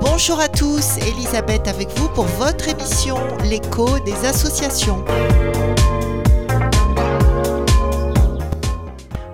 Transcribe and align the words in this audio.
Bonjour 0.00 0.40
à 0.40 0.48
tous, 0.48 0.96
Elisabeth 1.06 1.68
avec 1.68 1.88
vous 1.96 2.08
pour 2.08 2.24
votre 2.24 2.68
émission 2.68 3.16
L'écho 3.44 4.00
des 4.00 4.26
associations. 4.26 5.04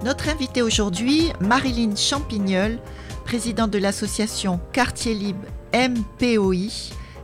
Notre 0.05 0.29
invitée 0.29 0.61
aujourd'hui, 0.61 1.33
Marilyn 1.41 1.97
Champignol, 1.97 2.79
présidente 3.25 3.71
de 3.71 3.79
l'association 3.79 4.61
Quartier 4.73 5.15
Libre 5.15 5.47
MPOI, 5.73 6.69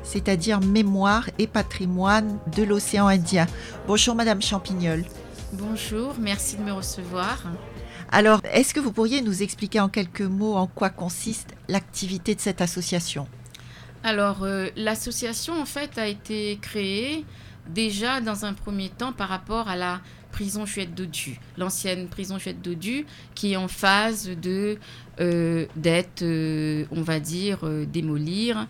c'est-à-dire 0.03 0.61
Mémoire 0.61 1.29
et 1.39 1.47
Patrimoine 1.47 2.39
de 2.57 2.63
l'océan 2.63 3.07
Indien. 3.07 3.47
Bonjour 3.87 4.15
Madame 4.15 4.43
Champignol. 4.43 5.05
Bonjour, 5.53 6.15
merci 6.19 6.57
de 6.57 6.63
me 6.63 6.73
recevoir. 6.73 7.43
Alors, 8.11 8.41
est-ce 8.53 8.75
que 8.75 8.81
vous 8.81 8.93
pourriez 8.93 9.23
nous 9.23 9.43
expliquer 9.43 9.81
en 9.81 9.89
quelques 9.89 10.21
mots 10.21 10.55
en 10.55 10.67
quoi 10.67 10.91
consiste 10.91 11.55
l'activité 11.69 12.35
de 12.35 12.41
cette 12.41 12.61
association? 12.61 13.27
Alors, 14.05 14.43
euh, 14.43 14.69
l'association, 14.77 15.61
en 15.61 15.65
fait, 15.65 15.97
a 15.97 16.07
été 16.07 16.59
créée 16.61 17.25
déjà 17.69 18.21
dans 18.21 18.45
un 18.45 18.53
premier 18.53 18.89
temps 18.89 19.13
par 19.13 19.29
rapport 19.29 19.69
à 19.69 19.77
la 19.77 20.01
prison 20.33 20.67
Juliette 20.67 20.95
Dodu, 20.95 21.39
l'ancienne 21.57 22.09
prison 22.09 22.39
Juliette 22.39 22.63
Dodu, 22.63 23.07
qui 23.35 23.53
est 23.53 23.57
en 23.57 23.69
phase 23.69 24.31
de 24.31 24.79
euh, 25.21 25.67
d'être, 25.77 26.23
euh, 26.23 26.85
on 26.91 27.03
va 27.03 27.21
dire, 27.21 27.59
démolir 27.93 28.67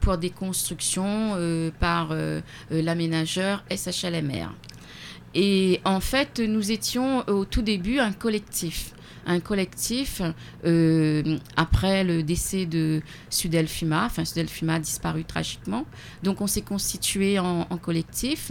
pour 0.00 0.18
des 0.18 0.30
constructions 0.30 1.72
par 1.78 2.14
l'aménageur 2.70 3.64
SHLMR. 3.70 4.48
Et 5.34 5.80
en 5.84 6.00
fait, 6.00 6.40
nous 6.40 6.72
étions 6.72 7.26
au 7.28 7.44
tout 7.44 7.62
début 7.62 7.98
un 8.00 8.12
collectif 8.12 8.92
un 9.26 9.40
collectif 9.40 10.20
euh, 10.64 11.38
après 11.56 12.04
le 12.04 12.22
décès 12.22 12.66
de 12.66 13.02
Sudelfuma. 13.30 14.06
Enfin, 14.06 14.24
Sudelfuma 14.24 14.74
a 14.74 14.80
disparu 14.80 15.24
tragiquement. 15.24 15.86
Donc, 16.22 16.40
on 16.40 16.46
s'est 16.46 16.62
constitué 16.62 17.38
en, 17.38 17.64
collectif 17.80 18.50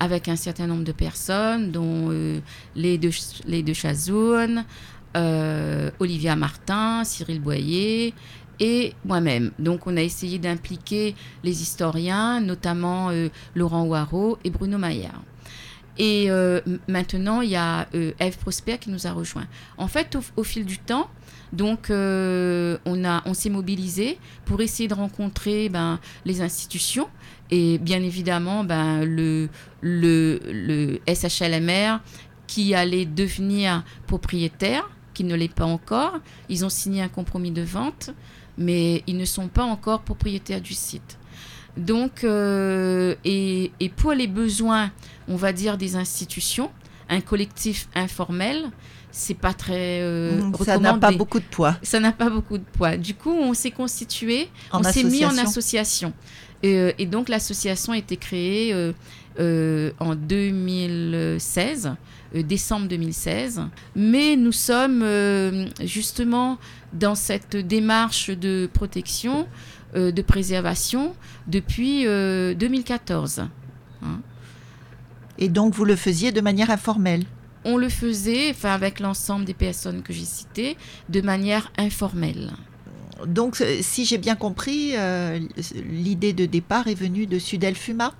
avec 0.00 0.28
un 0.28 0.36
certain 0.36 0.66
nombre 0.66 0.84
de 0.84 0.92
personnes, 0.92 1.70
dont 1.70 2.10
euh, 2.10 2.40
les 2.74 2.98
deux, 2.98 3.10
les 3.46 3.74
Chazoun, 3.74 4.64
euh, 5.16 5.90
Olivia 5.98 6.36
Martin, 6.36 7.04
Cyril 7.04 7.40
Boyer 7.40 8.14
et 8.60 8.94
moi-même. 9.04 9.52
Donc 9.58 9.86
on 9.86 9.96
a 9.96 10.02
essayé 10.02 10.38
d'impliquer 10.38 11.14
les 11.44 11.62
historiens, 11.62 12.40
notamment 12.40 13.10
Laurent 13.54 13.84
Ouaro 13.84 14.38
et 14.44 14.50
Bruno 14.50 14.78
Maillard. 14.78 15.22
Et 15.98 16.26
euh, 16.30 16.60
maintenant, 16.88 17.40
il 17.40 17.50
y 17.50 17.56
a 17.56 17.88
euh, 17.94 18.12
Eve 18.18 18.36
Prosper 18.38 18.78
qui 18.78 18.90
nous 18.90 19.06
a 19.06 19.12
rejoint. 19.12 19.46
En 19.78 19.88
fait, 19.88 20.16
au, 20.36 20.44
fil 20.44 20.66
du 20.66 20.78
temps, 20.78 21.08
donc, 21.52 21.90
euh, 21.90 22.78
on, 22.84 23.02
on 23.04 23.34
s'est 23.34 23.50
mobilisé 23.50 24.18
pour 24.44 24.60
essayer 24.60 24.88
de 24.88 24.94
rencontrer 24.94 25.68
ben, 25.68 26.00
les 26.24 26.40
institutions 26.40 27.08
et 27.50 27.78
bien 27.78 28.02
évidemment 28.02 28.64
ben, 28.64 29.04
le, 29.04 29.48
SHLMR 31.06 32.00
qui 32.46 32.74
allait 32.74 33.06
devenir 33.06 33.84
propriétaire, 34.06 34.88
qui 35.14 35.24
ne 35.24 35.34
l'est 35.34 35.52
pas 35.52 35.64
encore. 35.64 36.18
Ils 36.48 36.64
ont 36.64 36.68
signé 36.68 37.02
un 37.02 37.08
compromis 37.08 37.50
de 37.50 37.62
vente, 37.62 38.10
mais 38.58 39.02
ils 39.06 39.16
ne 39.16 39.24
sont 39.24 39.48
pas 39.48 39.64
encore 39.64 40.02
propriétaires 40.02 40.60
du 40.60 40.74
site. 40.74 41.18
Donc, 41.76 42.24
et, 42.24 43.72
et, 43.80 43.88
pour 43.90 44.12
les 44.12 44.26
besoins 44.26 44.90
on 45.28 45.36
va 45.36 45.52
dire, 45.52 45.76
des 45.76 45.96
institutions, 45.96 46.70
un 47.08 47.20
collectif 47.20 47.88
informel, 47.94 48.70
c'est 49.16 49.34
pas 49.34 49.54
très 49.54 50.02
euh, 50.02 50.42
mmh, 50.42 50.64
Ça 50.64 50.78
n'a 50.78 50.92
pas 50.98 51.10
beaucoup 51.10 51.38
de 51.40 51.44
poids. 51.44 51.76
Ça 51.82 51.98
n'a 52.00 52.12
pas 52.12 52.28
beaucoup 52.28 52.58
de 52.58 52.64
poids. 52.64 52.98
Du 52.98 53.14
coup, 53.14 53.32
on 53.32 53.54
s'est 53.54 53.70
constitué, 53.70 54.50
on 54.72 54.82
s'est 54.82 55.04
mis 55.04 55.24
en 55.24 55.36
association. 55.38 56.12
Euh, 56.66 56.92
et 56.98 57.06
donc, 57.06 57.30
l'association 57.30 57.94
a 57.94 57.98
été 57.98 58.18
créée 58.18 58.74
euh, 59.40 59.90
en 60.00 60.14
2016, 60.14 61.94
décembre 62.34 62.88
2016. 62.88 63.62
Mais 63.94 64.36
nous 64.36 64.52
sommes 64.52 65.02
justement 65.82 66.58
dans 66.92 67.14
cette 67.14 67.56
démarche 67.56 68.28
de 68.28 68.68
protection, 68.70 69.48
de 69.94 70.22
préservation 70.22 71.14
depuis 71.46 72.04
2014. 72.04 73.46
Et 75.38 75.48
donc 75.48 75.74
vous 75.74 75.84
le 75.84 75.96
faisiez 75.96 76.32
de 76.32 76.40
manière 76.40 76.70
informelle 76.70 77.24
On 77.68 77.76
le 77.76 77.88
faisait, 77.88 78.50
enfin 78.50 78.70
avec 78.70 79.00
l'ensemble 79.00 79.44
des 79.44 79.54
personnes 79.54 80.02
que 80.02 80.12
j'ai 80.12 80.24
citées, 80.24 80.76
de 81.08 81.20
manière 81.20 81.72
informelle. 81.76 82.52
Donc 83.26 83.62
si 83.80 84.04
j'ai 84.04 84.18
bien 84.18 84.36
compris, 84.36 84.92
euh, 84.94 85.40
l'idée 85.90 86.32
de 86.32 86.46
départ 86.46 86.86
est 86.86 86.94
venue 86.94 87.26
de 87.26 87.38
Sudel 87.38 87.74
Fuma 87.74 88.12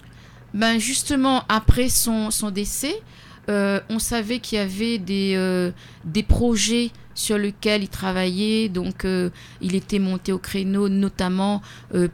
ben 0.52 0.78
Justement, 0.78 1.44
après 1.48 1.88
son, 1.88 2.30
son 2.30 2.50
décès, 2.50 3.00
euh, 3.48 3.80
on 3.88 3.98
savait 3.98 4.40
qu'il 4.40 4.58
y 4.58 4.60
avait 4.60 4.98
des, 4.98 5.34
euh, 5.36 5.70
des 6.04 6.22
projets 6.22 6.90
sur 7.16 7.38
lesquels 7.38 7.82
il 7.82 7.88
travaillait. 7.88 8.68
Donc, 8.68 9.04
euh, 9.04 9.30
il 9.60 9.74
était 9.74 9.98
monté 9.98 10.30
au 10.30 10.38
créneau, 10.38 10.88
notamment 10.88 11.62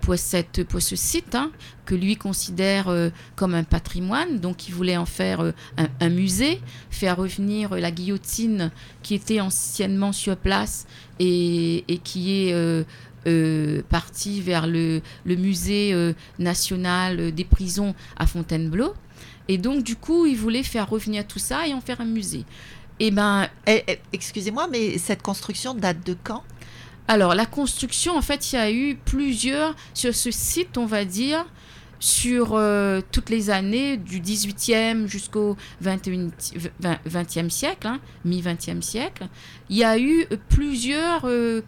pour, 0.00 0.16
cette, 0.16 0.64
pour 0.64 0.80
ce 0.80 0.96
site, 0.96 1.34
hein, 1.34 1.50
que 1.84 1.94
lui 1.94 2.16
considère 2.16 2.90
comme 3.36 3.54
un 3.54 3.64
patrimoine. 3.64 4.38
Donc, 4.38 4.68
il 4.68 4.74
voulait 4.74 4.96
en 4.96 5.04
faire 5.04 5.52
un, 5.76 6.08
musée, 6.08 6.60
faire 6.90 7.16
revenir 7.16 7.74
la 7.74 7.90
guillotine 7.90 8.70
qui 9.02 9.14
était 9.14 9.40
anciennement 9.40 10.12
sur 10.12 10.36
place 10.36 10.86
et, 11.18 11.84
et 11.92 11.98
qui 11.98 12.48
est. 12.48 12.86
partie 13.88 14.40
vers 14.40 14.66
le, 14.66 15.00
le 15.24 15.36
musée 15.36 16.14
national 16.38 17.32
des 17.32 17.44
prisons 17.44 17.94
à 18.16 18.26
Fontainebleau. 18.26 18.94
Et 19.48 19.58
donc, 19.58 19.82
du 19.82 19.96
coup, 19.96 20.26
ils 20.26 20.36
voulaient 20.36 20.62
faire 20.62 20.88
revenir 20.88 21.26
tout 21.26 21.38
ça 21.38 21.66
et 21.66 21.74
en 21.74 21.80
faire 21.80 22.00
un 22.00 22.06
musée. 22.06 22.44
Eh 23.00 23.10
ben, 23.10 23.48
eh, 23.66 23.82
eh, 23.88 23.98
excusez-moi, 24.12 24.68
mais 24.68 24.98
cette 24.98 25.22
construction 25.22 25.74
date 25.74 26.06
de 26.06 26.16
quand? 26.22 26.42
Alors, 27.08 27.34
la 27.34 27.46
construction, 27.46 28.16
en 28.16 28.22
fait, 28.22 28.52
il 28.52 28.56
y 28.56 28.58
a 28.58 28.70
eu 28.70 28.96
plusieurs 28.96 29.74
sur 29.92 30.14
ce 30.14 30.30
site, 30.30 30.78
on 30.78 30.86
va 30.86 31.04
dire, 31.04 31.44
sur 31.98 32.54
euh, 32.54 33.00
toutes 33.12 33.30
les 33.30 33.50
années 33.50 33.96
du 33.96 34.20
18e 34.20 35.06
jusqu'au 35.06 35.56
20e 35.84 37.50
siècle, 37.50 37.86
hein, 37.86 38.00
mi-20e 38.24 38.82
siècle. 38.82 39.28
Il 39.68 39.76
y 39.76 39.84
a 39.84 39.98
eu 39.98 40.26
plusieurs 40.48 41.22
euh, 41.26 41.62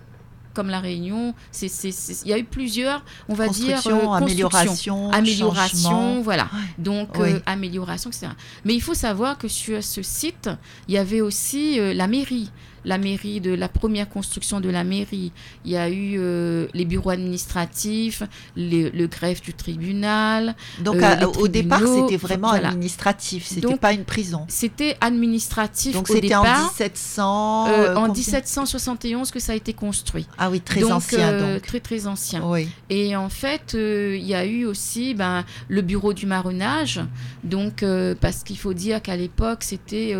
comme 0.54 0.68
la 0.68 0.80
Réunion. 0.80 1.34
Il 1.60 2.28
y 2.28 2.32
a 2.32 2.38
eu 2.38 2.44
plusieurs, 2.44 3.04
on 3.28 3.34
va 3.34 3.48
dire, 3.48 3.80
euh, 3.86 4.08
amélioration, 4.12 5.10
amélioration, 5.10 6.22
voilà. 6.22 6.48
Donc 6.78 7.18
euh, 7.18 7.40
amélioration, 7.44 8.10
etc. 8.10 8.28
Mais 8.64 8.74
il 8.74 8.80
faut 8.80 8.94
savoir 8.94 9.36
que 9.36 9.48
sur 9.48 9.82
ce 9.82 10.02
site, 10.02 10.48
il 10.88 10.94
y 10.94 10.98
avait 10.98 11.20
aussi 11.20 11.78
euh, 11.78 11.92
la 11.92 12.06
mairie 12.06 12.50
la 12.84 12.98
mairie, 12.98 13.40
de 13.40 13.52
la 13.52 13.68
première 13.68 14.08
construction 14.08 14.60
de 14.60 14.68
la 14.68 14.84
mairie. 14.84 15.32
Il 15.64 15.70
y 15.70 15.76
a 15.76 15.88
eu 15.88 16.16
euh, 16.18 16.66
les 16.74 16.84
bureaux 16.84 17.10
administratifs, 17.10 18.22
le 18.56 19.06
greffe 19.06 19.42
du 19.42 19.54
tribunal. 19.54 20.54
Donc 20.80 20.96
euh, 20.96 21.26
au 21.38 21.48
départ, 21.48 21.80
c'était 21.80 22.16
vraiment 22.16 22.50
administratif, 22.50 23.46
c'était 23.46 23.76
pas 23.76 23.92
une 23.92 24.04
prison. 24.04 24.44
C'était 24.48 24.96
administratif 25.00 25.94
Donc 25.94 26.08
c'était 26.08 26.34
en 26.34 26.42
1700 26.42 27.68
euh, 27.68 27.94
En 27.94 28.12
1771 28.12 29.30
que 29.30 29.40
ça 29.40 29.52
a 29.52 29.54
été 29.54 29.72
construit. 29.72 30.26
Ah 30.38 30.50
oui, 30.50 30.60
très 30.60 30.84
ancien 30.84 31.38
donc. 31.38 31.62
Très 31.62 31.80
très 31.80 32.06
ancien. 32.06 32.42
Oui. 32.44 32.68
Et 32.90 33.16
en 33.16 33.28
fait, 33.28 33.74
il 33.74 34.24
y 34.24 34.34
a 34.34 34.44
eu 34.44 34.64
aussi 34.64 35.14
ben, 35.14 35.44
le 35.68 35.82
bureau 35.82 36.12
du 36.12 36.26
marronage. 36.26 37.00
Donc 37.42 37.84
parce 38.20 38.42
qu'il 38.42 38.58
faut 38.58 38.74
dire 38.74 39.02
qu'à 39.02 39.16
l'époque, 39.16 39.62
c'était 39.62 40.14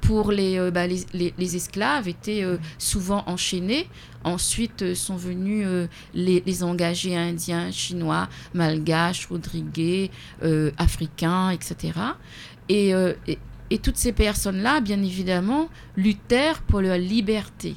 pour 0.00 0.30
les, 0.32 0.58
euh, 0.58 0.70
bah, 0.70 0.86
les, 0.86 1.56
esclaves 1.56 2.08
étaient 2.08 2.42
euh, 2.42 2.58
souvent 2.78 3.24
enchaînés. 3.26 3.88
Ensuite 4.24 4.82
euh, 4.82 4.94
sont 4.94 5.16
venus 5.16 5.66
les, 6.14 6.62
engagés 6.62 7.16
indiens, 7.16 7.70
chinois, 7.70 8.28
malgaches, 8.54 9.26
rodrigués, 9.26 10.10
africains, 10.78 11.50
etc. 11.50 11.92
Et, 12.68 12.92
et 13.70 13.78
toutes 13.78 13.96
ces 13.96 14.12
personnes-là, 14.12 14.80
bien 14.80 15.02
évidemment, 15.02 15.68
luttèrent 15.96 16.62
pour 16.62 16.80
leur 16.80 16.98
liberté 16.98 17.74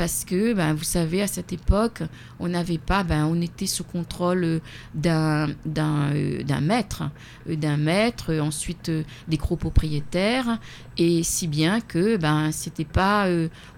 parce 0.00 0.24
que, 0.24 0.54
ben, 0.54 0.72
vous 0.72 0.82
savez, 0.82 1.20
à 1.20 1.26
cette 1.26 1.52
époque, 1.52 2.00
on 2.38 2.48
n'avait 2.48 2.78
pas, 2.78 3.04
ben, 3.04 3.26
on 3.26 3.38
était 3.42 3.66
sous 3.66 3.84
contrôle 3.84 4.62
d'un 4.94 5.48
d'un 5.66 6.14
euh, 6.14 6.60
maître, 6.62 7.02
euh, 7.46 7.54
d'un 7.54 7.76
maître, 7.76 8.34
ensuite 8.36 8.88
euh, 8.88 9.02
des 9.28 9.36
copropriétaires, 9.36 10.58
et 10.96 11.22
si 11.22 11.46
bien 11.48 11.82
que, 11.82 12.16
ben, 12.16 12.50
c'était 12.50 12.86
pas, 12.86 13.28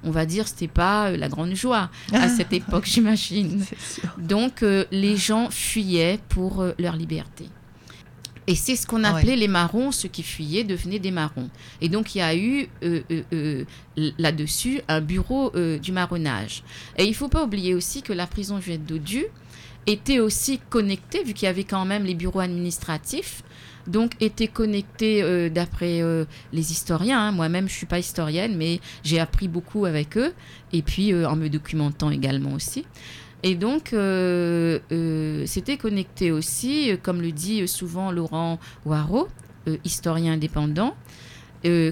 on 0.04 0.12
va 0.12 0.24
dire, 0.24 0.46
c'était 0.46 0.68
pas 0.68 1.10
la 1.10 1.28
grande 1.28 1.54
joie 1.54 1.90
à 2.12 2.28
cette 2.36 2.52
époque, 2.52 2.84
j'imagine. 2.86 3.64
Donc, 4.16 4.64
les 4.92 5.16
gens 5.16 5.50
fuyaient 5.50 6.20
pour 6.28 6.64
leur 6.78 6.94
liberté. 6.94 7.48
Et 8.46 8.54
c'est 8.54 8.74
ce 8.74 8.86
qu'on 8.86 9.04
appelait 9.04 9.36
les 9.36 9.48
marrons, 9.48 9.92
ceux 9.92 10.08
qui 10.08 10.22
fuyaient 10.22 10.64
devenaient 10.64 10.98
des 10.98 11.12
marrons. 11.12 11.48
Et 11.80 11.88
donc 11.88 12.14
il 12.14 12.18
y 12.18 12.22
a 12.22 12.34
eu 12.34 12.68
euh, 12.82 13.00
euh, 13.10 13.22
euh, 13.32 13.64
là-dessus 14.18 14.80
un 14.88 15.00
bureau 15.00 15.52
du 15.78 15.92
marronnage. 15.92 16.64
Et 16.96 17.04
il 17.04 17.10
ne 17.10 17.14
faut 17.14 17.28
pas 17.28 17.44
oublier 17.44 17.74
aussi 17.74 18.02
que 18.02 18.12
la 18.12 18.26
prison 18.26 18.60
Juliette 18.60 18.86
Dodu 18.86 19.24
était 19.86 20.20
aussi 20.20 20.60
connectée, 20.70 21.22
vu 21.24 21.34
qu'il 21.34 21.46
y 21.46 21.48
avait 21.48 21.64
quand 21.64 21.84
même 21.84 22.04
les 22.04 22.14
bureaux 22.14 22.40
administratifs, 22.40 23.42
donc 23.88 24.12
était 24.20 24.46
connectée 24.46 25.50
d'après 25.50 26.02
les 26.52 26.72
historiens. 26.72 27.20
Hein. 27.20 27.32
Moi-même, 27.32 27.68
je 27.68 27.74
ne 27.74 27.76
suis 27.78 27.86
pas 27.86 27.98
historienne, 27.98 28.56
mais 28.56 28.80
j'ai 29.02 29.18
appris 29.18 29.48
beaucoup 29.48 29.84
avec 29.84 30.16
eux, 30.16 30.32
et 30.72 30.82
puis 30.82 31.14
en 31.14 31.36
me 31.36 31.48
documentant 31.48 32.10
également 32.10 32.52
aussi. 32.52 32.84
Et 33.42 33.54
donc, 33.56 33.92
euh, 33.92 34.78
euh, 34.92 35.42
c'était 35.46 35.76
connecté 35.76 36.30
aussi, 36.30 36.90
euh, 36.90 36.96
comme 37.00 37.20
le 37.20 37.32
dit 37.32 37.66
souvent 37.66 38.12
Laurent 38.12 38.58
Waro, 38.84 39.28
historien 39.84 40.32
indépendant, 40.32 40.96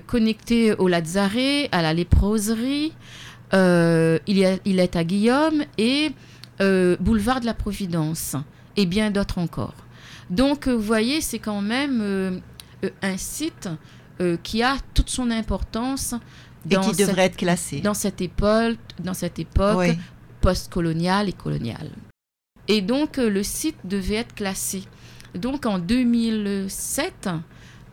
connecté 0.09 0.75
au 0.75 0.89
Lazare, 0.89 1.69
à 1.71 1.83
la 1.83 1.95
léproserie, 1.95 2.93
il, 3.53 4.61
il, 4.65 4.81
est 4.81 4.97
à 4.97 5.05
Guillaume 5.05 5.63
et 5.79 6.11
boulevard 6.99 7.41
de 7.41 7.47
la 7.47 7.55
Providence, 7.55 8.35
et 8.77 8.87
bien 8.87 9.13
d'autres 9.13 9.39
encore. 9.39 9.75
Donc, 10.31 10.67
vous 10.67 10.81
voyez, 10.81 11.21
c'est 11.21 11.39
quand 11.39 11.63
même 11.63 12.43
un 13.03 13.17
site 13.17 13.69
qui 14.43 14.65
a 14.65 14.77
toute 14.95 15.11
son 15.11 15.31
importance. 15.31 16.17
Et 16.69 16.77
qui 16.77 16.97
devrait 16.97 17.27
être 17.27 17.37
classé. 17.37 17.81
Dans 17.81 17.95
cette 17.95 18.21
époque, 18.21 18.79
dans 18.99 19.15
cette 19.15 19.39
époque 19.39 19.97
post-coloniale 20.41 21.29
et 21.29 21.33
coloniale. 21.33 21.91
Et 22.71 22.83
donc 22.83 23.19
euh, 23.19 23.29
le 23.29 23.43
site 23.43 23.79
devait 23.83 24.15
être 24.15 24.35
classé. 24.35 24.85
Donc 25.35 25.67
en 25.67 25.81
2007, 25.81 27.29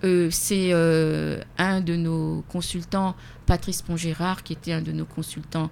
euh, 0.04 0.30
c'est 0.30 0.70
euh, 0.72 1.42
un 1.58 1.82
de 1.82 1.96
nos 1.96 2.44
consultants, 2.48 3.16
Patrice 3.48 3.82
Pongérard, 3.82 4.44
qui 4.44 4.54
était 4.54 4.74
un 4.74 4.82
de 4.82 4.92
nos 4.92 5.06
consultants 5.06 5.72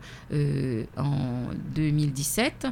en 0.98 1.50
2017. 1.76 2.68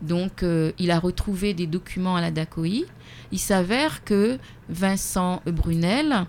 Donc 0.00 0.44
il 0.78 0.90
a 0.90 0.98
retrouvé 0.98 1.52
des 1.52 1.66
documents 1.66 2.16
à 2.16 2.22
la 2.22 2.30
DACOI. 2.30 2.86
Il 3.32 3.38
s'avère 3.38 4.04
que 4.04 4.38
Vincent 4.68 5.42
Brunel 5.44 6.26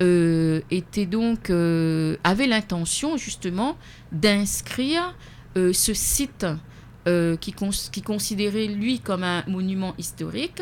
était 0.00 1.06
donc 1.06 1.50
avait 1.50 2.46
l'intention 2.46 3.16
justement 3.16 3.76
d'inscrire 4.12 5.14
euh, 5.56 5.72
ce 5.72 5.94
site 5.94 6.46
euh, 7.08 7.36
qui, 7.36 8.02
considérait 8.02 8.66
lui 8.66 9.00
comme 9.00 9.22
un 9.22 9.42
monument 9.46 9.94
historique, 9.96 10.60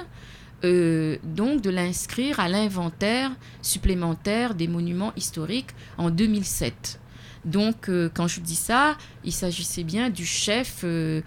euh, 0.62 1.16
donc 1.24 1.62
de 1.62 1.70
l'inscrire 1.70 2.38
à 2.38 2.48
l'inventaire 2.48 3.32
supplémentaire 3.60 4.54
des 4.54 4.68
monuments 4.68 5.12
historiques 5.16 5.70
en 5.98 6.10
2007. 6.10 7.00
Donc, 7.44 7.90
quand 8.14 8.26
je 8.26 8.40
dis 8.40 8.54
ça, 8.54 8.96
il 9.22 9.32
s'agissait 9.32 9.84
bien 9.84 10.08
du 10.08 10.24
chef 10.24 10.82
du, 10.82 11.24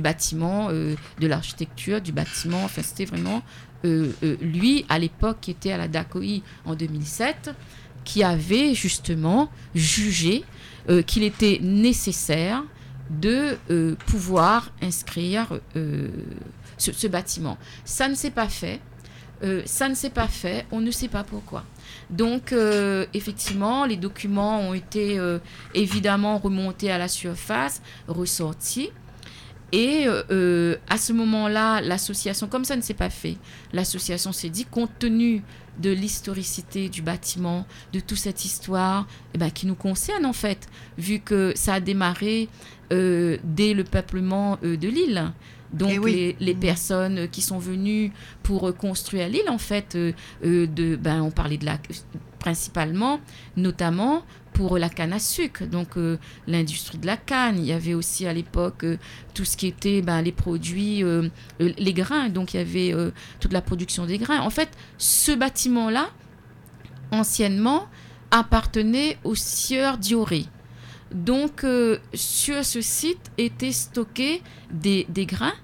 bâtiment, 0.00 0.70
de 0.70 1.26
l'architecture, 1.26 2.02
du 2.02 2.12
bâtiment. 2.12 2.62
Enfin, 2.64 2.82
c'était 2.82 3.06
vraiment 3.06 3.40
lui, 3.82 4.84
à 4.90 4.98
l'époque, 4.98 5.38
qui 5.40 5.52
était 5.52 5.72
à 5.72 5.78
la 5.78 5.88
DACOI 5.88 6.42
en 6.66 6.74
2007, 6.74 7.52
qui 8.04 8.22
avait 8.22 8.74
justement 8.74 9.50
jugé 9.74 10.44
euh, 10.88 11.02
qu'il 11.02 11.22
était 11.22 11.58
nécessaire 11.62 12.62
de 13.10 13.58
euh, 13.70 13.96
pouvoir 14.06 14.70
inscrire 14.82 15.60
euh, 15.76 16.08
ce, 16.78 17.06
bâtiment. 17.06 17.58
Ça 17.84 18.08
ne 18.08 18.14
s'est 18.14 18.30
pas 18.30 18.48
fait. 18.48 18.80
ça 19.66 19.88
ne 19.88 19.94
s'est 19.94 20.10
pas 20.10 20.28
fait. 20.28 20.66
On 20.70 20.80
ne 20.80 20.90
sait 20.90 21.08
pas 21.08 21.24
pourquoi. 21.24 21.64
Donc, 22.08 22.54
effectivement, 23.14 23.84
les 23.84 23.96
documents 23.96 24.60
ont 24.60 24.74
été 24.74 25.18
évidemment 25.74 26.38
remontés 26.38 26.90
à 26.90 26.98
la 26.98 27.08
surface, 27.08 27.80
ressortis. 28.08 28.90
Et 29.72 30.06
à 30.88 30.98
ce 30.98 31.12
moment-là, 31.12 31.80
l'association, 31.80 32.48
comme 32.48 32.64
ça 32.64 32.76
ne 32.76 32.82
s'est 32.82 32.94
pas 32.94 33.10
fait, 33.10 33.36
l'association 33.72 34.32
s'est 34.32 34.50
dit, 34.50 34.64
compte 34.64 34.90
tenu 34.98 35.42
de 35.80 35.90
l'historicité 35.90 36.88
du 36.88 37.02
bâtiment, 37.02 37.66
de 37.92 38.00
toute 38.00 38.18
cette 38.18 38.44
histoire 38.44 39.06
eh 39.34 39.38
ben, 39.38 39.50
qui 39.50 39.66
nous 39.66 39.74
concerne 39.74 40.26
en 40.26 40.32
fait, 40.32 40.68
vu 40.98 41.20
que 41.20 41.52
ça 41.56 41.74
a 41.74 41.80
démarré 41.80 42.48
euh, 42.92 43.38
dès 43.44 43.74
le 43.74 43.84
peuplement 43.84 44.58
euh, 44.64 44.76
de 44.76 44.88
l'île. 44.88 45.32
Donc 45.72 45.92
eh 46.08 46.34
les, 46.40 46.54
personnes 46.54 47.28
qui 47.28 47.42
sont 47.42 47.60
venues 47.60 48.10
pour 48.42 48.76
construire 48.76 49.28
l'île, 49.28 49.48
en 49.48 49.58
fait, 49.58 49.94
euh, 49.94 50.12
de, 50.42 50.96
ben, 50.96 51.22
on 51.22 51.30
parlait 51.30 51.58
de 51.58 51.64
la, 51.64 51.78
principalement, 52.40 53.20
notamment 53.56 54.24
pour 54.52 54.78
la 54.78 54.88
canne 54.88 55.12
à 55.12 55.18
sucre, 55.18 55.64
donc 55.64 55.96
euh, 55.96 56.18
l'industrie 56.46 56.98
de 56.98 57.06
la 57.06 57.16
canne. 57.16 57.58
Il 57.58 57.64
y 57.64 57.72
avait 57.72 57.94
aussi 57.94 58.26
à 58.26 58.32
l'époque 58.32 58.84
euh, 58.84 58.98
tout 59.34 59.44
ce 59.44 59.56
qui 59.56 59.66
était 59.66 60.02
ben, 60.02 60.22
les 60.22 60.32
produits, 60.32 61.02
euh, 61.04 61.28
les 61.58 61.92
grains, 61.92 62.28
donc 62.28 62.54
il 62.54 62.58
y 62.58 62.60
avait 62.60 62.94
toute 63.40 63.52
la 63.52 63.62
production 63.62 64.06
des 64.06 64.18
grains. 64.18 64.40
En 64.40 64.50
fait, 64.50 64.68
ce 64.98 65.32
bâtiment-là, 65.32 66.10
anciennement, 67.10 67.86
appartenait 68.30 69.18
au 69.24 69.34
sieur 69.34 69.98
Dioré. 69.98 70.44
Donc, 71.12 71.66
sur 72.14 72.64
ce 72.64 72.80
site 72.80 73.32
étaient 73.36 73.72
stockés 73.72 74.42
des, 74.70 75.06
des 75.08 75.26
grains 75.26 75.54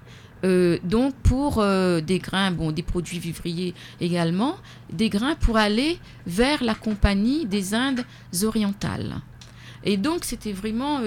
euh, 0.43 0.77
donc 0.83 1.15
pour 1.15 1.59
euh, 1.59 2.01
des 2.01 2.19
grains, 2.19 2.51
bon, 2.51 2.71
des 2.71 2.83
produits 2.83 3.19
vivriers 3.19 3.73
également, 3.99 4.57
des 4.91 5.09
grains 5.09 5.35
pour 5.35 5.57
aller 5.57 5.97
vers 6.25 6.63
la 6.63 6.75
compagnie 6.75 7.45
des 7.45 7.73
Indes 7.73 8.05
orientales. 8.43 9.15
Et 9.83 9.97
donc 9.97 10.25
c'était 10.25 10.51
vraiment, 10.51 11.01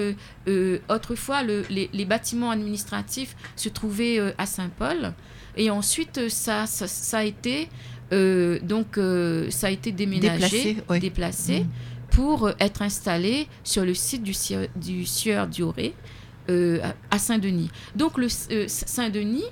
euh, 0.47 0.79
autrefois, 0.89 1.43
les, 1.43 2.05
bâtiments 2.05 2.51
administratifs 2.51 3.35
se 3.55 3.69
trouvaient 3.69 4.33
à 4.37 4.45
Saint-Paul. 4.45 5.13
Et 5.55 5.69
ensuite, 5.69 6.29
ça, 6.29 6.65
ça, 6.65 7.17
a 7.17 7.23
été, 7.23 7.69
donc, 8.11 8.97
ça 9.49 9.67
a 9.67 9.69
été 9.69 9.91
déménagé, 9.91 10.77
déplacé, 10.99 11.59
mmh. 11.61 11.67
pour 12.11 12.49
être 12.59 12.81
installé 12.81 13.47
sur 13.63 13.83
le 13.83 13.93
site 13.93 14.23
du, 14.23 14.33
du 14.77 15.05
Sieur 15.05 15.47
Dioré. 15.47 15.93
Euh, 16.51 16.79
à 17.11 17.19
Saint-Denis. 17.19 17.69
Donc 17.95 18.17
le 18.17 18.27
euh, 18.51 18.65
Saint-Denis, 18.67 19.45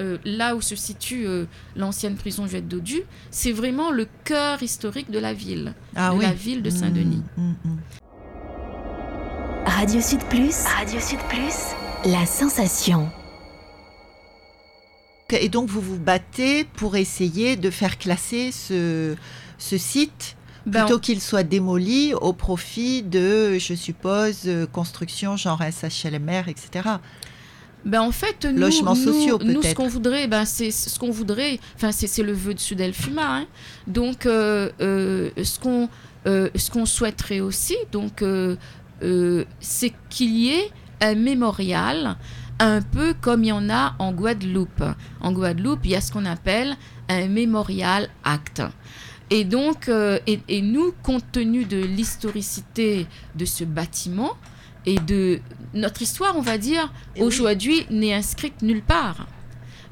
euh, 0.00 0.16
là 0.24 0.56
où 0.56 0.62
se 0.62 0.74
situe 0.74 1.26
l'ancienne 1.74 2.16
prison 2.16 2.46
Juette 2.46 2.66
d'Odu, 2.68 3.02
c'est 3.30 3.52
vraiment 3.52 3.90
le 3.90 4.06
cœur 4.24 4.62
historique 4.62 5.10
de 5.10 5.18
la 5.18 5.34
ville, 5.34 5.74
ah 5.94 6.14
de 6.14 6.20
la 6.20 6.32
ville 6.32 6.62
de 6.62 6.70
Saint-Denis. 6.70 7.22
Mmh, 7.36 7.42
mmh, 7.42 7.54
mmh. 7.64 7.78
Radio 9.66 10.00
Sud 10.00 10.20
Plus, 10.30 10.64
Radio 10.64 11.00
Sud 11.00 11.18
Plus, 11.28 12.10
la 12.10 12.24
sensation. 12.24 13.10
Et 15.30 15.48
donc 15.50 15.68
vous 15.68 15.80
vous 15.80 15.98
battez 15.98 16.64
pour 16.64 16.96
essayer 16.96 17.56
de 17.56 17.68
faire 17.68 17.98
classer 17.98 18.50
ce, 18.52 19.14
ce 19.58 19.76
site 19.76 20.36
ben, 20.66 20.84
plutôt 20.84 20.98
qu'il 20.98 21.20
soit 21.20 21.44
démoli 21.44 22.12
au 22.14 22.32
profit 22.32 23.02
de, 23.02 23.56
je 23.58 23.74
suppose, 23.74 24.42
euh, 24.46 24.66
construction 24.66 25.36
genre 25.36 25.62
SHLMR, 25.62 26.48
etc. 26.48 26.88
Ben 27.84 28.00
en 28.00 28.10
fait, 28.10 28.44
nous, 28.44 28.58
Logements 28.58 28.96
sociaux, 28.96 29.38
nous, 29.44 29.62
ce 29.62 29.74
qu'on 29.74 29.86
voudrait, 29.86 30.26
ben 30.26 30.44
c'est 30.44 30.72
ce 30.72 30.98
qu'on 30.98 31.12
voudrait. 31.12 31.60
Enfin, 31.76 31.92
c'est 31.92 32.22
le 32.22 32.32
vœu 32.32 32.52
de 32.52 32.58
Sudelfuma. 32.58 33.38
Hein. 33.38 33.46
Donc, 33.86 34.26
euh, 34.26 34.70
euh, 34.80 35.30
ce 35.40 35.60
qu'on 35.60 35.88
ce 36.26 36.70
qu'on 36.72 36.84
souhaiterait 36.84 37.38
aussi, 37.38 37.76
donc, 37.92 38.24
c'est 39.60 39.92
qu'il 40.10 40.36
y 40.36 40.48
ait 40.50 40.70
un 41.00 41.14
mémorial, 41.14 42.16
un 42.58 42.82
peu 42.82 43.14
comme 43.20 43.44
il 43.44 43.48
y 43.48 43.52
en 43.52 43.70
a 43.70 43.94
en 44.00 44.10
Guadeloupe. 44.10 44.82
En 45.20 45.30
Guadeloupe, 45.30 45.80
il 45.84 45.92
y 45.92 45.94
a 45.94 46.00
ce 46.00 46.10
qu'on 46.10 46.26
appelle 46.26 46.76
un 47.08 47.28
mémorial 47.28 48.08
acte. 48.24 48.62
Et 49.30 49.44
donc, 49.44 49.88
euh, 49.88 50.18
et, 50.26 50.62
nous, 50.62 50.92
compte 51.02 51.24
tenu 51.32 51.64
de 51.64 51.78
l'historicité 51.78 53.06
de 53.34 53.44
ce 53.44 53.64
bâtiment 53.64 54.36
et 54.84 54.98
de 55.00 55.40
notre 55.74 56.02
histoire, 56.02 56.36
on 56.36 56.42
va 56.42 56.58
dire, 56.58 56.92
aujourd'hui 57.18 57.86
n'est 57.90 58.14
inscrite 58.14 58.62
nulle 58.62 58.82
part. 58.82 59.26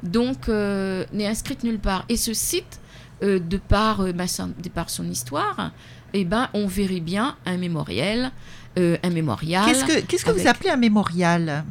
Donc, 0.03 0.47
euh, 0.47 1.05
n'est 1.11 1.27
inscrite 1.27 1.63
nulle 1.63 1.79
part. 1.79 2.05
Et 2.07 2.15
ce 2.15 2.33
site, 2.33 2.79
euh, 3.23 3.39
de, 3.39 3.57
par, 3.57 4.03
bah, 4.13 4.25
de 4.25 4.69
par 4.69 4.89
son 4.89 5.09
histoire, 5.09 5.71
eh 6.13 6.23
ben, 6.23 6.49
on 6.53 6.65
verrait 6.65 7.01
bien 7.01 7.35
un 7.45 7.57
mémorial. 7.57 8.31
un 8.77 9.09
mémorial. 9.09 9.65
Qu'est-ce 9.65 9.85
que, 9.85 9.99
qu'est-ce 10.01 10.25
que 10.25 10.31
vous 10.31 10.47
appelez 10.47 10.69
un 10.69 10.77
mémorial? 10.77 11.65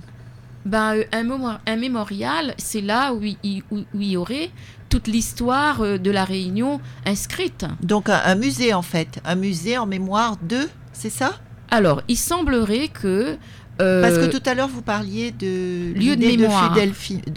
Ben, 0.65 1.05
un, 1.13 1.61
un 1.67 1.77
mémorial, 1.77 2.55
c'est 2.59 2.81
là 2.81 3.13
où 3.13 3.23
il, 3.23 3.63
où 3.71 3.85
il 3.95 4.11
y 4.11 4.17
aurait 4.17 4.51
toute 4.89 5.09
l'histoire 5.09 5.81
euh, 5.81 5.99
de 5.99 6.11
la 6.11 6.25
Réunion 6.25 6.81
inscrite. 7.05 7.67
Donc 7.83 8.09
un, 8.09 8.35
musée 8.35 8.73
en 8.75 8.83
fait, 8.83 9.21
un 9.25 9.35
musée 9.35 9.77
en 9.77 9.87
mémoire 9.87 10.37
de, 10.43 10.69
c'est 10.93 11.11
ça? 11.11 11.33
Alors, 11.71 12.03
il 12.09 12.17
semblerait 12.17 12.89
que... 12.89 13.37
Euh, 13.81 14.03
Parce 14.03 14.19
que 14.19 14.31
tout 14.31 14.49
à 14.49 14.55
l'heure, 14.55 14.69
vous 14.69 14.83
parliez 14.83 15.33
de 15.33 15.93
lieu 15.95 16.15
de 16.15 16.25
mémoire 16.25 16.73
de 16.73 16.93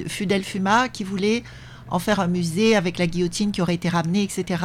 Fudel, 0.08 0.44
Fuma 0.44 0.88
qui 0.88 1.04
voulait 1.04 1.44
en 1.90 1.98
faire 1.98 2.20
un 2.20 2.28
musée 2.28 2.76
avec 2.76 3.00
la 3.00 3.08
guillotine 3.08 3.52
qui 3.52 3.62
aurait 3.62 3.74
été 3.74 3.90
ramenée, 3.90 4.24
etc. 4.24 4.64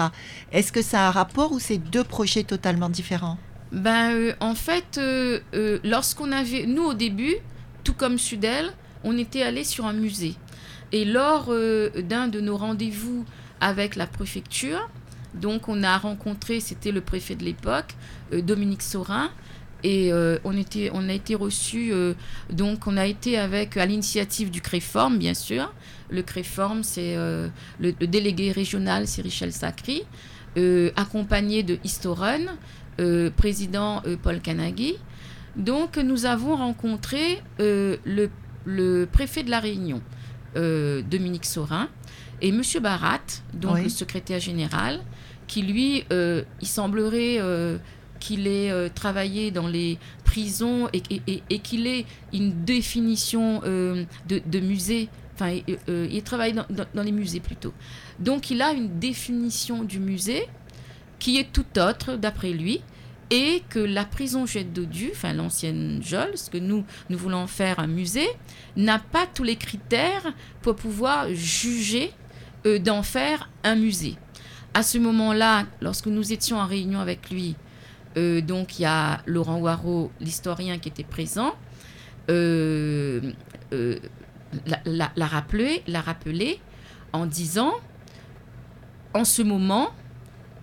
Est-ce 0.52 0.70
que 0.72 0.82
ça 0.82 1.06
a 1.06 1.08
un 1.08 1.10
rapport 1.10 1.52
ou 1.52 1.58
c'est 1.58 1.78
deux 1.78 2.04
projets 2.04 2.42
totalement 2.42 2.90
différents? 2.90 3.38
Ben, 3.70 4.12
euh, 4.12 4.32
en 4.40 4.54
fait, 4.54 4.98
euh, 4.98 5.40
euh, 5.54 5.78
lorsqu'on 5.82 6.30
avait, 6.30 6.66
nous 6.66 6.82
au 6.82 6.94
début, 6.94 7.36
tout 7.84 7.94
comme 7.94 8.18
Sudel, 8.18 8.72
on 9.04 9.16
était 9.18 9.42
allé 9.42 9.64
sur 9.64 9.86
un 9.86 9.92
musée. 9.92 10.34
Et 10.92 11.04
lors 11.04 11.46
euh, 11.48 11.90
d'un 12.02 12.28
de 12.28 12.40
nos 12.40 12.56
rendez-vous 12.56 13.24
avec 13.60 13.96
la 13.96 14.06
préfecture, 14.06 14.88
donc 15.34 15.68
on 15.68 15.82
a 15.82 15.96
rencontré, 15.96 16.60
c'était 16.60 16.92
le 16.92 17.00
préfet 17.00 17.34
de 17.34 17.44
l'époque, 17.44 17.94
euh, 18.32 18.42
Dominique 18.42 18.82
Saurin, 18.82 19.30
et 19.84 20.12
euh, 20.12 20.38
on, 20.44 20.56
a 21.08 21.12
été 21.12 21.34
reçu, 21.34 21.92
donc 22.50 22.86
on 22.86 22.96
a 22.96 23.04
été 23.04 23.36
avec, 23.36 23.76
à 23.76 23.84
l'initiative 23.84 24.48
du 24.48 24.60
CREFORM, 24.60 25.18
bien 25.18 25.34
sûr. 25.34 25.74
Le 26.08 26.22
CREFORM, 26.22 26.84
c'est 26.84 27.16
le, 27.16 27.92
délégué 28.06 28.52
régional, 28.52 29.08
c'est 29.08 29.22
Richel 29.22 29.52
Sacry, 29.52 30.04
euh, 30.58 30.90
accompagné 30.96 31.62
de 31.62 31.78
Historun, 31.82 32.42
euh, 33.00 33.30
président 33.30 34.02
Paul 34.22 34.40
Canagui. 34.40 34.96
Donc 35.56 35.96
nous 35.98 36.24
avons 36.26 36.56
rencontré 36.56 37.40
euh, 37.60 37.96
le, 38.04 38.30
le 38.64 39.06
préfet 39.10 39.42
de 39.42 39.50
la 39.50 39.60
Réunion, 39.60 40.00
euh, 40.56 41.02
Dominique 41.02 41.44
Saurin, 41.44 41.88
et 42.40 42.52
Monsieur 42.52 42.80
Barat, 42.80 43.20
donc 43.54 43.74
Oui. 43.76 43.82
le 43.84 43.88
secrétaire 43.88 44.40
général, 44.40 45.00
qui 45.46 45.62
lui, 45.62 46.04
euh, 46.12 46.42
il 46.60 46.66
semblerait 46.66 47.38
qu'il 48.18 48.46
ait 48.46 48.88
travaillé 48.90 49.50
dans 49.50 49.66
les 49.68 49.98
prisons 50.24 50.88
et, 50.92 51.02
et- 51.10 51.22
et- 51.26 51.42
et 51.50 51.58
qu'il 51.58 51.86
ait 51.86 52.06
une 52.32 52.64
définition 52.64 53.60
de, 53.62 54.06
de 54.28 54.60
musée. 54.60 55.08
Enfin, 55.34 55.56
il 55.88 56.22
travaille 56.22 56.52
dans, 56.52 56.66
dans- 56.70 56.86
dans 56.94 57.02
les 57.02 57.12
musées 57.12 57.40
plutôt. 57.40 57.72
Donc, 58.20 58.50
il 58.50 58.62
a 58.62 58.72
une 58.72 58.98
définition 59.00 59.82
du 59.82 59.98
musée 59.98 60.44
qui 61.18 61.38
est 61.38 61.52
tout 61.52 61.66
autre, 61.78 62.16
d'après 62.16 62.52
lui, 62.52 62.80
et 63.32 63.62
que 63.70 63.78
la 63.78 64.04
prison 64.04 64.44
Juliette 64.44 64.74
Dodu, 64.74 65.08
enfin 65.10 65.32
l'ancienne 65.32 66.02
Jol, 66.02 66.36
ce 66.36 66.50
que 66.50 66.58
nous, 66.58 66.84
voulons 67.08 67.46
faire 67.46 67.78
un 67.78 67.86
musée, 67.86 68.28
n'a 68.76 68.98
pas 68.98 69.26
tous 69.26 69.42
les 69.42 69.56
critères 69.56 70.34
pour 70.60 70.76
pouvoir 70.76 71.32
juger 71.32 72.12
euh, 72.66 72.78
d'en 72.78 73.02
faire 73.02 73.48
un 73.64 73.74
musée. 73.74 74.16
À 74.74 74.82
ce 74.82 74.98
moment-là, 74.98 75.64
lorsque 75.80 76.08
nous 76.08 76.30
étions 76.34 76.58
en 76.58 76.66
réunion 76.66 77.00
avec 77.00 77.30
lui, 77.30 77.56
euh, 78.18 78.42
donc 78.42 78.78
il 78.78 78.82
y 78.82 78.84
a 78.84 79.22
Laurent 79.24 79.58
Waro, 79.60 80.12
l'historien 80.20 80.78
qui 80.78 80.90
était 80.90 81.02
présent, 81.02 81.54
euh, 82.28 83.32
l'a 84.84 85.26
rappelé 85.26 86.60
en 87.14 87.24
disant, 87.24 87.72
en 89.14 89.24
ce 89.24 89.40
moment, 89.40 89.88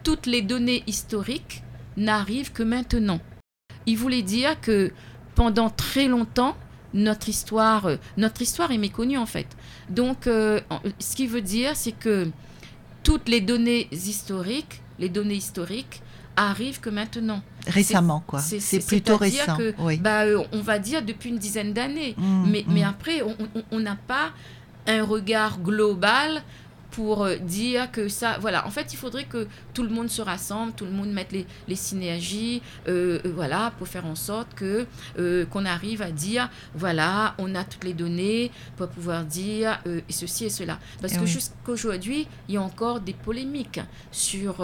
toutes 0.03 0.27
les 0.27 0.43
données 0.43 0.83
historiques 0.85 1.63
n'arrivent 1.97 2.51
que 2.51 2.63
maintenant. 2.63 3.19
Il 3.85 3.97
voulait 3.97 4.21
dire 4.21 4.59
que 4.61 4.91
pendant 5.35 5.69
très 5.69 6.07
longtemps, 6.07 6.55
notre 6.93 7.29
histoire, 7.29 7.85
euh, 7.85 7.97
notre 8.17 8.41
histoire 8.41 8.71
est 8.71 8.77
méconnue 8.77 9.17
en 9.17 9.25
fait. 9.25 9.47
Donc, 9.89 10.27
euh, 10.27 10.59
en- 10.69 10.81
ce 10.99 11.15
qui 11.15 11.27
veut 11.27 11.41
dire, 11.41 11.75
c'est 11.75 11.91
que 11.91 12.29
toutes 13.03 13.29
les 13.29 13.41
données 13.41 13.87
historiques, 13.91 14.81
les 14.99 15.09
données 15.09 15.35
historiques 15.35 16.01
arrivent 16.35 16.79
que 16.79 16.89
maintenant. 16.89 17.41
Récemment, 17.67 18.23
quoi. 18.25 18.39
c'est- 18.39 18.85
plutôt 18.85 19.17
récent. 19.17 19.57
que, 19.57 19.73
oui. 19.79 19.97
Bah, 19.97 20.23
euh, 20.25 20.43
on 20.53 20.61
va 20.61 20.79
dire 20.79 21.03
depuis 21.03 21.29
une 21.29 21.37
dizaine 21.37 21.73
d'années. 21.73 22.15
Mm, 22.17 22.49
Mais, 22.49 22.63
mm. 22.67 22.73
mais 22.73 22.83
après, 22.83 23.21
on- 23.21 23.35
on- 23.55 23.63
on 23.71 23.79
n'a 23.79 23.95
pas 23.95 24.31
un 24.87 25.03
regard 25.03 25.59
global 25.59 26.41
pour 26.91 27.23
euh, 27.23 27.35
dire 27.35 27.91
que 27.91 28.07
ça... 28.07 28.37
Voilà, 28.39 28.65
en 28.65 28.71
fait, 28.71 28.93
il 28.93 28.97
faudrait 28.97 29.25
que 29.25 29.47
tout 29.73 29.83
le 29.83 29.89
monde 29.89 30.09
se 30.09 30.21
rassemble, 30.21 30.73
tout 30.73 30.85
le 30.85 30.91
monde 30.91 31.11
mette 31.11 31.31
les, 31.31 31.45
les 31.67 31.75
synergies, 31.75 32.61
euh, 32.87 33.19
euh, 33.25 33.31
voilà, 33.35 33.71
pour 33.77 33.87
faire 33.87 34.05
en 34.05 34.15
sorte 34.15 34.53
que 34.55 34.85
euh, 35.19 35.45
qu'on 35.45 35.65
arrive 35.65 36.01
à 36.01 36.11
dire, 36.11 36.49
voilà, 36.75 37.35
on 37.37 37.53
a 37.55 37.63
toutes 37.63 37.83
les 37.83 37.93
données 37.93 38.51
pour 38.77 38.87
pouvoir 38.89 39.23
dire 39.23 39.79
euh, 39.87 40.01
ceci 40.09 40.45
et 40.45 40.49
cela. 40.49 40.79
Parce 41.01 41.13
Eh 41.13 41.17
que 41.17 41.21
oui. 41.21 41.27
jusqu'aujourd'hui, 41.27 42.27
il 42.47 42.55
y 42.55 42.57
a 42.57 42.61
encore 42.61 42.99
des 42.99 43.13
polémiques 43.13 43.81
sur... 44.11 44.55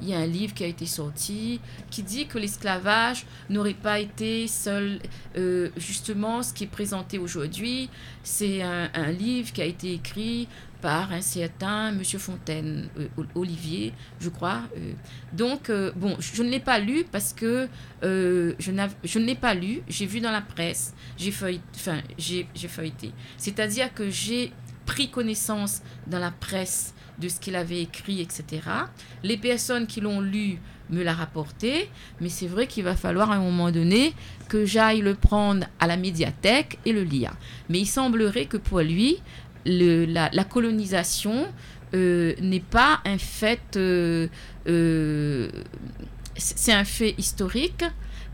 il 0.00 0.08
y 0.08 0.14
a 0.14 0.18
un 0.18 0.26
livre 0.26 0.54
qui 0.54 0.64
a 0.64 0.66
été 0.66 0.86
sorti 0.86 1.60
qui 1.90 2.02
dit 2.02 2.26
que 2.26 2.38
l'esclavage 2.38 3.26
n'aurait 3.50 3.74
pas 3.74 3.98
été 3.98 4.46
seul, 4.46 5.00
euh, 5.36 5.70
justement, 5.76 6.42
ce 6.42 6.52
qui 6.52 6.64
est 6.64 6.68
présenté 6.68 7.18
aujourd'hui. 7.18 7.90
C'est 8.22 8.62
un, 8.62 8.88
livre 9.10 9.52
qui 9.52 9.62
a 9.62 9.64
été 9.64 9.94
écrit 9.94 10.48
par 10.80 11.12
un 11.12 11.20
certain 11.20 11.90
Monsieur 11.90 12.18
Fontaine, 12.18 12.88
euh, 12.98 13.08
Olivier, 13.34 13.92
je 14.20 14.28
crois. 14.28 14.62
euh. 14.76 14.92
Donc, 15.32 15.70
bon, 15.96 16.16
je 16.20 16.42
ne 16.42 16.50
l'ai 16.50 16.60
pas 16.60 16.78
lu 16.78 17.04
parce 17.10 17.32
que 17.32 17.68
je, 18.02 18.54
je 18.60 19.18
ne 19.18 19.24
l'ai 19.24 19.34
pas 19.34 19.54
lu. 19.54 19.82
J'ai 19.88 20.06
vu 20.06 20.20
dans 20.20 20.30
la 20.30 20.42
presse, 20.42 20.94
j'ai 21.16 21.32
feuilleté, 21.32 21.64
enfin, 21.74 22.00
j'ai 22.18 22.46
feuilleté. 22.68 23.12
C'est-à-dire 23.36 23.92
que 23.92 24.08
j'ai 24.10 24.52
pris 24.86 25.10
connaissance 25.10 25.82
dans 26.06 26.18
la 26.18 26.30
presse 26.30 26.94
de 27.20 27.28
ce 27.28 27.40
qu'il 27.40 27.56
avait 27.56 27.82
écrit, 27.82 28.20
etc. 28.20 28.44
Les 29.22 29.36
personnes 29.36 29.86
qui 29.86 30.00
l'ont 30.00 30.20
lu 30.20 30.58
me 30.90 31.02
l'a 31.02 31.12
rapporté, 31.12 31.90
mais 32.20 32.28
c'est 32.28 32.46
vrai 32.46 32.66
qu'il 32.66 32.84
va 32.84 32.96
falloir 32.96 33.30
à 33.30 33.36
un 33.36 33.40
moment 33.40 33.70
donné 33.70 34.14
que 34.48 34.64
j'aille 34.64 35.00
le 35.00 35.14
prendre 35.14 35.66
à 35.80 35.86
la 35.86 35.96
médiathèque 35.96 36.78
et 36.84 36.92
le 36.92 37.02
lire. 37.02 37.32
Mais 37.68 37.80
il 37.80 37.86
semblerait 37.86 38.46
que 38.46 38.56
pour 38.56 38.80
lui, 38.80 39.18
la, 39.66 40.44
colonisation 40.44 41.46
euh, 41.94 42.34
n'est 42.40 42.60
pas 42.60 43.00
un 43.04 43.18
fait, 43.18 43.76
euh, 43.76 44.28
euh, 44.66 45.48
c'est 46.36 46.72
un 46.72 46.84
fait 46.84 47.14
historique, 47.18 47.84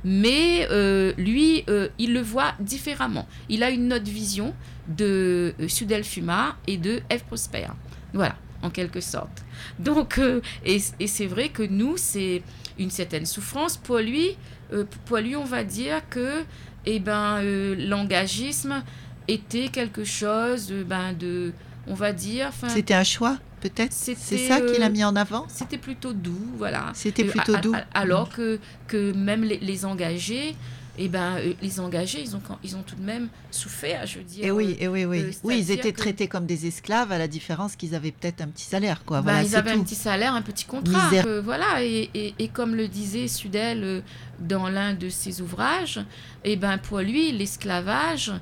mais 0.04 0.68
lui, 1.16 1.64
il 1.98 2.12
le 2.12 2.20
voit 2.20 2.52
différemment. 2.60 3.26
Il 3.48 3.62
a 3.62 3.70
une 3.70 3.92
autre 3.92 4.10
vision 4.10 4.54
de 4.86 5.54
Sudel 5.66 6.04
Fuma 6.04 6.56
et 6.66 6.76
de 6.76 7.00
F. 7.10 7.22
Prosper. 7.24 7.68
Voilà, 8.12 8.36
en 8.64 8.70
quelque 8.70 9.00
sorte. 9.00 9.44
Donc, 9.78 10.18
euh, 10.18 10.40
et, 10.64 10.78
et 10.98 11.06
c'est 11.06 11.26
vrai 11.26 11.50
que 11.50 11.62
nous, 11.62 11.96
c'est 11.96 12.42
une 12.78 12.90
certaine 12.90 13.26
souffrance. 13.26 13.76
Pour 13.76 13.98
lui, 13.98 14.36
euh, 14.72 14.84
pour 15.04 15.18
lui, 15.18 15.36
on 15.36 15.44
va 15.44 15.62
dire 15.64 16.00
que 16.08 16.42
eh 16.86 16.98
ben, 16.98 17.40
euh, 17.42 17.76
l'engagisme 17.78 18.82
était 19.28 19.68
quelque 19.68 20.04
chose 20.04 20.72
ben, 20.86 21.12
de, 21.12 21.52
on 21.86 21.94
va 21.94 22.12
dire, 22.12 22.50
C'était 22.68 22.94
un 22.94 23.04
choix, 23.04 23.38
peut-être? 23.60 23.92
C'est 23.92 24.14
ça 24.14 24.60
qu'il 24.60 24.82
a 24.82 24.88
mis 24.88 25.04
en 25.04 25.14
avant? 25.14 25.46
c'était 25.48 25.78
plutôt 25.78 26.12
doux, 26.12 26.46
voilà. 26.56 26.90
C'était 26.94 27.24
plutôt 27.24 27.56
doux. 27.56 27.74
alors 27.92 28.30
que, 28.30 28.58
que 28.88 29.12
même 29.12 29.44
les, 29.44 29.58
les 29.58 29.84
engagés, 29.84 30.56
eh 30.98 31.08
ben, 31.08 31.36
euh, 31.38 31.52
les 31.60 31.80
engagés, 31.80 32.20
ils 32.22 32.36
ont, 32.36 32.40
ils 32.62 32.76
ont 32.76 32.82
tout 32.82 32.94
de 32.94 33.02
même 33.02 33.28
souffert, 33.50 34.06
je 34.06 34.18
veux 34.18 34.24
dire. 34.24 34.44
Et 34.44 34.50
oui, 34.50 34.76
et 34.78 34.86
oui, 34.88 35.04
oui. 35.04 35.20
euh, 35.22 35.30
oui, 35.42 35.58
ils 35.58 35.70
étaient 35.70 35.92
que- 35.92 35.98
traités 35.98 36.28
comme 36.28 36.46
des 36.46 36.66
esclaves, 36.66 37.10
à 37.10 37.18
la 37.18 37.26
différence 37.28 37.74
qu'ils 37.76 37.94
avaient 37.94 38.12
peut-être 38.12 38.40
un 38.42 38.48
petit 38.48 38.64
salaire, 38.64 39.04
quoi. 39.04 39.18
Bah, 39.18 39.32
voilà, 39.32 39.42
ils 39.46 39.56
avaient 39.56 39.72
un 39.72 39.80
petit 39.82 39.94
salaire, 39.96 40.34
un 40.34 40.42
petit 40.42 40.64
contrat. 40.64 41.10
Euh, 41.26 41.40
voilà, 41.44 41.82
et, 41.82 42.10
et- 42.14 42.34
et 42.38 42.48
comme 42.48 42.74
le 42.76 42.86
disait 42.88 43.26
Sudel 43.28 43.82
euh, 43.82 44.00
dans 44.38 44.68
l'un 44.68 44.94
de 44.94 45.08
ses 45.08 45.40
ouvrages, 45.40 46.00
eh 46.44 46.56
ben, 46.56 46.78
pour 46.78 47.00
lui, 47.00 47.32
l'esclavage 47.32 48.32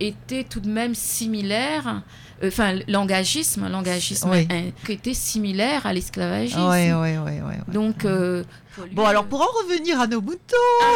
était 0.00 0.44
tout 0.44 0.60
de 0.60 0.68
même 0.68 0.94
similaire, 0.94 2.02
euh, 2.42 2.48
enfin, 2.48 2.78
l'engagisme, 2.88 3.68
l'engagisme 3.68 4.30
Oui. 4.30 4.46
hein, 4.50 4.70
qui 4.84 4.92
était 4.92 5.14
similaire 5.14 5.86
à 5.86 5.92
l'esclavagisme. 5.92 6.60
Ouais, 6.68 6.92
ouais. 6.92 7.18
Donc, 7.68 8.04
euh, 8.04 8.44
lui, 8.84 8.94
Bon, 8.94 9.04
alors 9.06 9.24
euh, 9.24 9.26
pour 9.26 9.40
en 9.40 9.46
revenir 9.64 10.00
à 10.00 10.06
nos 10.06 10.20
moutons, 10.20 10.38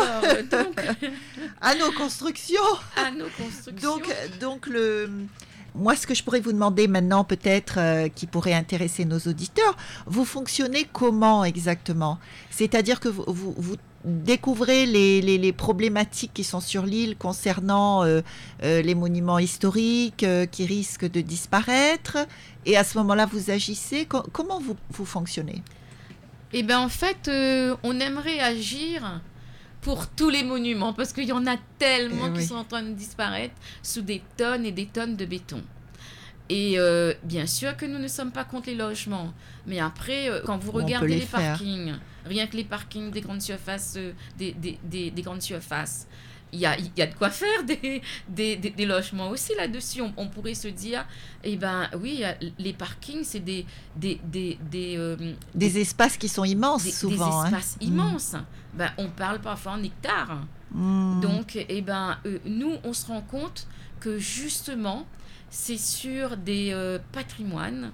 alors, 0.01 0.25
euh, 0.25 0.43
donc, 0.43 0.81
à 1.61 1.75
nos 1.75 1.91
constructions, 1.93 2.61
à 2.97 3.11
nos 3.11 3.27
constructions. 3.37 3.97
donc, 3.97 4.15
donc 4.41 4.67
le. 4.67 5.11
Moi, 5.75 5.97
ce 5.97 6.07
que 6.07 6.15
je 6.15 6.23
pourrais 6.23 6.41
vous 6.41 6.53
demander 6.53 6.87
maintenant, 6.87 7.25
peut-être, 7.25 7.77
euh, 7.79 8.09
qui 8.09 8.27
pourrait 8.27 8.53
intéresser 8.53 9.07
nos 9.07 9.19
auditeurs, 9.21 9.75
vous 10.07 10.27
fonctionnez 10.27 10.87
comment 10.93 11.45
exactement? 11.45 12.19
C'est-à-dire 12.51 13.01
que 13.01 13.09
vous, 13.09 13.25
vous, 13.27 13.55
vous 13.57 13.77
découvrez 14.05 14.87
les, 14.87 15.21
les, 15.21 15.39
les 15.39 15.53
problématiques 15.53 16.33
qui 16.35 16.45
sont 16.45 16.61
sur 16.61 16.85
l'île 16.85 17.17
concernant 17.17 18.05
euh, 18.05 18.21
euh, 18.63 18.83
les 18.83 18.95
monuments 18.95 19.39
historiques 19.39 20.25
euh, 20.25 20.47
qui 20.47 20.67
risquent 20.67 21.11
de 21.11 21.21
disparaître, 21.21 22.19
et 22.67 22.77
à 22.77 22.85
ce 22.85 22.99
moment-là, 22.99 23.27
vous 23.27 23.51
agissez. 23.51 24.07
Co- 24.07 24.25
comment 24.33 24.61
vous, 24.61 24.77
vous 24.91 25.05
fonctionnez? 25.05 25.63
Eh 26.53 26.63
bien, 26.63 26.81
en 26.81 26.89
fait, 26.89 27.31
on 27.83 27.99
aimerait 28.01 28.41
agir 28.41 29.23
pour 29.81 30.07
tous 30.07 30.31
les 30.31 30.45
monuments, 30.45 30.93
parce 30.93 31.13
qu'il 31.13 31.25
y 31.25 31.33
en 31.33 31.47
a 31.47 31.57
tellement 31.79 32.27
Eh 32.29 32.33
qui 32.33 32.39
oui. 32.41 32.47
sont 32.47 32.57
en 32.57 32.65
train 32.65 32.83
de 32.83 32.93
disparaître 32.93 33.55
sous 33.83 34.03
des 34.03 34.23
tonnes 34.37 34.65
et 34.67 34.73
des 34.73 34.87
tonnes 34.87 35.17
de 35.17 35.25
béton. 35.25 35.63
Et 36.49 36.79
euh, 36.79 37.15
bien 37.23 37.47
sûr 37.47 37.77
que 37.77 37.87
nous 37.87 37.99
ne 37.99 38.09
sommes 38.09 38.33
pas 38.33 38.45
contre 38.45 38.67
les 38.69 38.75
logements, 38.75 39.33
mais 39.67 39.81
après, 39.81 40.29
euh, 40.29 40.41
quand 40.45 40.59
vous 40.59 40.73
regardez 40.73 41.17
les 41.17 41.27
parkings, 41.27 41.95
rien 42.27 42.47
que 42.47 42.57
les 42.57 42.65
parkings 42.65 43.11
des 43.11 43.21
grandes 43.21 43.43
surfaces, 43.43 43.95
euh, 43.97 44.13
des, 44.37 44.53
des, 44.53 44.79
des- 44.85 45.11
des 45.11 45.23
grandes 45.23 45.43
surfaces, 45.43 46.07
il 46.53 46.61
y 46.61 46.67
a, 46.67 46.77
y 46.79 47.01
a 47.01 47.07
de 47.07 47.15
quoi 47.15 47.31
faire 47.31 47.65
des, 47.65 48.03
des, 48.29 48.57
des, 48.57 48.85
logements 48.85 49.31
aussi 49.31 49.55
là-dessus. 49.57 50.03
On, 50.17 50.29
pourrait 50.29 50.55
se 50.55 50.69
dire, 50.69 51.07
eh 51.43 51.57
ben 51.57 51.89
oui, 51.99 52.23
les 52.59 52.75
parkings, 52.75 53.25
c'est 53.25 53.41
des, 53.41 53.65
des, 53.97 54.21
des, 54.23 54.59
des, 54.71 55.17
des, 55.55 55.79
espaces 55.79 56.19
qui 56.19 56.29
sont 56.29 56.45
immenses 56.45 56.91
souvent. 56.91 57.31
Des 57.31 57.35
hein. 57.35 57.45
espaces 57.47 57.77
immenses. 57.81 58.37
Ben, 58.75 58.91
on 58.99 59.09
parle 59.09 59.41
parfois 59.41 59.73
en 59.73 59.83
hectares. 59.83 60.43
Hmm. 60.71 61.21
Donc, 61.21 61.57
eh 61.57 61.81
ben, 61.81 62.19
nous, 62.45 62.77
on 62.85 62.93
se 62.93 63.07
rend 63.07 63.23
compte 63.23 63.67
que 64.01 64.19
justement, 64.19 65.07
c'est 65.53 65.79
sur 65.79 66.37
des 66.39 66.71
euh, 66.73 66.99
patrimoines 67.13 67.93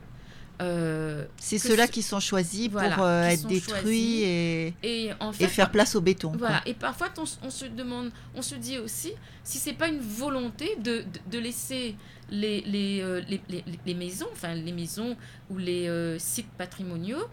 euh, 0.61 1.25
c'est 1.37 1.59
ceux-là 1.59 1.87
qui 1.87 2.03
sont 2.03 2.19
choisis 2.19 2.67
pour 2.67 2.81
euh, 2.81 3.23
être 3.23 3.47
détruits 3.47 4.23
et, 4.25 4.75
et, 4.83 5.12
faire 5.31 5.71
place 5.71 5.95
au 5.95 6.00
béton. 6.00 6.33
Voilà. 6.37 6.62
Et 6.67 6.75
parfois, 6.75 7.11
on, 7.45 7.50
se 7.50 7.65
demande, 7.67 8.11
on 8.35 8.43
se 8.43 8.57
dit 8.57 8.77
aussi 8.77 9.12
si 9.45 9.59
c'est 9.59 9.75
pas 9.75 9.87
une 9.87 10.00
volonté 10.00 10.75
de, 10.83 11.05
de, 11.31 11.38
laisser 11.38 11.95
les, 12.29 12.61
les, 12.62 13.05
les, 13.29 13.65
les, 13.87 13.95
maisons, 13.95 14.27
enfin 14.33 14.53
les 14.53 14.73
maisons 14.73 15.17
ou 15.49 15.59
les 15.59 16.17
sites 16.19 16.50
patrimoniaux 16.59 17.29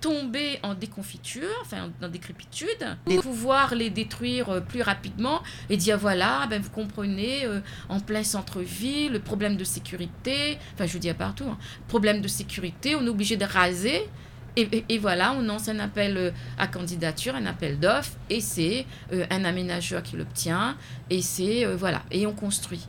tomber 0.00 0.58
en 0.62 0.74
déconfiture, 0.74 1.48
enfin 1.62 1.90
dans 2.00 2.08
décrépitude, 2.08 2.96
pour 3.04 3.20
pouvoir 3.20 3.74
les 3.74 3.90
détruire 3.90 4.50
euh, 4.50 4.60
plus 4.60 4.82
rapidement 4.82 5.42
et 5.70 5.76
dire 5.76 5.98
voilà, 5.98 6.46
ben 6.48 6.60
vous 6.62 6.70
comprenez, 6.70 7.44
euh, 7.44 7.60
en 7.88 8.00
plein 8.00 8.22
centre-ville, 8.22 9.12
le 9.12 9.20
problème 9.20 9.56
de 9.56 9.64
sécurité, 9.64 10.58
enfin 10.74 10.86
je 10.86 10.98
dis 10.98 11.10
à 11.10 11.14
partout, 11.14 11.44
hein, 11.50 11.58
problème 11.88 12.20
de 12.20 12.28
sécurité, 12.28 12.94
on 12.94 13.04
est 13.04 13.10
obligé 13.10 13.36
de 13.36 13.44
raser. 13.44 14.08
Et, 14.56 14.98
voilà, 14.98 15.34
on 15.34 15.42
lance 15.42 15.68
un 15.68 15.78
appel 15.78 16.16
euh, 16.16 16.30
à 16.58 16.66
candidature, 16.66 17.36
un 17.36 17.46
appel 17.46 17.78
d'offres, 17.78 18.14
et 18.28 18.40
c'est 18.40 18.86
un 19.30 19.44
aménageur 19.44 20.02
qui 20.02 20.16
l'obtient, 20.16 20.76
et 21.10 21.22
c'est 21.22 21.64
voilà, 21.76 22.02
et 22.10 22.26
on 22.26 22.32
construit. 22.32 22.88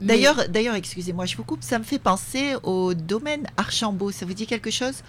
D'ailleurs, 0.00 0.48
d'ailleurs, 0.48 0.74
excusez-moi, 0.74 1.26
je 1.26 1.36
vous 1.36 1.44
coupe, 1.44 1.62
ça 1.62 1.78
me 1.78 1.84
fait 1.84 2.00
penser 2.00 2.56
au 2.64 2.94
domaine 2.94 3.46
Archambault. 3.56 4.10
Ça 4.10 4.26
vous 4.26 4.34
dit 4.34 4.46
quelque 4.46 4.72
chose? 4.72 5.02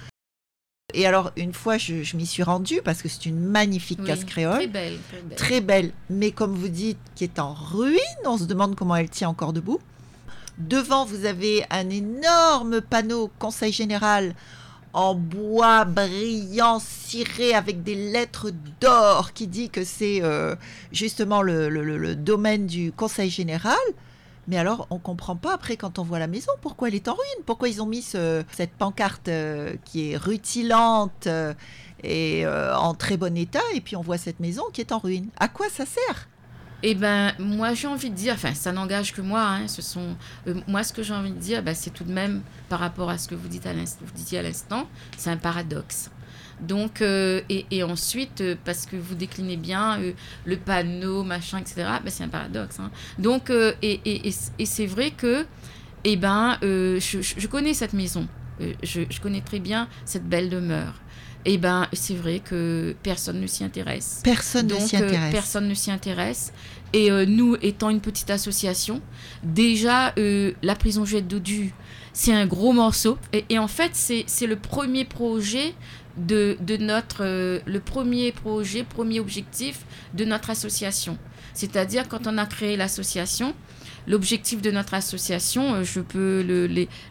Et 0.96 1.06
alors, 1.06 1.32
une 1.36 1.54
fois, 1.54 1.77
je, 1.77 2.15
m'y 2.15 2.25
suis 2.25 2.42
rendue 2.42 2.80
parce 2.84 3.01
que 3.01 3.10
c'est 3.10 3.25
une 3.25 3.39
magnifique 3.39 4.01
casse 4.06 4.24
créole. 4.24 4.56
Très 4.56 4.68
belle, 4.68 4.98
très 5.36 5.62
belle. 5.62 5.92
mais 6.10 6.32
comme 6.32 6.56
vous 6.56 6.70
dites, 6.70 6.98
qui 7.15 7.25
est 7.25 7.38
en 7.38 7.54
ruine. 7.54 8.00
On 8.25 8.38
se 8.38 8.46
demande 8.46 8.75
comment 8.75 8.96
elle 8.96 9.10
tient 9.10 9.27
encore 9.27 9.51
debout. 9.51 9.82
Devant, 10.58 11.04
vous 11.04 11.25
avez 11.25 11.65
un 11.70 11.89
énorme 11.89 12.80
panneau 12.80 13.30
Conseil 13.39 13.74
général 13.74 14.36
en 14.94 15.15
bois 15.15 15.84
brillant, 15.84 16.80
ciré 16.80 17.54
avec 17.54 17.84
des 17.84 17.96
lettres 17.96 18.51
d'or 18.80 19.34
qui 19.34 19.48
dit 19.48 19.70
que 19.70 19.84
c'est 19.84 20.22
euh, 20.24 20.56
justement 20.94 21.42
le, 21.42 22.15
domaine 22.15 22.68
du 22.68 22.94
Conseil 22.94 23.30
général. 23.30 23.75
Mais 24.48 24.58
alors, 24.58 24.88
on 24.90 25.00
comprend 25.00 25.36
pas 25.36 25.54
après 25.54 25.78
quand 25.78 26.00
on 26.00 26.04
voit 26.04 26.20
la 26.20 26.28
maison 26.28 26.52
pourquoi 26.62 26.88
elle 26.90 26.96
est 26.96 27.08
en 27.08 27.14
ruine, 27.14 27.44
pourquoi 27.46 27.68
ils 27.68 27.82
ont 27.82 27.88
mis 27.88 28.02
cette 28.02 28.72
pancarte 28.78 29.28
euh, 29.28 29.75
qui 29.86 30.12
est 30.12 30.18
rutilante 30.18 31.28
euh, 31.28 31.54
et 32.04 32.46
euh, 32.46 32.75
en 32.75 32.94
très 32.94 33.18
bon 33.18 33.36
état, 33.36 33.64
et 33.74 33.82
puis 33.82 33.96
on 33.96 34.02
voit 34.02 34.18
cette 34.18 34.40
maison 34.40 34.64
qui 34.72 34.82
est 34.82 34.92
en 34.92 35.00
ruine? 35.00 35.30
À 35.38 35.48
quoi 35.48 35.68
ça 35.70 35.86
sert? 35.86 36.28
Eh 36.84 36.94
ben, 36.94 37.34
moi, 37.40 37.74
j'ai 37.74 37.88
envie 37.88 38.12
de 38.12 38.16
dire, 38.16 38.36
enfin, 38.36 38.54
ça 38.54 38.72
n'engage 38.72 39.14
que 39.14 39.22
moi. 39.22 39.42
Hein, 39.42 39.68
ce 39.68 39.82
sont, 39.82 40.16
moi, 40.68 40.84
ce 40.84 40.94
que 40.94 41.02
j'ai 41.02 41.16
envie 41.16 41.32
de 41.32 41.40
dire, 41.40 41.64
ben, 41.64 41.74
c'est 41.74 41.90
tout 41.90 42.04
de 42.04 42.12
même, 42.12 42.44
par 42.70 42.80
rapport 42.80 43.10
à 43.10 43.18
ce 43.18 43.28
que 43.28 43.34
vous 43.34 43.48
dites 43.48 43.66
à 43.66 43.74
vous 43.74 44.12
disiez 44.14 44.40
à 44.40 44.44
l'instant, 44.44 44.88
c'est 45.18 45.32
un 45.32 45.38
paradoxe. 45.38 46.12
Donc, 46.62 47.02
euh, 47.02 47.42
et, 47.50 47.84
ensuite, 47.84 48.42
euh, 48.42 48.56
parce 48.64 48.86
que 48.86 48.96
vous 48.96 49.16
déclinez 49.16 49.58
bien 49.58 50.00
euh, 50.00 50.12
le 50.46 50.58
panneau, 50.58 51.24
machin, 51.24 51.60
etc., 51.60 51.76
ben, 52.04 52.10
c'est 52.10 52.24
un 52.24 52.30
paradoxe. 52.30 52.80
Hein. 52.80 52.92
Donc, 53.20 53.52
et, 53.82 54.32
c'est 54.66 54.86
vrai 54.86 55.12
que, 55.12 55.46
eh 56.04 56.16
ben, 56.16 56.58
je, 56.62 57.48
connais 57.48 57.74
cette 57.74 57.94
maison. 57.94 58.28
Je, 58.84 59.20
connais 59.22 59.42
très 59.42 59.60
bien 59.60 59.88
cette 60.06 60.28
belle 60.28 60.50
demeure. 60.50 60.94
Eh 61.48 61.60
ben, 61.60 61.88
c'est 61.94 62.16
vrai 62.16 62.40
que 62.40 62.96
personne 63.04 63.40
ne 63.40 63.48
s'y 63.48 63.64
intéresse. 63.64 64.22
Personne 64.24 64.68
ne 64.68 64.80
s'y 64.80 64.96
intéresse. 64.96 65.32
personne 65.32 65.68
ne 65.68 65.74
s'y 65.75 65.92
intéresse. 65.92 66.53
Et 66.94 67.12
nous, 67.25 67.58
étant 67.62 67.90
une 67.90 68.00
petite 68.00 68.29
association, 68.29 69.01
déjà, 69.44 70.14
la 70.16 70.75
prison 70.75 71.03
Juliette 71.03 71.27
Dodu, 71.27 71.74
c'est 72.14 72.34
un 72.34 72.48
gros 72.48 72.72
morceau. 72.72 73.18
et 73.34 73.60
en 73.60 73.68
fait, 73.68 73.92
c'est 73.94 74.48
le 74.48 74.56
premier 74.56 75.03
projet 75.03 75.75
de, 76.18 76.58
notre, 76.78 77.24
euh, 77.24 77.60
le 77.66 77.80
premier 77.80 78.32
projet, 78.32 78.84
premier 78.84 79.20
objectif 79.20 79.86
de 80.14 80.25
notre 80.25 80.50
association. 80.50 81.18
C'est-à-dire 81.54 82.08
quand 82.08 82.28
on 82.28 82.38
a 82.38 82.46
créé 82.46 82.78
l'association, 82.78 83.54
l'objectif 84.08 84.62
de 84.62 84.72
notre 84.72 84.94
association, 84.94 85.75
euh, 85.75 85.84
je 85.84 86.00
peux 86.00 86.42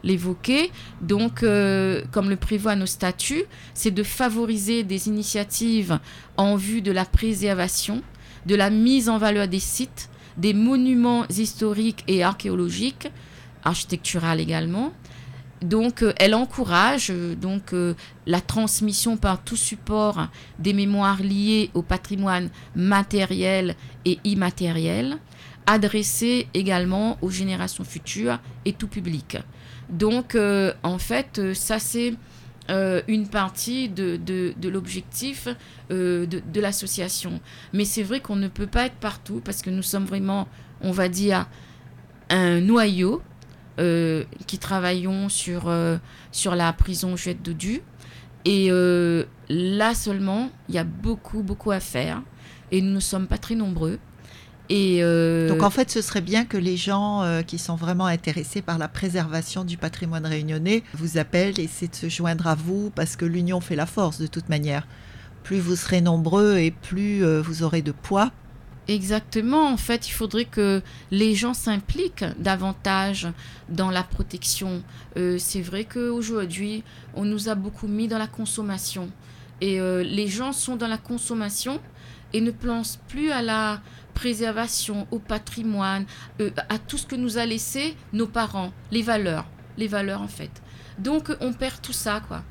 l'évoquer, 0.03 0.71
donc 1.01 1.43
euh, 1.43 2.03
comme 2.12 2.31
le 2.31 2.37
prévoit 2.37 2.77
nos 2.77 2.87
statuts, 2.87 3.45
c'est 3.75 3.90
de 3.90 4.03
favoriser 4.03 4.83
des 4.85 5.09
initiatives 5.09 5.99
en 6.37 6.57
vue 6.57 6.83
de 6.83 6.93
la 6.93 7.05
préservation, 7.05 8.03
de 8.47 8.55
la 8.55 8.71
mise 8.71 9.09
en 9.09 9.19
valeur 9.19 9.49
des 9.49 9.61
sites, 9.61 10.09
des 10.37 10.55
monuments 10.55 11.27
historiques 11.29 12.05
et 12.09 12.23
archéologiques, 12.23 13.09
architecturales 13.64 14.40
également, 14.40 14.93
donc, 15.62 16.03
euh, 16.03 16.12
elle 16.17 16.35
encourage 16.35 17.11
euh, 17.11 17.35
donc 17.35 17.73
euh, 17.73 17.95
la 18.27 18.40
transmission 18.40 19.17
par 19.17 19.43
tout 19.43 19.57
support 19.57 20.29
des 20.59 20.73
mémoires 20.73 21.23
liées 21.23 21.71
au 21.75 21.83
patrimoine 21.83 22.51
matériel 22.75 23.75
et 24.05 24.19
immatériel, 24.25 25.17
adressées 25.67 26.49
également 26.53 27.17
aux 27.23 27.31
générations 27.31 27.85
futures 27.85 28.38
et 28.64 28.73
tout 28.73 28.88
public. 28.88 29.38
Donc, 29.88 30.37
en 30.83 30.99
fait, 30.99 31.55
ça 31.55 31.79
c'est 31.79 32.14
une 32.69 33.29
partie 33.29 33.88
de, 33.90 34.17
de 34.17 34.69
l'objectif 34.69 35.49
de, 35.90 36.27
de 36.27 36.61
l'association. 36.61 37.40
Mais 37.73 37.85
c'est 37.85 38.03
vrai 38.03 38.21
qu'on 38.21 38.37
ne 38.37 38.49
peut 38.49 38.67
pas 38.67 38.87
être 38.87 38.97
partout 38.97 39.40
parce 39.45 39.62
que 39.62 39.71
nous 39.71 39.83
sommes 39.83 40.05
vraiment, 40.05 40.49
on 40.81 40.90
va 40.90 41.09
dire, 41.09 41.47
un 42.31 42.61
noyau 42.61 43.23
euh, 43.81 44.23
qui 44.47 44.59
travaillons 44.59 45.29
sur, 45.29 45.65
euh, 45.67 45.97
sur 46.31 46.55
la 46.55 46.73
prison 46.73 47.17
Juliette 47.17 47.43
Dodu. 47.43 47.83
Et 48.45 48.69
euh, 48.71 49.25
là 49.49 49.95
seulement, 49.95 50.51
il 50.69 50.77
y 50.77 50.79
a 50.79 50.85
beaucoup, 50.85 51.43
beaucoup 51.43 51.73
à 51.73 51.81
faire. 51.81 52.23
Et 52.71 52.81
nous 52.81 52.93
ne 52.93 53.01
sommes 53.01 53.27
pas 53.27 53.39
très 53.39 53.57
nombreux. 53.57 53.99
Et 54.71 55.03
Donc 55.49 55.63
en 55.63 55.69
fait, 55.69 55.91
ce 55.91 56.01
serait 56.01 56.23
bien 56.23 56.47
que 56.47 56.57
les 56.57 56.79
gens 56.79 57.23
qui 57.47 57.59
sont 57.59 57.75
vraiment 57.77 58.07
intéressés 58.07 58.63
par 58.63 58.79
la 58.79 58.89
préservation 58.89 59.63
du 59.63 59.77
patrimoine 59.77 60.25
réunionnais 60.25 60.83
vous 60.95 61.19
appellent 61.19 61.61
et 61.61 61.65
essaient 61.65 61.89
de 61.89 61.95
se 61.95 62.09
joindre 62.09 62.47
à 62.47 62.55
vous 62.55 62.91
parce 62.95 63.15
que 63.17 63.27
l'union 63.27 63.61
fait 63.61 63.77
la 63.77 63.85
force 63.85 64.19
de 64.19 64.27
toute 64.27 64.49
manière. 64.49 64.87
Plus 65.43 65.59
vous 65.59 65.77
serez 65.77 66.01
nombreux 66.01 66.57
et 66.57 66.71
plus 66.71 67.23
vous 67.43 67.63
aurez 67.63 67.83
de 67.83 67.93
poids 67.93 68.33
Exactement. 68.87 69.66
En 69.66 69.77
fait, 69.77 70.09
il 70.09 70.12
faudrait 70.12 70.44
que 70.44 70.83
les 71.11 71.35
gens 71.35 71.55
s'impliquent 71.55 72.27
davantage 72.38 73.29
dans 73.68 73.90
la 73.90 74.03
protection. 74.03 74.83
Euh, 75.16 75.38
c'est 75.38 75.62
vrai 75.62 75.85
qu'aujourd'hui, 75.85 76.85
on 77.14 77.25
nous 77.25 77.49
a 77.49 77.55
beaucoup 77.55 77.87
mis 77.87 78.09
dans 78.09 78.18
la 78.18 78.27
consommation. 78.27 79.11
Et 79.61 79.81
euh, 79.81 80.03
les 80.03 80.29
gens 80.29 80.53
sont 80.53 80.77
dans 80.77 80.88
la 80.88 80.99
consommation 80.99 81.81
et 82.35 82.40
ne 82.40 82.51
pensent 82.51 82.99
plus 83.09 83.31
à 83.31 83.40
la 83.40 83.81
préservation, 84.12 85.07
au 85.11 85.18
patrimoine, 85.18 86.05
euh, 86.40 86.51
à 86.68 86.79
tout 86.79 86.99
ce 86.99 87.07
que 87.07 87.16
nous 87.16 87.38
a 87.38 87.47
laissé 87.47 87.97
nos 88.12 88.27
parents, 88.27 88.73
les 88.90 89.03
valeurs. 89.03 89.47
Les 89.79 89.88
valeurs, 89.88 90.20
en 90.20 90.29
fait. 90.29 90.51
Donc, 90.99 91.35
on 91.40 91.53
perd 91.53 91.81
tout 91.81 91.92
ça, 91.92 92.20
quoi. 92.29 92.44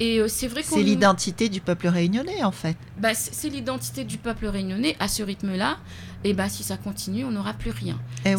Et 0.00 0.18
euh, 0.18 0.28
c'est 0.28 0.48
vrai 0.48 0.62
C'est 0.62 0.82
l'identité 0.82 1.50
du 1.50 1.60
peuple 1.60 1.86
réunionnais, 1.88 2.42
en 2.42 2.52
fait. 2.52 2.76
Bah, 2.98 3.14
c'est 3.14 3.50
l'identité 3.50 4.02
du 4.04 4.16
peuple 4.16 4.46
réunionnais. 4.46 4.96
À 4.98 5.08
ce 5.08 5.22
rythme-là, 5.22 5.78
et 6.24 6.32
bah, 6.32 6.48
si 6.48 6.62
ça 6.62 6.78
continue, 6.78 7.24
on 7.26 7.30
n'aura 7.30 7.52
plus 7.52 7.70
rien. 7.70 8.00
Eh 8.24 8.34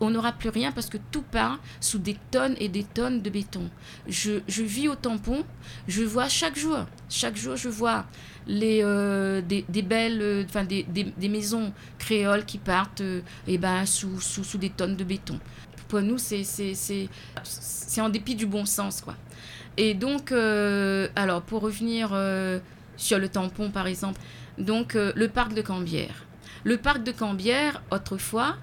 on 0.00 0.10
n'aura 0.10 0.32
plus 0.32 0.48
rien 0.48 0.72
parce 0.72 0.88
que 0.88 0.98
tout 1.12 1.22
part 1.22 1.60
sous 1.80 1.98
des 1.98 2.16
tonnes 2.32 2.56
et 2.58 2.68
des 2.68 2.82
tonnes 2.82 3.22
de 3.22 3.30
béton. 3.30 3.70
Je, 4.08 4.40
je 4.48 4.62
vis 4.64 4.88
au 4.88 4.96
tampon, 4.96 5.44
je 5.86 6.02
vois 6.02 6.28
chaque 6.28 6.58
jour, 6.58 6.86
chaque 7.08 7.36
jour, 7.36 7.54
je 7.54 7.68
vois 7.68 8.06
les, 8.48 8.80
euh, 8.82 9.40
des, 9.40 9.64
des, 9.68 9.82
belles, 9.82 10.22
euh, 10.22 10.44
enfin 10.44 10.64
des, 10.64 10.82
des, 10.82 11.04
des, 11.04 11.28
maisons 11.28 11.72
créoles 11.98 12.44
qui 12.44 12.58
partent 12.58 13.02
et 13.46 13.58
ben, 13.58 13.86
sous, 13.86 14.20
sous, 14.20 14.42
sous 14.42 14.58
des 14.58 14.70
tonnes 14.70 14.96
de 14.96 15.04
béton. 15.04 15.38
Pour 15.88 16.02
nous, 16.02 16.18
c'est 16.18 18.00
en 18.00 18.08
dépit 18.08 18.34
du 18.34 18.46
bon 18.46 18.66
sens, 18.66 19.00
quoi. 19.00 19.14
Et 19.78 19.94
donc, 19.94 20.32
euh, 20.32 21.06
alors 21.16 21.40
pour 21.42 21.62
revenir 21.62 22.10
euh, 22.12 22.58
sur 22.96 23.18
le 23.18 23.28
tampon 23.28 23.70
par 23.70 23.86
exemple, 23.86 24.20
donc 24.58 24.96
euh, 24.96 25.12
le 25.14 25.28
parc 25.28 25.54
de 25.54 25.62
Cambière. 25.62 26.26
Le 26.64 26.76
parc 26.76 27.04
de 27.04 27.12
Cambière, 27.12 27.80
autrefois, 27.92 28.56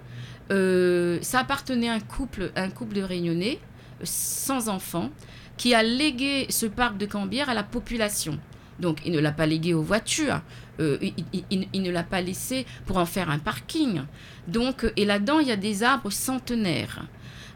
ça 0.49 1.39
appartenait 1.39 1.89
à 1.89 1.93
un 1.93 1.99
couple, 2.01 2.51
un 2.56 2.69
couple 2.69 2.93
de 2.95 3.01
Réunionnais 3.01 3.58
sans 4.04 4.67
enfants 4.69 5.10
qui 5.58 5.73
a 5.73 5.82
légué 5.82 6.45
ce 6.49 6.65
parc 6.67 6.97
de 6.97 7.06
Cambière 7.08 7.49
à 7.49 7.54
la 7.56 7.63
population 7.63 8.38
Donc, 8.80 8.99
il 9.06 9.13
ne 9.13 9.19
l'a 9.19 9.32
pas 9.32 9.45
légué 9.47 9.73
aux 9.73 9.82
voitures. 9.82 10.41
Il, 10.78 11.13
il- 11.73 11.82
ne 11.82 11.89
l'a 11.89 12.04
pas 12.04 12.19
laissé 12.21 12.65
pour 12.86 12.97
en 12.97 13.06
faire 13.06 13.30
un 13.32 13.39
parking. 13.39 14.01
Donc, 14.49 14.86
et 14.97 15.06
là-dedans, 15.06 15.39
il 15.39 15.47
y 15.47 15.51
a 15.54 15.56
des 15.56 15.82
arbres 15.82 16.12
centenaires. 16.12 17.06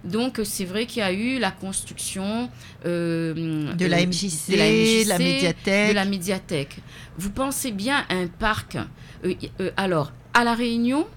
Donc, 0.03 0.39
c'est 0.43 0.65
vrai 0.65 0.85
qu'il 0.85 0.99
y 0.99 1.03
a 1.03 1.11
eu 1.11 1.39
la 1.39 1.51
construction 1.51 2.49
euh, 2.85 3.73
De 3.73 3.85
la 3.85 3.97
euh, 3.99 4.05
MJC, 4.05 4.51
de 4.51 4.55
la 4.55 4.69
MJC, 4.69 5.07
la 5.07 5.17
médiathèque. 5.19 5.89
de 5.89 5.95
la 5.95 6.05
médiathèque. 6.05 6.77
Vous 7.17 7.31
pensez 7.31 7.71
bien 7.71 8.05
à 8.09 8.15
un 8.15 8.27
parc. 8.27 8.77
euh, 9.25 9.33
euh, 9.59 9.71
alors, 9.77 10.11
à 10.33 10.43
La 10.43 10.53
Réunion, 10.53 11.07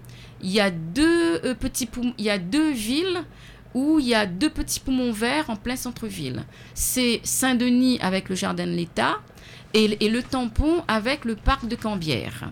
il 0.43 0.51
y 0.51 0.61
a 0.61 0.71
deux 0.71 1.41
petits 1.61 1.87
poumons, 1.87 2.15
il 2.19 2.25
y 2.25 2.31
a 2.31 2.39
deux 2.39 2.73
villes 2.73 3.23
où 3.75 3.99
il 4.01 4.07
y 4.09 4.15
a 4.15 4.27
deux 4.27 4.51
petits 4.51 4.81
poumons 4.81 5.13
verts 5.13 5.49
en 5.49 5.57
plein 5.57 5.77
centre-ville. 5.77 6.45
C'est 6.75 7.21
Saint-Denis 7.23 7.99
avec 8.01 8.29
le 8.29 8.35
jardin 8.35 8.67
de 8.67 8.73
l'État 8.73 9.19
et, 9.75 9.97
et 10.05 10.09
le 10.11 10.23
tampon 10.23 10.83
avec 10.89 11.25
le 11.25 11.37
parc 11.37 11.67
de 11.69 11.77
Cambière. 11.77 12.51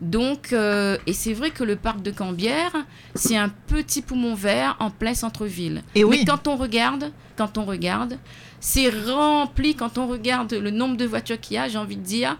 Donc, 0.00 0.52
euh, 0.52 0.98
et 1.06 1.12
c'est 1.12 1.32
vrai 1.32 1.50
que 1.50 1.64
le 1.64 1.76
parc 1.76 2.02
de 2.02 2.10
Cambière, 2.10 2.72
c'est 3.14 3.36
un 3.36 3.48
petit 3.48 4.02
poumon 4.02 4.34
vert 4.34 4.76
en 4.80 4.90
plein 4.90 5.14
centre-ville. 5.14 5.82
Et 5.94 6.04
oui. 6.04 6.18
Mais 6.20 6.24
quand 6.24 6.48
on 6.48 6.56
regarde, 6.56 7.12
quand 7.36 7.58
on 7.58 7.64
regarde, 7.64 8.18
c'est 8.60 8.88
rempli, 8.88 9.74
quand 9.74 9.98
on 9.98 10.06
regarde 10.06 10.52
le 10.54 10.70
nombre 10.70 10.96
de 10.96 11.04
voitures 11.04 11.40
qu'il 11.40 11.56
y 11.56 11.58
a, 11.58 11.68
j'ai 11.68 11.78
envie 11.78 11.96
de 11.96 12.02
dire, 12.02 12.38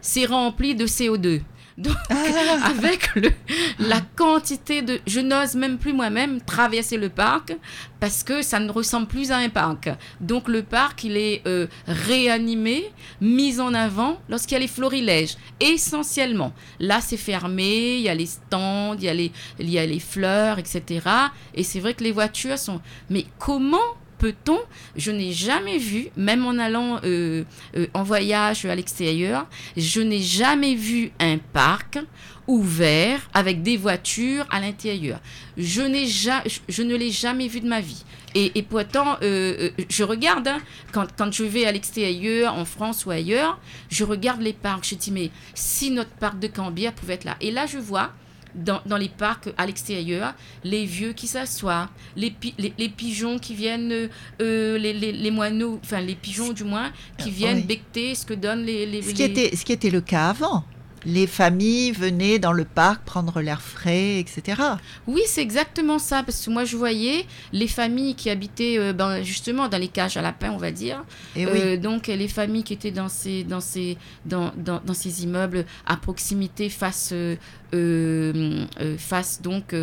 c'est 0.00 0.26
rempli 0.26 0.74
de 0.74 0.86
CO2. 0.86 1.42
Donc, 1.78 1.96
Ah. 2.10 2.14
avec 2.64 3.14
le, 3.14 3.30
la 3.78 4.00
quantité 4.16 4.82
de... 4.82 5.00
Je 5.06 5.20
n'ose 5.20 5.54
même 5.54 5.78
plus 5.78 5.92
moi-même 5.92 6.40
traverser 6.40 6.96
le 6.96 7.08
parc 7.08 7.56
parce 8.00 8.22
que 8.22 8.42
ça 8.42 8.58
ne 8.58 8.70
ressemble 8.70 9.06
plus 9.06 9.30
à 9.30 9.36
un 9.36 9.48
parc. 9.48 9.88
Donc 10.20 10.48
le 10.48 10.62
parc, 10.62 11.04
il 11.04 11.16
est 11.16 11.42
euh, 11.46 11.66
réanimé, 11.86 12.90
mis 13.20 13.60
en 13.60 13.74
avant 13.74 14.20
lorsqu'il 14.28 14.52
y 14.52 14.56
a 14.56 14.60
les 14.60 14.68
florilèges, 14.68 15.36
essentiellement. 15.60 16.52
Là, 16.80 17.00
c'est 17.00 17.16
fermé, 17.16 17.96
il 17.96 18.02
y 18.02 18.08
a 18.08 18.14
les 18.14 18.26
stands, 18.26 18.94
il 18.94 19.04
y 19.04 19.08
a 19.08 19.14
les, 19.14 19.32
il 19.58 19.70
y 19.70 19.78
a 19.78 19.86
les 19.86 20.00
fleurs, 20.00 20.58
etc. 20.58 21.06
Et 21.54 21.62
c'est 21.62 21.80
vrai 21.80 21.94
que 21.94 22.04
les 22.04 22.12
voitures 22.12 22.58
sont... 22.58 22.80
Mais 23.08 23.24
comment 23.38 23.78
peut-on 24.22 24.60
Je 24.94 25.10
n'ai 25.10 25.32
jamais 25.32 25.78
vu, 25.78 26.06
même 26.16 26.46
en 26.46 26.56
allant 26.58 27.00
euh, 27.02 27.42
euh, 27.76 27.86
en 27.92 28.04
voyage 28.04 28.64
à 28.64 28.74
l'extérieur, 28.76 29.48
je 29.76 30.00
n'ai 30.00 30.20
jamais 30.20 30.76
vu 30.76 31.10
un 31.18 31.38
parc 31.38 31.98
ouvert 32.46 33.28
avec 33.34 33.62
des 33.62 33.76
voitures 33.76 34.46
à 34.50 34.60
l'intérieur. 34.60 35.18
Je, 35.56 35.82
n'ai 35.82 36.06
je- 36.06 36.82
ne 36.82 36.94
l'ai 36.96 37.10
jamais 37.10 37.48
vu 37.48 37.60
de 37.60 37.68
ma 37.68 37.80
vie. 37.80 38.04
Et, 38.34 38.62
pourtant, 38.62 39.16
euh, 39.22 39.70
je 39.90 40.04
regarde, 40.04 40.46
hein, 40.48 40.58
quand, 40.92 41.06
quand 41.18 41.30
je 41.32 41.44
vais 41.44 41.66
à 41.66 41.72
l'extérieur, 41.72 42.54
en 42.54 42.64
France 42.64 43.04
ou 43.04 43.10
ailleurs, 43.10 43.60
je 43.90 44.04
regarde 44.04 44.40
les 44.40 44.54
parcs. 44.54 44.86
Je 44.88 44.94
dis, 44.94 45.10
mais 45.10 45.30
si 45.54 45.90
notre 45.90 46.12
parc 46.12 46.38
de 46.38 46.46
Cambière 46.46 46.92
pouvait 46.94 47.14
être 47.14 47.24
là. 47.24 47.36
Et 47.42 47.50
là, 47.50 47.66
je 47.66 47.76
vois 47.78 48.12
dans, 48.54 48.80
dans 48.86 48.96
les 48.96 49.08
parcs 49.08 49.48
à 49.56 49.66
l'extérieur, 49.66 50.34
les 50.64 50.84
vieux 50.84 51.12
qui 51.12 51.26
s'assoient, 51.26 51.88
les, 52.16 52.30
pi- 52.30 52.54
les, 52.58 52.72
les 52.78 52.88
pigeons 52.88 53.38
qui 53.38 53.54
viennent, 53.54 54.08
euh, 54.40 54.78
les, 54.78 54.92
les, 54.92 55.12
les 55.12 55.30
moineaux, 55.30 55.80
enfin 55.82 56.00
les 56.00 56.14
pigeons 56.14 56.52
du 56.52 56.64
moins, 56.64 56.92
qui 57.18 57.30
viennent 57.30 57.58
Oui. 57.58 57.62
becter 57.76 58.14
ce 58.14 58.26
que 58.26 58.34
donnent 58.34 58.64
les... 58.64 59.00
Ce 59.02 59.10
qui, 59.10 59.14
les- 59.22 59.24
était, 59.24 59.56
ce 59.56 59.64
qui 59.64 59.72
était 59.72 59.90
le 59.90 60.00
cas 60.00 60.28
avant. 60.30 60.64
Les 61.04 61.26
familles 61.26 61.92
venaient 61.92 62.38
dans 62.38 62.52
le 62.52 62.64
parc 62.64 63.04
prendre 63.04 63.40
l'air 63.40 63.60
frais, 63.60 64.18
etc. 64.18 64.60
Oui, 65.06 65.22
c'est 65.26 65.42
exactement 65.42 65.98
ça, 65.98 66.22
parce 66.22 66.44
que 66.44 66.50
moi 66.50 66.64
je 66.64 66.76
voyais 66.76 67.26
les 67.52 67.68
familles 67.68 68.14
qui 68.14 68.30
habitaient 68.30 68.78
euh, 68.78 68.92
ben, 68.92 69.22
justement 69.22 69.68
dans 69.68 69.78
les 69.78 69.88
cages 69.88 70.16
à 70.16 70.22
lapins, 70.22 70.50
on 70.52 70.58
va 70.58 70.70
dire. 70.70 71.04
Et 71.36 71.46
oui. 71.46 71.52
Euh, 71.54 71.76
donc 71.76 72.06
les 72.06 72.28
familles 72.28 72.64
qui 72.64 72.74
étaient 72.74 72.90
dans 72.90 73.08
ces, 73.08 73.44
dans 73.44 73.60
ces, 73.60 73.98
dans, 74.24 74.52
dans, 74.56 74.80
dans 74.84 74.94
ces 74.94 75.24
immeubles 75.24 75.64
à 75.86 75.96
proximité 75.96 76.68
face, 76.68 77.12
euh, 77.12 78.66
face 78.98 79.42
donc 79.42 79.74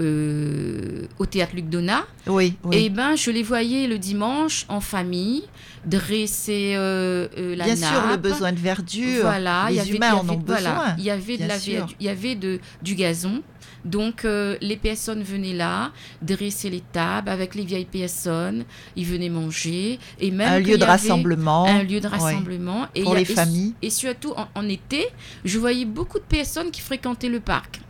euh, 0.00 1.06
au 1.18 1.26
théâtre 1.26 1.54
Luc 1.54 1.68
Donat. 1.68 2.04
oui, 2.26 2.54
oui. 2.64 2.76
Et 2.76 2.90
ben 2.90 3.16
je 3.16 3.30
les 3.30 3.42
voyais 3.42 3.86
le 3.86 3.98
dimanche 3.98 4.64
en 4.68 4.80
famille 4.80 5.44
dresser 5.86 6.72
euh, 6.76 7.28
euh, 7.38 7.54
la 7.56 7.64
Bien 7.66 7.74
nappe. 7.76 7.92
sûr, 7.92 8.06
le 8.10 8.16
besoin 8.16 8.52
de 8.52 8.58
verdure. 8.58 9.22
Voilà, 9.22 9.66
il 9.68 9.72
y 9.72 9.74
les 9.76 9.80
avait, 9.82 9.96
humains 9.96 10.14
en 10.14 10.28
ont 10.28 10.42
voilà, 10.46 10.70
besoin. 10.70 10.94
il 10.98 11.04
y 11.04 11.10
avait 11.10 11.36
de 11.36 11.46
la 11.46 11.56
il 12.00 12.06
y 12.06 12.08
avait 12.08 12.34
de, 12.34 12.58
du 12.82 12.94
gazon. 12.94 13.42
Donc 13.84 14.24
euh, 14.24 14.56
les 14.62 14.76
personnes 14.78 15.22
venaient 15.22 15.52
là, 15.52 15.92
dresser 16.22 16.70
les 16.70 16.80
tables 16.80 17.28
avec 17.28 17.54
les 17.54 17.64
vieilles 17.64 17.84
personnes, 17.84 18.64
ils 18.96 19.04
venaient 19.04 19.28
manger 19.28 19.98
et 20.18 20.30
même 20.30 20.54
Un 20.54 20.58
lieu 20.60 20.78
de 20.78 20.84
rassemblement. 20.84 21.66
un 21.66 21.82
lieu 21.82 22.00
de 22.00 22.06
Ouais. 22.08 22.16
rassemblement 22.16 22.86
et 22.94 23.02
Pour 23.02 23.12
y 23.12 23.16
a- 23.16 23.20
les 23.20 23.30
et- 23.30 23.34
familles. 23.34 23.74
et 23.82 23.90
surtout 23.90 24.32
en, 24.38 24.48
en 24.54 24.66
été, 24.70 25.06
je 25.44 25.58
voyais 25.58 25.84
beaucoup 25.84 26.18
de 26.18 26.24
personnes 26.24 26.70
qui 26.70 26.80
fréquentaient 26.80 27.28
le 27.28 27.40
parc. 27.40 27.80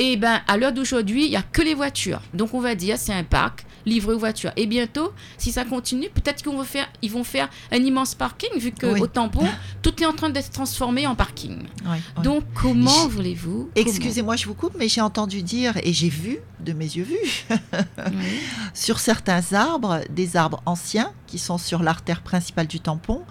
Et 0.00 0.16
ben 0.16 0.40
à 0.48 0.56
l'heure 0.56 0.72
d'aujourd'hui, 0.72 1.26
il 1.26 1.30
y 1.30 1.36
a 1.36 1.42
que 1.42 1.60
les 1.60 1.74
voitures. 1.74 2.22
Donc 2.32 2.54
on 2.54 2.60
va 2.60 2.74
dire 2.74 2.96
c'est 2.98 3.12
un 3.12 3.22
parc 3.22 3.66
livré 3.84 4.14
aux 4.14 4.18
voitures. 4.18 4.50
Et 4.56 4.66
bientôt, 4.66 5.12
si 5.36 5.52
ça 5.52 5.64
continue, 5.66 6.08
peut-être 6.08 6.42
qu'ils 6.42 6.52
vont 6.52 6.64
faire 6.64 6.88
ils 7.02 7.10
vont 7.10 7.22
faire 7.22 7.50
un 7.70 7.76
immense 7.76 8.14
parking 8.14 8.48
vu 8.56 8.72
que 8.72 8.86
Oui. 8.86 9.00
au 9.00 9.06
tampon, 9.06 9.46
tout 9.82 10.02
est 10.02 10.06
en 10.06 10.14
train 10.14 10.30
d'être 10.30 10.50
transformé 10.50 11.06
en 11.06 11.14
parking. 11.14 11.58
Donc 12.22 12.44
comment 12.54 13.08
voulez-vous 13.08 13.68
Excusez-moi, 13.74 14.36
je 14.36 14.46
vous 14.46 14.54
coupe, 14.54 14.74
mais 14.78 14.88
j'ai 14.88 15.02
entendu 15.02 15.42
dire, 15.42 15.76
et 15.82 15.92
j'ai 15.92 16.08
vu, 16.08 16.38
de 16.60 16.72
mes 16.72 16.86
yeux 16.86 17.04
vus, 17.04 17.46
sur 18.74 19.00
certains 19.00 19.52
arbres, 19.52 20.00
des 20.08 20.36
arbres 20.36 20.62
anciens 20.64 21.12
qui 21.26 21.38
sont 21.38 21.58
sur 21.58 21.82
l'artère 21.82 22.22
principale 22.22 22.66
du 22.66 22.80
tampon, 22.80 23.22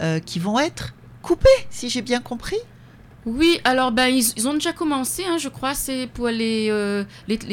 euh, 0.00 0.18
qui 0.18 0.38
vont 0.38 0.58
être 0.58 0.94
coupés, 1.20 1.48
si 1.68 1.90
j'ai 1.90 2.02
bien 2.02 2.20
compris. 2.20 2.56
Oui, 3.26 3.58
alors 3.64 3.90
ben 3.90 4.06
ils, 4.06 4.46
ont 4.46 4.54
déjà 4.54 4.72
commencé, 4.72 5.24
hein, 5.24 5.36
je 5.36 5.48
crois, 5.48 5.74
c'est 5.74 6.06
pour 6.06 6.28
les, 6.28 6.68
euh, 6.70 7.02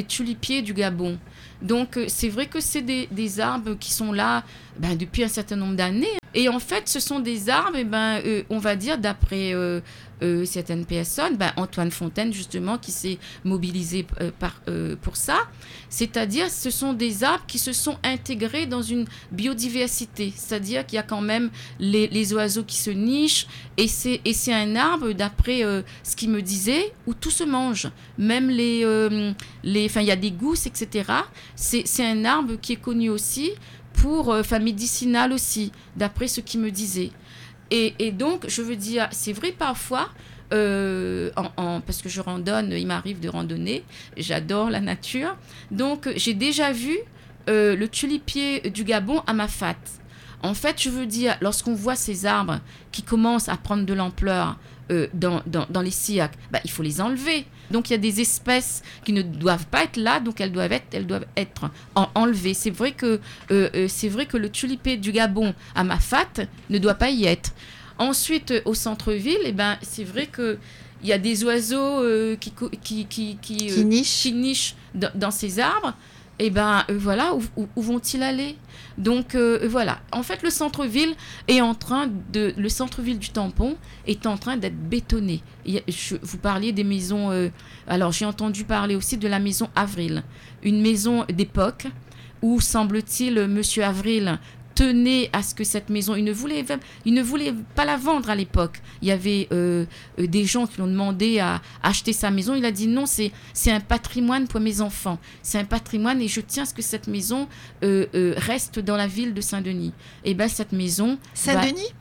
tulipiers 0.08 0.62
du 0.62 0.72
Gabon. 0.72 1.18
Donc 1.64 1.98
euh, 1.98 2.06
c'est 2.08 2.30
vrai 2.30 2.48
que 2.48 2.60
c'est 2.60 2.82
des, 2.82 3.40
arbres 3.40 3.76
qui 3.80 3.92
sont 3.92 4.12
là 4.12 4.44
ben, 4.78 4.96
depuis 4.96 5.24
un 5.24 5.28
certain 5.28 5.56
nombre 5.56 5.76
d'années. 5.76 6.18
Et 6.36 6.50
en 6.50 6.60
fait, 6.60 6.90
ce 6.90 7.00
sont 7.00 7.20
des 7.20 7.50
arbres, 7.50 7.78
eh 7.78 7.84
ben, 7.84 8.20
euh, 8.26 8.44
on 8.50 8.58
va 8.58 8.76
dire, 8.76 8.98
d'après 8.98 9.54
euh, 9.54 9.82
euh, 10.24 10.46
certaines 10.46 10.86
personnes, 10.86 11.38
ben, 11.38 11.52
Antoine 11.58 11.92
Fontaine, 11.92 12.34
justement, 12.34 12.80
qui 12.80 12.92
s'est 12.92 13.20
mobilisé 13.44 14.08
euh, 14.68 14.96
pour 15.00 15.16
ça. 15.16 15.38
C'est-à-dire, 15.90 16.50
ce 16.50 16.72
sont 16.72 16.94
des 16.94 17.24
arbres 17.24 17.46
qui 17.48 17.60
se 17.60 17.72
sont 17.72 17.98
intégrés 18.04 18.66
dans 18.66 18.82
une 18.82 19.06
biodiversité. 19.32 20.34
C'est-à-dire 20.36 20.88
qu'il 20.88 20.96
y 20.96 21.00
a 21.00 21.04
quand 21.04 21.22
même 21.22 21.52
les, 21.80 22.08
les 22.08 22.34
oiseaux 22.34 22.64
qui 22.64 22.78
se 22.78 22.90
nichent. 22.90 23.46
Et 23.78 23.88
c'est, 23.88 24.22
et 24.26 24.54
un 24.54 24.76
arbre, 24.76 25.12
d'après 25.12 25.62
ce 26.04 26.16
qu'il 26.16 26.30
me 26.30 26.42
disait, 26.42 26.94
où 27.06 27.14
tout 27.14 27.32
se 27.32 27.44
mange. 27.44 27.90
Même 28.18 28.50
les... 28.50 28.84
les 29.64 29.86
enfin, 29.86 30.02
il 30.02 30.08
y 30.08 30.12
a 30.12 30.16
des 30.16 30.32
gousses, 30.32 30.66
etc. 30.66 31.04
C'est, 31.56 31.86
un 32.00 32.26
arbre 32.26 32.56
qui 32.62 32.74
est 32.74 32.82
connu 32.82 33.10
aussi 33.10 33.52
pour... 33.94 34.32
euh, 34.32 34.42
Enfin, 34.42 34.60
médicinal 34.60 35.32
aussi, 35.34 35.72
d'après 35.96 36.28
ce 36.28 36.42
qu'il 36.42 36.60
me 36.62 36.72
disait. 36.72 37.12
Et, 37.72 38.12
donc, 38.12 38.46
je 38.48 38.62
veux 38.62 38.76
dire, 38.76 39.08
c'est 39.12 39.34
vrai 39.34 39.52
parfois... 39.52 40.10
euh, 40.54 41.32
en, 41.58 41.82
parce 41.82 42.02
que 42.02 42.10
je 42.10 42.22
randonne, 42.22 42.72
il 42.72 42.86
m'arrive 42.86 43.20
de 43.20 43.30
randonner, 43.30 43.84
j'adore 44.18 44.70
la 44.70 44.82
nature. 44.82 45.36
Donc, 45.72 46.10
j'ai 46.16 46.36
déjà 46.36 46.72
vu 46.72 46.96
euh, 47.50 47.76
le 47.76 47.88
tulipier 47.88 48.70
du 48.70 48.84
Gabon 48.84 49.22
à 49.26 49.34
Mafat. 49.34 49.76
En 50.44 50.54
fait, 50.54 50.82
je 50.82 50.90
veux 50.90 51.06
dire, 51.06 51.38
lorsqu'on 51.42 51.74
voit 51.74 51.96
ces 51.96 52.26
arbres 52.26 52.60
qui 52.92 53.02
commencent 53.02 53.50
à 53.50 53.58
prendre 53.58 53.86
de 53.86 53.94
l'ampleur 53.94 54.58
euh, 54.94 55.08
dans, 55.14 55.42
dans, 55.46 55.66
dans 55.70 55.82
les 55.82 55.92
SIAC, 55.92 56.32
bah, 56.52 56.60
il 56.64 56.72
faut 56.72 56.84
les 56.84 57.02
enlever. 57.02 57.46
Donc, 57.72 57.90
il 57.90 57.94
y 57.94 57.96
a 57.96 58.00
des 58.00 58.22
espèces 58.22 58.84
qui 59.06 59.14
ne 59.14 59.22
doivent 59.22 59.66
pas 59.68 59.84
être 59.84 59.98
là, 59.98 60.20
donc 60.20 60.40
elles 60.42 60.52
doivent 60.52 60.72
être, 60.72 60.88
elles 60.94 61.08
doivent 61.08 61.26
être 61.36 61.70
en- 61.96 62.10
enlevées. 62.16 62.54
C'est 62.54 62.70
vrai, 62.70 62.92
que, 62.92 63.20
euh, 63.52 63.70
euh, 63.76 63.88
c'est 63.90 64.10
vrai 64.10 64.26
que 64.26 64.38
le 64.38 64.50
tulipier 64.50 64.98
du 64.98 65.12
Gabon 65.12 65.54
à 65.76 65.84
Mafat 65.84 66.46
ne 66.70 66.78
doit 66.78 66.94
pas 66.96 67.10
y 67.10 67.26
être. 67.26 67.52
Ensuite, 67.98 68.54
au 68.66 68.74
centre-ville, 68.74 69.38
eh 69.46 69.52
ben, 69.52 69.78
c'est 69.82 70.04
vrai 70.04 70.28
que 70.28 70.58
il 71.02 71.10
y 71.10 71.14
a 71.14 71.18
des 71.18 71.44
oiseaux 71.44 72.02
euh, 72.02 72.36
qui, 72.38 72.52
qui, 72.82 73.06
qui, 73.06 73.38
qui, 73.42 73.58
Qui 73.68 73.72
euh, 73.80 73.84
nichent. 73.84 74.22
qui 74.22 74.32
nichent 74.32 74.76
dans, 74.96 75.12
dans 75.16 75.32
ces 75.32 75.60
arbres. 75.60 75.94
Et 76.40 76.50
ben 76.50 76.84
euh, 76.90 76.98
voilà, 76.98 77.36
où, 77.36 77.68
vont-ils 77.82 78.24
aller? 78.24 78.56
Donc 78.98 79.36
euh, 79.36 79.68
voilà. 79.70 80.00
En 80.12 80.24
fait, 80.24 80.42
le 80.42 80.50
centre-ville 80.50 81.14
est 81.48 81.62
en 81.62 81.76
train 81.76 82.10
de, 82.32 82.54
le 82.58 82.70
centre-ville 82.70 83.20
du 83.20 83.30
tampon 83.30 83.76
est 84.08 84.26
en 84.26 84.38
train 84.38 84.58
d'être 84.58 84.78
bétonné. 84.78 85.44
Vous 86.22 86.38
parliez 86.40 86.72
des 86.72 86.84
maisons. 86.84 87.32
euh, 87.32 87.50
alors 87.88 88.12
j'ai 88.12 88.26
entendu 88.26 88.64
parler 88.64 88.96
aussi 88.96 89.18
de 89.18 89.28
la 89.28 89.40
maison 89.40 89.70
Avril, 89.76 90.24
une 90.64 90.82
maison 90.82 91.26
d'époque 91.32 91.88
où 92.42 92.60
semble-t-il 92.60 93.48
Monsieur 93.48 93.84
Avril 93.84 94.40
tenait 94.76 95.30
à 95.34 95.44
ce 95.44 95.54
que 95.56 95.64
cette 95.64 95.90
maison, 95.90 96.16
il 96.16 96.24
ne 96.24 96.32
voulait, 96.32 96.66
il 97.06 97.14
ne 97.14 97.22
voulait 97.22 97.54
pas 97.76 97.86
la 97.86 97.98
vendre 97.98 98.30
à 98.30 98.36
l'époque. 98.36 98.82
Il 99.02 99.08
y 99.08 99.12
avait 99.12 99.48
euh, 99.52 99.86
euh, 100.20 100.28
des 100.28 100.46
gens 100.46 100.68
qui 100.68 100.80
l'ont 100.80 100.88
demandé 100.88 101.40
à 101.40 101.62
acheter 101.82 102.14
sa 102.14 102.32
maison. 102.32 102.56
Il 102.56 102.66
a 102.66 102.72
dit 102.72 102.88
non, 102.88 103.06
c'est 103.06 103.32
c'est 103.54 103.72
un 103.72 103.80
patrimoine 103.80 104.48
pour 104.48 104.60
mes 104.60 104.82
enfants. 104.82 105.20
C'est 105.42 105.60
un 105.60 105.66
patrimoine 105.66 106.22
et 106.22 106.28
je 106.28 106.42
tiens 106.42 106.64
à 106.64 106.66
ce 106.66 106.74
que 106.74 106.82
cette 106.82 107.08
maison 107.08 107.48
euh, 107.84 108.06
euh, 108.16 108.34
reste 108.38 108.80
dans 108.80 108.98
la 108.98 109.08
ville 109.08 109.34
de 109.34 109.42
Saint-Denis. 109.42 109.94
Et 110.24 110.34
bien 110.34 110.48
cette 110.48 110.72
maison, 110.72 111.18
Saint-Denis? 111.34 111.94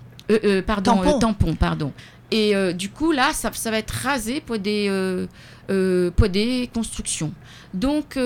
Pardon, 0.66 0.94
Tampon. 0.96 1.18
tampon, 1.18 1.54
pardon. 1.54 1.92
Et 2.32 2.56
euh, 2.56 2.72
du 2.72 2.88
coup, 2.88 3.12
là, 3.12 3.34
ça, 3.34 3.52
ça 3.52 3.70
va 3.70 3.76
être 3.78 3.90
rasé 3.90 4.40
pour 4.40 4.58
des, 4.58 4.86
euh, 4.88 5.26
euh, 5.70 6.10
pour 6.10 6.30
des 6.30 6.70
constructions. 6.72 7.32
Donc, 7.74 8.18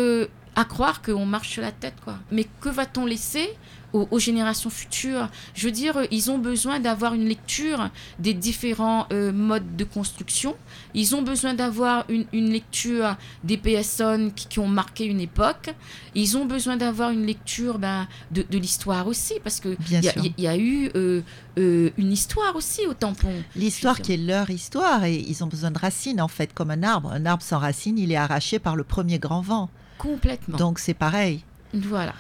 à 0.55 0.65
croire 0.65 1.03
qu'on 1.03 1.27
marche 1.27 1.51
sur 1.51 1.63
la 1.63 1.73
tête, 1.73 1.97
quoi. 2.05 2.15
Mais 2.31 2.47
que 2.61 2.69
va-t-on 2.69 3.05
laisser? 3.05 3.51
Aux, 3.97 4.09
aux 4.11 4.19
générations 4.19 4.71
futures 4.71 5.29
Je 5.55 5.63
veux 5.67 5.73
dire, 5.73 5.97
euh, 5.97 6.07
ils 6.11 6.31
ont 6.31 6.39
besoin 6.39 6.81
d'avoir 6.81 7.15
une 7.15 7.27
lecture 7.35 7.91
des 8.19 8.35
différents 8.35 9.07
euh, 9.13 9.33
modes 9.33 9.77
de 9.77 9.85
construction. 9.85 10.53
Ils 10.95 11.15
ont 11.17 11.23
besoin 11.23 11.55
d'avoir 11.55 12.05
une, 12.09 12.27
une 12.33 12.51
lecture 12.51 13.17
des 13.45 13.57
personnes 13.57 14.33
qui, 14.33 14.47
qui 14.49 14.59
ont 14.59 14.69
marqué 14.69 15.05
une 15.05 15.21
époque. 15.21 15.75
Ils 16.15 16.37
ont 16.37 16.47
besoin 16.47 16.77
d'avoir 16.77 17.11
une 17.11 17.25
lecture 17.27 17.79
ben, 17.79 18.07
de, 18.31 18.45
de 18.49 18.59
l'histoire 18.59 19.07
aussi, 19.07 19.35
parce 19.43 19.61
que 19.61 19.77
Bien 19.89 20.01
il 20.25 20.35
y, 20.39 20.43
y 20.43 20.47
a 20.47 20.57
eu 20.57 20.91
euh, 20.95 21.23
euh, 21.59 21.91
une 21.97 22.13
histoire 22.13 22.55
aussi 22.57 22.87
au 22.87 22.95
tampon. 22.95 23.33
L'histoire 23.55 24.01
qui 24.01 24.13
est 24.13 24.17
leur 24.19 24.51
histoire 24.51 25.05
et 25.05 25.17
ils 25.17 25.43
ont 25.45 25.47
besoin 25.47 25.71
de 25.71 25.79
racines 25.79 26.21
en 26.21 26.29
fait, 26.29 26.53
comme 26.55 26.71
un 26.71 26.83
arbre. 26.83 27.11
Un 27.13 27.25
arbre 27.27 27.43
sans 27.43 27.59
racines, 27.59 27.99
il 27.99 28.13
est 28.13 28.17
arraché 28.17 28.59
par 28.59 28.77
le 28.77 28.85
premier 28.85 29.19
grand 29.19 29.41
vent. 29.41 29.71
Complètement. 29.99 30.59
Donc 30.59 30.79
c'est 30.79 30.95
pareil. 30.95 31.43
voilà. 31.75 32.13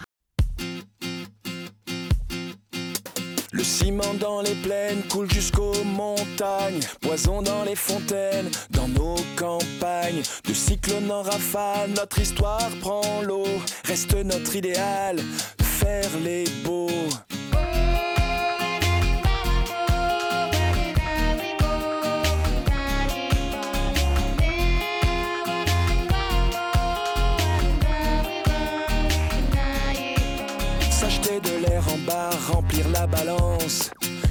Le 3.56 3.64
ciment 3.64 4.12
dans 4.20 4.42
les 4.42 4.54
plaines 4.56 5.02
coule 5.10 5.30
jusqu'aux 5.30 5.82
montagnes, 5.82 6.80
poison 7.00 7.40
dans 7.40 7.64
les 7.64 7.74
fontaines, 7.74 8.50
dans 8.68 8.86
nos 8.86 9.16
campagnes. 9.34 10.20
De 10.46 10.52
cyclone 10.52 11.10
en 11.10 11.22
rafale, 11.22 11.88
notre 11.96 12.18
histoire 12.18 12.68
prend 12.82 13.22
l'eau. 13.22 13.46
Reste 13.86 14.14
notre 14.14 14.56
idéal, 14.56 15.16
faire 15.62 16.10
les 16.22 16.44
beaux. 16.66 16.90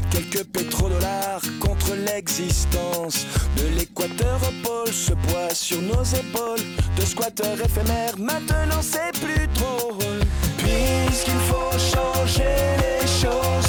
Quelques 0.09 0.45
pétrodollars 0.45 1.41
contre 1.59 1.95
l'existence. 1.95 3.25
De 3.57 3.67
l'équateur 3.77 4.39
au 4.47 4.65
pôle, 4.65 4.93
ce 4.93 5.11
poids 5.11 5.53
sur 5.53 5.81
nos 5.81 6.03
épaules. 6.03 6.63
De 6.97 7.01
squatteurs 7.01 7.59
éphémères, 7.59 8.17
maintenant 8.17 8.81
c'est 8.81 9.11
plus 9.19 9.47
drôle. 9.47 10.21
Puisqu'il 10.57 11.39
faut 11.49 11.71
changer 11.77 12.55
les 12.79 13.07
choses. 13.07 13.64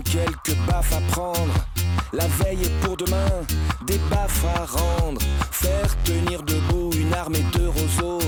Quelques 0.00 0.56
baffes 0.66 0.92
à 0.92 1.00
prendre. 1.12 1.54
La 2.12 2.26
veille 2.26 2.62
est 2.62 2.80
pour 2.84 2.96
demain, 2.96 3.28
des 3.86 3.98
baffes 4.10 4.44
à 4.56 4.64
rendre. 4.64 5.20
Faire 5.50 6.02
tenir 6.04 6.42
debout 6.42 6.90
une 6.94 7.12
armée 7.14 7.44
de 7.52 7.66
roseaux. 7.66 8.26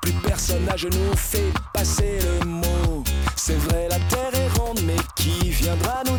Plus 0.00 0.12
personne 0.24 0.68
à 0.68 0.76
genoux 0.76 1.16
fait 1.16 1.52
passer 1.72 2.18
le 2.20 2.46
mot. 2.46 3.04
C'est 3.36 3.58
vrai, 3.68 3.88
la 3.88 3.98
terre 4.10 4.34
est 4.34 4.58
ronde, 4.58 4.80
mais 4.86 4.96
qui 5.16 5.50
viendra 5.50 6.02
nous 6.06 6.18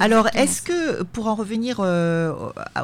Alors, 0.00 0.28
est-ce 0.34 0.62
que, 0.62 1.02
pour 1.02 1.26
en 1.28 1.34
revenir 1.34 1.78
euh, 1.80 2.32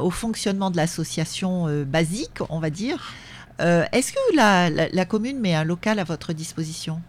au 0.00 0.11
fonctionnement 0.11 0.70
de 0.70 0.77
l'association 0.77 1.66
euh, 1.68 1.85
basique, 1.85 2.38
on 2.48 2.59
va 2.59 2.70
dire, 2.70 3.12
euh, 3.61 3.85
est-ce 3.92 4.12
que 4.12 4.37
la, 4.37 4.70
la- 4.70 4.88
la 4.88 5.05
commune 5.05 5.38
met 5.40 5.55
un 5.55 5.64
local 5.64 5.98
à 5.98 6.05
votre 6.05 6.33
disposition? 6.33 7.00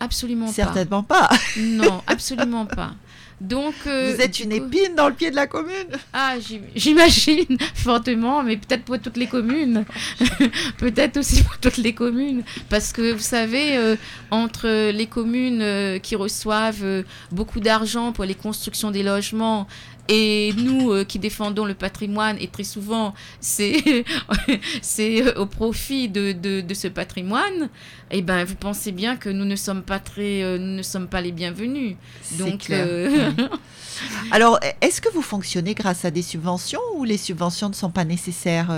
Absolument 0.00 0.46
pas. 0.46 0.52
Certainement 0.52 1.02
pas. 1.02 1.28
Non, 1.58 2.02
absolument 2.06 2.66
pas. 2.66 2.92
Donc, 3.40 3.74
euh, 3.86 4.12
Vous 4.14 4.20
êtes 4.20 4.40
une 4.40 4.50
coup- 4.50 4.56
épine 4.56 4.94
dans 4.96 5.08
le 5.08 5.14
pied 5.14 5.30
de 5.30 5.36
la 5.36 5.46
commune. 5.46 5.86
Ah, 6.12 6.34
j'im- 6.40 6.60
j'imagine 6.74 7.56
fortement, 7.74 8.42
mais 8.42 8.56
peut-être 8.56 8.84
pour 8.84 8.98
toutes 8.98 9.16
les 9.16 9.28
communes. 9.28 9.84
peut-être 10.78 11.18
aussi 11.18 11.42
pour 11.44 11.56
toutes 11.58 11.76
les 11.76 11.92
communes. 11.94 12.42
Parce 12.68 12.92
que 12.92 13.12
vous 13.12 13.18
savez, 13.20 13.76
euh, 13.76 13.96
entre 14.30 14.90
les 14.90 15.06
communes 15.06 15.62
euh, 15.62 15.98
qui 15.98 16.16
reçoivent 16.16 17.04
beaucoup 17.30 17.60
d'argent 17.60 18.12
pour 18.12 18.24
les 18.24 18.34
constructions 18.34 18.90
des 18.90 19.02
logements 19.04 19.66
et 20.08 20.52
nous 20.56 20.90
euh, 20.92 21.04
qui 21.04 21.18
défendons 21.18 21.64
le 21.64 21.74
patrimoine, 21.74 22.36
et 22.40 22.48
très 22.48 22.64
souvent 22.64 23.14
c'est 23.40 24.04
c'est 24.82 25.36
au 25.36 25.46
profit 25.46 26.08
de, 26.08 26.32
de, 26.32 26.60
de 26.60 26.74
ce 26.74 26.88
patrimoine, 26.88 27.68
eh 28.10 28.22
ben, 28.22 28.44
vous 28.44 28.54
pensez 28.54 28.92
bien 28.92 29.16
que 29.16 29.28
nous 29.28 29.44
ne 29.44 29.56
sommes 29.56 29.82
pas, 29.82 29.98
très, 29.98 30.42
euh, 30.42 30.58
nous 30.58 30.76
ne 30.76 30.82
sommes 30.82 31.08
pas 31.08 31.20
les 31.20 31.32
bienvenus. 31.32 31.96
Donc, 32.38 32.60
clair. 32.60 32.86
euh, 32.88 33.30
Oui. 33.38 33.44
Alors, 34.30 34.58
est-ce 34.80 35.00
que 35.00 35.08
vous 35.12 35.22
fonctionnez 35.22 35.74
grâce 35.74 36.04
à 36.04 36.10
des 36.10 36.22
subventions 36.22 36.80
ou 36.94 37.04
les 37.04 37.16
subventions 37.18 37.68
ne 37.68 37.74
sont 37.74 37.90
pas 37.90 38.04
nécessaires 38.04 38.68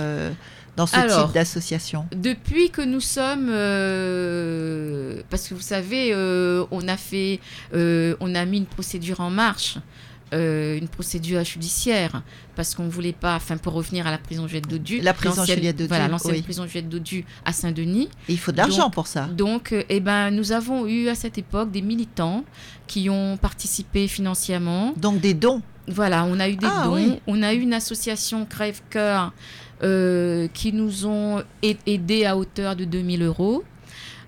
dans 0.75 0.87
ce 0.87 0.95
Alors, 0.95 1.25
type 1.25 1.33
d'association? 1.33 2.05
Depuis 2.15 2.71
que 2.71 2.81
nous 2.81 2.99
sommes, 3.01 3.49
euh, 3.51 5.21
parce 5.29 5.47
que 5.47 5.53
vous 5.53 5.61
savez, 5.61 6.11
euh, 6.13 6.65
on 6.71 6.87
a 6.87 6.97
fait, 6.97 7.39
euh, 7.73 8.15
on 8.19 8.33
a 8.35 8.45
mis 8.45 8.57
une 8.57 8.65
procédure 8.65 9.19
en 9.19 9.29
marche, 9.29 9.77
euh, 10.33 10.77
une 10.77 10.87
procédure 10.87 11.43
judiciaire, 11.43 12.23
parce 12.55 12.73
qu'on 12.75 12.87
voulait 12.87 13.11
pas, 13.13 13.35
enfin 13.35 13.57
pour 13.57 13.73
revenir 13.73 14.07
à 14.07 14.11
la 14.11 14.17
prison 14.17 14.47
Juliette 14.47 14.67
Dodu, 14.69 15.01
La 15.01 15.13
prison 15.13 15.43
Juliette 15.43 15.75
Dodu, 15.75 15.87
voilà, 15.89 16.07
l'ancienne 16.07 16.35
oui. 16.35 16.41
prison 16.41 16.65
Juliette 16.65 16.89
Dodu 16.89 17.25
à 17.45 17.51
Saint-Denis. 17.53 18.09
Et 18.29 18.33
il 18.33 18.39
faut 18.39 18.51
de 18.51 18.57
l'argent 18.57 18.83
Donc- 18.83 18.93
pour 18.93 19.07
ça. 19.07 19.25
Donc, 19.25 19.73
euh, 19.73 19.83
eh 19.89 19.99
ben, 19.99 20.31
nous 20.31 20.51
avons 20.51 20.87
eu 20.87 21.07
à 21.09 21.15
cette 21.15 21.37
époque 21.37 21.71
des 21.71 21.81
militants 21.81 22.45
qui 22.87 23.09
ont 23.09 23.37
participé 23.37 24.07
financièrement. 24.07 24.93
Donc 24.97 25.19
des 25.19 25.33
dons. 25.33 25.61
Voilà, 25.87 26.23
on 26.25 26.39
a 26.39 26.47
eu 26.47 26.55
des 26.55 26.67
Ah, 26.69 26.83
dons. 26.85 26.93
oui. 26.95 27.19
On 27.27 27.41
a 27.43 27.53
eu 27.53 27.59
une 27.59 27.73
association 27.73 28.45
Crève-Cœur 28.45 29.33
euh, 29.83 30.47
qui 30.53 30.71
nous 30.73 31.05
ont 31.07 31.41
aidés 31.63 32.25
à 32.25 32.37
hauteur 32.37 32.75
de 32.75 32.85
2000 32.85 33.23
euros. 33.23 33.63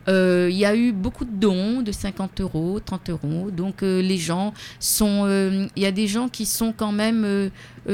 Euh, 0.09 0.49
il 0.51 0.57
y 0.57 0.65
a 0.65 0.75
eu 0.75 0.91
beaucoup 0.91 1.23
de 1.25 1.31
dons 1.31 1.81
de 1.81 1.91
50 1.91 2.41
euros, 2.41 2.79
30 2.83 3.09
euros. 3.09 3.49
Donc 3.51 3.83
euh, 3.83 4.01
les 4.01 4.17
gens 4.17 4.53
sont, 4.79 5.23
euh, 5.25 5.67
il 5.75 5.83
y 5.83 5.85
a 5.85 5.91
des 5.91 6.07
gens 6.07 6.27
qui 6.29 6.45
sont 6.45 6.73
quand 6.75 6.91
même, 6.91 7.49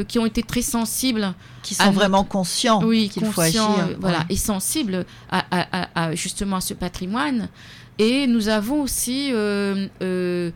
qui 0.08 0.18
ont 0.20 0.26
été 0.26 0.42
très 0.44 0.62
sensibles, 0.62 1.34
Qui 1.64 1.76
sont 1.76 1.84
notre- 1.86 1.96
vraiment 1.96 2.24
conscients 2.24 2.84
oui, 2.84 3.10
qu'il 3.10 3.26
faut 3.26 3.32
conscients, 3.42 3.74
agir. 3.76 3.98
voilà, 4.00 4.20
Ouais. 4.20 4.26
et 4.30 4.36
sensibles 4.38 5.06
à, 5.30 5.46
à- 5.52 5.82
à- 5.84 6.06
à, 6.08 6.16
justement 6.16 6.58
à 6.58 6.62
ce 6.62 6.74
patrimoine. 6.74 7.50
Et 7.98 8.28
nous 8.28 8.48
avons 8.50 8.82
aussi, 8.82 9.30
euh, 9.34 9.88
euh, 10.02 10.52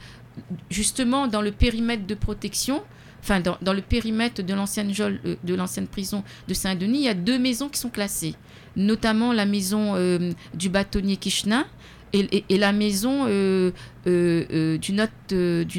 justement, 0.69 1.27
dans 1.27 1.41
le 1.41 1.51
périmètre 1.51 2.05
de 2.07 2.15
protection, 2.15 2.81
enfin 3.21 3.39
dans, 3.39 3.57
dans 3.61 3.73
le 3.73 3.81
périmètre 3.81 4.41
de 4.41 4.53
l'ancienne 4.53 4.91
de 4.91 5.53
l'ancienne 5.55 5.87
prison 5.87 6.23
de 6.47 6.53
Saint-Denis, 6.53 6.99
il 6.99 7.03
y 7.05 7.09
a 7.09 7.13
deux 7.13 7.37
maisons 7.39 7.69
qui 7.69 7.79
sont 7.79 7.89
classées, 7.89 8.35
notamment 8.75 9.33
la 9.33 9.45
maison 9.45 9.93
euh, 9.95 10.31
du 10.53 10.69
bâtonnier 10.69 11.17
Kishna 11.17 11.65
et, 12.13 12.43
la 12.57 12.73
maison 12.73 13.25
euh, 13.27 13.71
euh, 14.05 14.77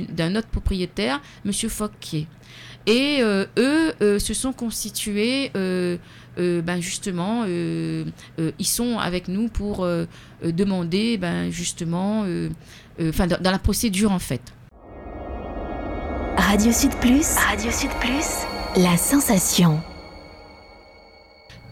d'un 0.08 0.34
autre 0.34 0.48
propriétaire, 0.48 1.20
Monsieur 1.44 1.68
Focquier. 1.68 2.26
Et 2.86 3.20
eux 3.22 4.18
se 4.18 4.34
sont 4.34 4.52
constitués, 4.52 5.52
ben 5.54 6.80
justement, 6.80 7.44
ils 7.46 8.66
sont 8.66 8.98
avec 8.98 9.28
nous 9.28 9.48
pour 9.48 9.86
demander, 10.42 11.18
ben 11.18 11.50
justement, 11.50 12.26
enfin 13.00 13.28
dans, 13.28 13.40
dans 13.40 13.52
la 13.52 13.60
procédure 13.60 14.10
en 14.10 14.18
fait. 14.18 14.42
Radio 16.36 16.72
Sud 16.72 16.94
Plus, 17.00 17.36
Radio 17.36 17.70
Sud 17.70 17.90
Plus, 18.00 18.82
la 18.82 18.96
sensation. 18.96 19.80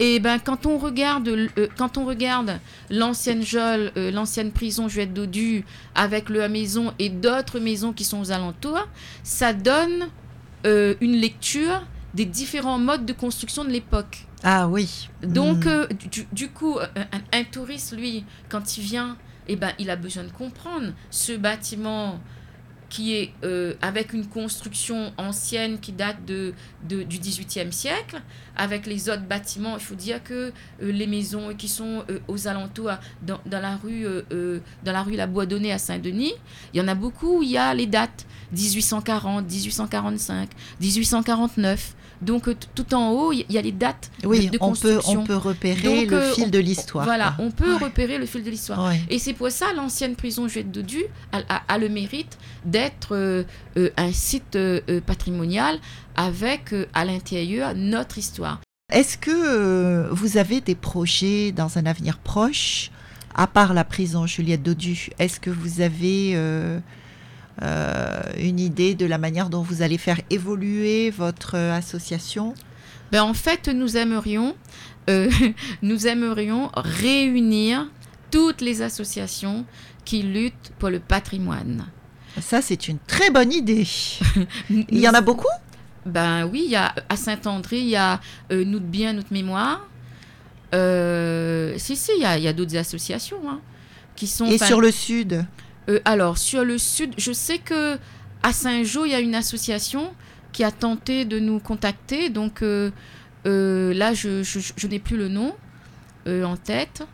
Et 0.04 0.18
ben 0.18 0.38
quand 0.40 0.66
on 0.66 0.78
regarde, 0.78 1.28
euh, 1.28 1.68
quand 1.78 1.96
on 1.96 2.04
regarde 2.04 2.58
l'ancienne 2.90 3.42
geôle, 3.44 3.92
euh, 3.96 4.10
l'ancienne 4.10 4.50
prison 4.50 4.88
Juette 4.88 5.14
d'Odu 5.14 5.64
avec 5.94 6.28
le 6.28 6.48
maison 6.48 6.92
et 6.98 7.08
d'autres 7.08 7.60
maisons 7.60 7.92
qui 7.92 8.02
sont 8.02 8.20
aux 8.20 8.32
alentours, 8.32 8.88
ça 9.22 9.52
donne 9.52 10.08
euh, 10.66 10.94
une 11.00 11.12
lecture 11.16 11.86
des 12.14 12.24
différents 12.24 12.78
modes 12.78 13.06
de 13.06 13.12
construction 13.12 13.64
de 13.64 13.70
l'époque. 13.70 14.26
Ah 14.42 14.66
oui. 14.68 15.08
Donc, 15.22 15.66
Mm. 15.66 15.68
euh, 15.68 15.86
du, 16.10 16.26
du 16.32 16.48
coup, 16.50 16.78
un, 16.80 17.02
un- 17.16 17.38
un 17.40 17.44
touriste, 17.44 17.96
lui, 17.96 18.24
quand 18.48 18.76
il 18.76 18.82
vient, 18.82 19.16
eh 19.46 19.54
ben, 19.54 19.72
il 19.78 19.88
a 19.88 19.94
besoin 19.96 20.24
de 20.24 20.30
comprendre 20.32 20.92
ce 21.10 21.32
bâtiment 21.36 22.18
qui 22.92 23.14
est 23.16 23.32
euh, 23.42 23.72
avec 23.80 24.12
une 24.12 24.26
construction 24.26 25.14
ancienne 25.16 25.80
qui 25.80 25.92
date 25.92 26.26
de, 26.26 26.52
de- 26.86 27.04
du 27.04 27.18
XVIIIe 27.18 27.72
siècle, 27.72 28.20
avec 28.54 28.86
les 28.86 29.08
autres 29.08 29.22
bâtiments. 29.22 29.78
Il 29.78 29.82
faut 29.82 29.94
dire 29.94 30.22
que 30.22 30.52
euh, 30.82 30.92
les 30.92 31.06
maisons 31.06 31.54
qui 31.56 31.68
sont 31.68 32.04
euh, 32.10 32.18
aux 32.28 32.48
alentours, 32.48 32.90
dans, 33.22 33.40
la 33.46 33.76
rue, 33.76 34.04
dans 34.84 34.92
la 34.92 35.02
rue 35.02 35.16
La 35.16 35.26
Boisdonnais 35.26 35.72
à 35.72 35.78
Saint-Denis, 35.78 36.34
il 36.74 36.80
y 36.80 36.84
en 36.84 36.88
a 36.88 36.94
beaucoup 36.94 37.38
où 37.38 37.42
il 37.42 37.50
y 37.52 37.56
a 37.56 37.72
les 37.72 37.86
dates 37.86 38.26
1840, 38.52 39.50
1845, 39.50 40.50
1849. 40.82 41.94
Donc 42.22 42.48
tout 42.74 42.94
en 42.94 43.10
haut, 43.10 43.32
il 43.32 43.44
y 43.50 43.58
a 43.58 43.62
les 43.62 43.72
dates 43.72 44.10
Oui, 44.24 44.46
de, 44.46 44.52
de 44.52 44.58
on, 44.60 44.72
peut, 44.72 44.94
construction. 44.94 45.20
on 45.20 45.24
peut 45.24 45.36
repérer 45.36 45.82
Donc, 46.06 46.10
le 46.10 46.20
fil 46.32 46.44
on- 46.44 46.48
de 46.48 46.58
l'histoire. 46.58 47.04
Voilà, 47.04 47.34
on 47.38 47.50
peut 47.50 47.74
Ouais. 47.74 47.84
repérer 47.84 48.18
le 48.18 48.26
fil 48.26 48.42
de 48.44 48.50
l'histoire. 48.50 48.86
Ouais. 48.86 49.00
Et 49.10 49.18
c'est 49.18 49.32
pour 49.32 49.50
ça 49.50 49.72
l'ancienne 49.74 50.14
prison 50.16 50.46
Juette 50.48 50.70
Dodu 50.70 51.02
a, 51.32 51.38
a- 51.48 51.62
a 51.68 51.78
le 51.78 51.88
mérite 51.88 52.38
d'être 52.64 53.16
euh, 53.16 53.42
euh, 53.76 53.90
un 53.96 54.12
site 54.12 54.56
euh, 54.56 54.80
patrimonial 55.04 55.78
avec 56.16 56.74
à 56.94 57.04
l'intérieur 57.04 57.74
notre 57.74 58.18
histoire. 58.18 58.60
Est-ce 58.92 59.16
que 59.18 60.08
vous 60.10 60.36
avez 60.36 60.60
des 60.60 60.74
projets 60.74 61.50
dans 61.52 61.78
un 61.78 61.86
avenir 61.86 62.18
proche, 62.18 62.90
à 63.34 63.46
part 63.46 63.72
la 63.72 63.84
prison 63.84 64.26
Juliette 64.26 64.62
Dodu 64.62 65.08
Est-ce 65.18 65.40
que 65.40 65.48
vous 65.50 65.80
avez 65.80 66.32
une 67.60 68.60
idée 68.60 68.94
de 68.94 69.06
la 69.06 69.18
manière 69.18 69.50
dont 69.50 69.62
vous 69.62 69.82
allez 69.82 69.98
faire 69.98 70.20
évoluer 70.30 71.10
votre 71.10 71.56
euh, 71.56 71.76
association? 71.76 72.54
Ben, 73.12 73.22
en 73.22 73.34
fait, 73.34 73.68
nous 73.68 73.98
aimerions, 73.98 74.56
euh, 75.10 75.30
nous 75.82 76.06
aimerions 76.06 76.70
réunir 76.74 77.90
toutes 78.30 78.62
les 78.62 78.80
associations 78.80 79.66
qui 80.06 80.22
luttent 80.22 80.72
pour 80.78 80.88
le 80.88 80.98
patrimoine. 80.98 81.86
Ça, 82.40 82.62
c'est 82.62 82.88
une 82.88 82.98
très 82.98 83.30
bonne 83.30 83.52
idée. 83.52 83.86
Il 84.70 84.98
y 84.98 85.06
en 85.06 85.12
a 85.12 85.20
beaucoup? 85.20 85.46
Ben 86.06 86.46
oui, 86.46 86.64
il 86.64 86.70
y 86.72 86.74
a 86.74 86.92
à 87.08 87.14
Saint-André, 87.14 87.78
il 87.78 87.88
y 87.88 87.94
a 87.94 88.20
euh, 88.50 88.64
Nous 88.64 88.80
de 88.80 88.84
bien, 88.84 89.12
notre 89.12 89.32
mémoire. 89.32 89.86
Euh, 90.74 91.74
si, 91.76 91.94
si, 91.94 92.10
il 92.16 92.22
y 92.22 92.48
a, 92.48 92.52
d'autres 92.52 92.76
associations 92.76 93.38
hein, 93.48 93.60
qui 94.16 94.26
sont. 94.26 94.46
Et 94.46 94.58
sur 94.58 94.80
le 94.80 94.90
sud? 94.90 95.44
Euh, 95.88 96.00
alors, 96.04 96.38
sur 96.38 96.64
le 96.64 96.78
sud, 96.78 97.14
je 97.18 97.32
sais 97.32 97.58
que 97.58 97.98
à 98.42 98.52
Saint-Jean, 98.52 99.04
il 99.04 99.12
y 99.12 99.14
a 99.14 99.20
une 99.20 99.34
association 99.34 100.12
qui 100.52 100.64
a 100.64 100.70
tenté 100.70 101.24
de 101.24 101.38
nous 101.38 101.60
contacter. 101.60 102.30
Donc 102.30 102.62
euh, 102.62 102.90
euh, 103.46 103.94
là, 103.94 104.14
je, 104.14 104.86
n'ai 104.86 104.98
plus 104.98 105.16
le 105.16 105.28
nom 105.28 105.54
en 106.26 106.56
tête. 106.56 107.04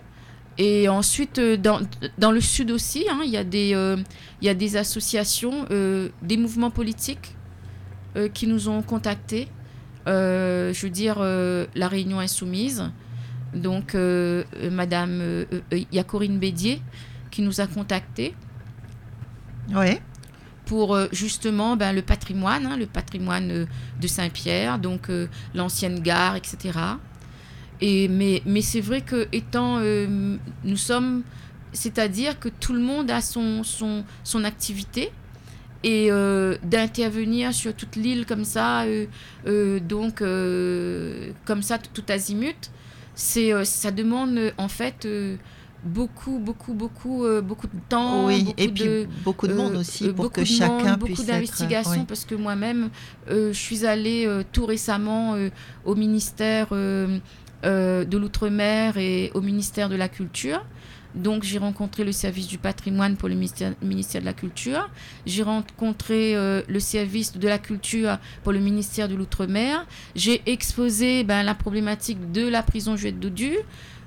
Et 0.58 0.88
ensuite, 0.88 1.40
dans, 1.40 2.32
le 2.32 2.40
sud 2.40 2.72
aussi, 2.72 3.06
hein, 3.08 3.20
il 3.24 3.30
y, 3.30 3.36
a 3.36 3.44
des, 3.44 4.76
associations, 4.76 5.66
des 5.70 6.36
mouvements 6.36 6.70
politiques 6.70 7.36
qui 8.34 8.48
nous 8.48 8.68
ont 8.68 8.82
contactés. 8.82 9.48
Je 10.06 10.82
veux 10.82 10.90
dire, 10.90 11.20
la 11.20 11.88
Réunion 11.88 12.18
Insoumise. 12.18 12.90
Donc, 13.54 13.94
Madame, 13.94 15.46
il 15.70 15.86
y 15.92 15.98
a 16.00 16.04
Corinne 16.04 16.40
Bédier 16.40 16.82
qui 17.30 17.42
nous 17.42 17.60
a 17.60 17.68
contactés 17.68 18.34
Oui. 19.74 19.98
pour 20.68 20.94
euh, 20.94 21.08
justement 21.12 21.76
ben, 21.76 21.92
le 21.92 22.02
patrimoine, 22.02 22.66
hein, 22.66 22.76
le 22.76 22.86
patrimoine 22.86 23.50
euh, 23.50 23.66
de 24.00 24.06
Saint-Pierre, 24.06 24.78
donc 24.78 25.08
euh, 25.08 25.26
l'ancienne 25.54 26.00
gare, 26.00 26.36
etc. 26.36 26.78
Et, 27.80 28.08
mais 28.08 28.42
mais 28.44 28.60
c'est 28.60 28.80
vrai 28.80 29.00
que 29.00 29.28
étant, 29.32 29.80
nous 30.64 30.76
sommes, 30.76 31.22
c'est-à-dire 31.72 32.38
que 32.38 32.48
tout 32.48 32.72
le 32.72 32.80
monde 32.80 33.10
a 33.10 33.20
son, 33.20 33.62
son, 33.62 34.04
son 34.24 34.44
activité 34.44 35.12
et 35.84 36.10
d'intervenir 36.64 37.54
sur 37.54 37.72
toute 37.72 37.94
l'île 37.94 38.26
comme 38.26 38.44
ça, 38.44 38.84
donc 39.46 40.18
comme 40.18 41.62
ça 41.62 41.78
tout 41.78 42.02
azimut, 42.08 42.72
c'est 43.14 43.64
ça 43.64 43.92
demande 43.92 44.52
en 44.58 44.66
fait 44.66 45.06
beaucoup 45.84 46.38
beaucoup 46.38 46.74
beaucoup 46.74 47.24
euh, 47.24 47.40
beaucoup 47.40 47.66
de 47.66 47.78
temps, 47.88 48.26
oui, 48.26 48.44
beaucoup 48.44 48.54
et 48.58 48.68
puis 48.68 48.84
de 48.84 49.08
beaucoup 49.24 49.46
de 49.46 49.54
monde 49.54 49.74
euh, 49.74 49.80
aussi 49.80 50.08
euh, 50.08 50.12
pour 50.12 50.32
que 50.32 50.44
chacun 50.44 50.96
monde, 50.96 51.04
puisse 51.04 51.18
beaucoup 51.18 51.28
d'investigations 51.28 51.92
oui. 51.92 52.04
parce 52.06 52.24
que 52.24 52.34
moi-même 52.34 52.90
euh, 53.30 53.52
je 53.52 53.58
suis 53.58 53.86
allée 53.86 54.28
tout 54.52 54.66
récemment 54.66 55.36
au 55.84 55.94
ministère 55.94 56.68
de 56.70 58.16
l'outre-mer 58.16 58.96
et 58.96 59.30
au 59.34 59.40
ministère 59.40 59.88
de 59.88 59.96
la 59.96 60.08
culture. 60.08 60.64
Donc 61.14 61.42
j'ai 61.42 61.58
rencontré 61.58 62.04
le 62.04 62.12
service 62.12 62.46
du 62.46 62.58
patrimoine 62.58 63.16
pour 63.16 63.28
le 63.28 63.34
ministère, 63.34 63.74
ministère 63.82 64.20
de 64.20 64.26
la 64.26 64.32
culture. 64.32 64.90
J'ai 65.26 65.42
rencontré 65.42 66.36
euh, 66.36 66.62
le 66.68 66.80
service 66.80 67.36
de 67.36 67.48
la 67.48 67.58
culture 67.58 68.18
pour 68.42 68.52
le 68.52 68.60
ministère 68.60 69.08
de 69.08 69.14
l'outre-mer. 69.14 69.86
J'ai 70.14 70.42
exposé 70.46 71.24
ben, 71.24 71.42
la 71.42 71.54
problématique 71.54 72.30
de 72.32 72.46
la 72.46 72.62
prison 72.62 72.96
Juette 72.96 73.18
Dodu 73.18 73.54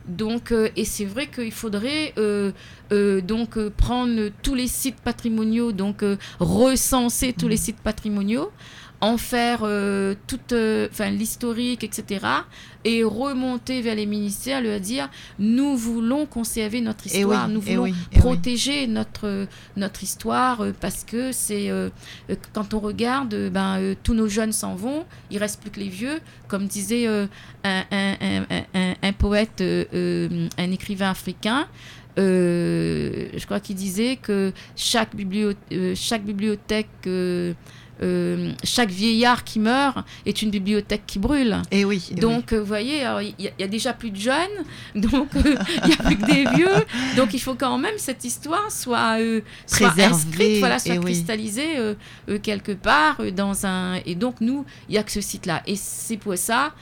donc, 0.07 0.51
euh, 0.51 0.69
et 0.75 0.85
c'est 0.85 1.05
vrai 1.05 1.27
qu'il 1.27 1.51
faudrait 1.51 2.13
euh, 2.17 2.51
euh, 2.91 3.21
donc 3.21 3.57
prendre 3.69 4.29
tous 4.41 4.55
les 4.55 4.67
sites 4.67 4.99
patrimoniaux, 4.99 5.71
donc 5.71 6.03
recenser 6.39 7.33
tous 7.33 7.47
les 7.47 7.57
sites 7.57 7.79
patrimoniaux, 7.79 8.51
en 9.01 9.17
faire 9.17 9.61
euh, 9.63 10.13
toute, 10.27 10.53
euh, 10.53 10.87
l'historique, 11.09 11.83
etc. 11.83 12.25
Et 12.85 13.03
remonter 13.03 13.81
vers 13.81 13.95
les 13.95 14.05
ministères, 14.05 14.61
leur 14.61 14.79
dire 14.79 15.09
nous 15.39 15.75
voulons 15.75 16.27
conserver 16.27 16.81
notre 16.81 17.05
Eh 17.07 17.25
oui, 17.25 17.33
histoire, 17.33 17.47
nous 17.47 17.61
eh 17.65 17.71
voulons 17.71 17.83
oui, 17.83 17.93
eh 18.11 18.15
oui. 18.15 18.19
protéger 18.19 18.87
notre 18.87 19.47
notre 19.75 20.03
histoire 20.03 20.61
euh, 20.61 20.73
parce 20.79 21.03
que 21.03 21.31
c'est 21.31 21.69
euh, 21.69 21.89
quand 22.53 22.75
on 22.75 22.79
regarde, 22.79 23.49
ben 23.49 23.95
tous 24.03 24.13
nos 24.13 24.27
jeunes 24.27 24.51
s'en 24.51 24.75
vont, 24.75 25.05
il 25.31 25.39
reste 25.39 25.59
plus 25.61 25.71
que 25.71 25.79
les 25.79 25.89
vieux, 25.89 26.19
comme 26.47 26.67
disait 26.67 27.07
un, 27.07 27.27
un, 27.63 28.45
un, 29.01 29.13
poète, 29.13 29.61
un 29.61 30.71
écrivain 30.71 31.09
africain. 31.09 31.67
je 32.17 33.45
crois 33.45 33.59
qu'il 33.59 33.75
disait 33.75 34.17
que 34.17 34.51
chaque 34.75 35.15
bibliothèque, 35.15 36.87
euh, 38.03 38.51
chaque 38.63 38.89
vieillard 38.89 39.43
qui 39.43 39.59
meurt 39.59 39.97
est 40.25 40.41
une 40.41 40.49
bibliothèque 40.49 41.03
qui 41.05 41.19
brûle. 41.19 41.61
Et 41.71 41.85
oui. 41.85 42.03
eh 42.09 42.13
oui. 42.15 42.19
Donc, 42.19 42.53
euh, 42.53 42.59
vous 42.59 42.65
voyez, 42.65 42.97
il 43.37 43.43
y, 43.43 43.47
a- 43.47 43.51
il 43.57 43.61
y 43.61 43.63
a 43.63 43.67
déjà 43.67 43.93
plus 43.93 44.11
de 44.11 44.17
jeunes, 44.17 44.35
donc 44.95 45.29
euh, 45.35 45.55
il 45.83 45.87
n'y 45.87 45.93
a 45.93 45.97
plus 45.97 46.17
que 46.17 46.25
des 46.25 46.45
vieux. 46.55 46.85
Donc, 47.15 47.33
il 47.33 47.39
faut 47.39 47.55
quand 47.55 47.77
même 47.77 47.95
cette 47.97 48.23
histoire 48.23 48.71
soit, 48.71 49.17
soit 49.67 49.93
inscrite, 49.99 50.59
voilà, 50.59 50.79
soit 50.79 50.95
eh 50.95 50.99
oui. 50.99 51.05
cristallisée 51.05 51.75
quelque 52.43 52.71
part 52.71 53.17
dans 53.35 53.65
un. 53.65 53.95
Et 54.05 54.15
donc, 54.15 54.41
nous, 54.41 54.65
il 54.89 54.93
n'y 54.93 54.97
a 54.97 55.03
que 55.03 55.11
ce 55.11 55.21
site-là. 55.21 55.61
Et 55.67 55.75
c'est 55.75 56.17
pour 56.17 56.37
ça. 56.37 56.73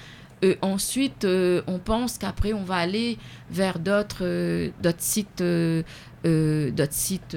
Euh, 0.43 0.55
ensuite, 0.61 1.25
euh, 1.25 1.61
on 1.67 1.79
pense 1.79 2.17
qu'après, 2.17 2.53
on 2.53 2.63
va 2.63 2.75
aller 2.75 3.17
vers 3.51 3.77
d'autres 3.79 4.21
euh, 4.23 4.69
d'autres 4.81 5.01
sites, 5.01 5.41
euh, 5.41 5.83
d'autres 6.23 6.93
sites 6.93 7.35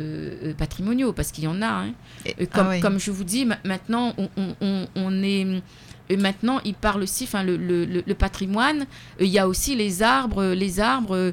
patrimoniaux, 0.57 1.13
parce 1.13 1.33
qu'il 1.33 1.45
y 1.45 1.49
en 1.49 1.63
a. 1.63 1.67
hein. 1.67 1.93
Et- 2.27 2.47
comme, 2.47 2.67
ah 2.67 2.71
oui. 2.71 2.81
comme 2.81 2.99
je 3.01 3.11
vous 3.11 3.25
dis, 3.25 3.45
ma- 3.45 3.59
maintenant, 3.65 4.15
on, 4.19 4.29
on- 4.37 4.87
on- 4.95 5.23
est. 5.23 5.45
euh, 5.47 5.61
Maintenant, 6.19 6.61
il 6.65 6.75
parle 6.75 7.03
aussi, 7.05 7.25
enfin, 7.25 7.43
le, 7.43 7.57
le- 7.57 7.87
le- 7.87 8.15
patrimoine. 8.15 8.87
Il 9.19 9.29
y 9.29 9.39
a 9.39 9.49
aussi 9.49 9.75
les 9.75 10.03
arbres, 10.03 10.45
les 10.53 10.79
arbres 10.79 11.33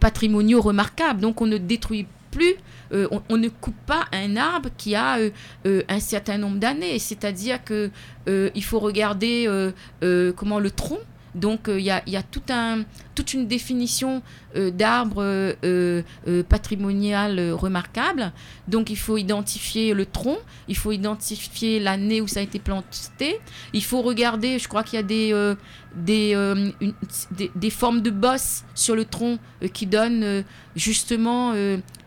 patrimoniaux 0.00 0.62
remarquables. 0.62 1.20
Donc, 1.20 1.42
on 1.42 1.46
ne 1.46 1.58
détruit 1.58 2.06
euh, 2.92 3.08
on, 3.28 3.36
ne 3.36 3.48
coupe 3.48 3.76
pas 3.86 4.04
un 4.12 4.36
arbre 4.36 4.68
qui 4.76 4.94
a 4.94 5.18
euh, 5.18 5.30
euh, 5.66 5.82
un 5.88 6.00
certain 6.00 6.38
nombre 6.38 6.58
d'années. 6.58 6.98
C'est-à-dire 6.98 7.62
que 7.64 7.90
il 8.26 8.64
faut 8.64 8.78
regarder 8.78 9.48
comment 10.36 10.58
le 10.58 10.70
tronc. 10.70 10.98
Donc, 11.34 11.68
il 11.68 11.80
y 11.80 11.90
a, 11.90 12.22
toute 13.14 13.34
une 13.34 13.46
définition 13.46 14.22
d'arbre 14.54 15.54
patrimonial 16.48 17.52
remarquable. 17.52 18.32
Donc, 18.68 18.88
il 18.88 18.96
faut 18.96 19.18
identifier 19.18 19.92
le 19.92 20.06
tronc, 20.06 20.38
il 20.68 20.76
faut 20.76 20.92
identifier 20.92 21.80
l'année 21.80 22.20
où 22.20 22.28
ça 22.28 22.40
a 22.40 22.42
été 22.42 22.60
planté. 22.60 23.40
Il 23.72 23.84
faut 23.84 24.00
regarder, 24.00 24.58
je 24.58 24.68
crois 24.68 24.84
qu'il 24.84 24.98
y 24.98 25.02
a 25.02 25.06
des, 25.96 27.70
formes 27.70 28.00
de 28.00 28.10
bosses 28.10 28.64
sur 28.74 28.96
le 28.96 29.04
tronc 29.04 29.38
qui 29.72 29.86
donnent 29.86 30.44
justement 30.76 31.52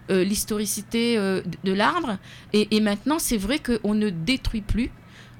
euh, 0.09 0.23
l'historicité 0.23 1.17
euh, 1.17 1.41
de, 1.63 1.73
l'arbre. 1.73 2.17
Et, 2.53 2.75
et 2.75 2.79
maintenant, 2.79 3.19
c'est 3.19 3.37
vrai 3.37 3.59
qu'on 3.59 3.93
ne 3.93 4.09
détruit 4.09 4.61
plus 4.61 4.91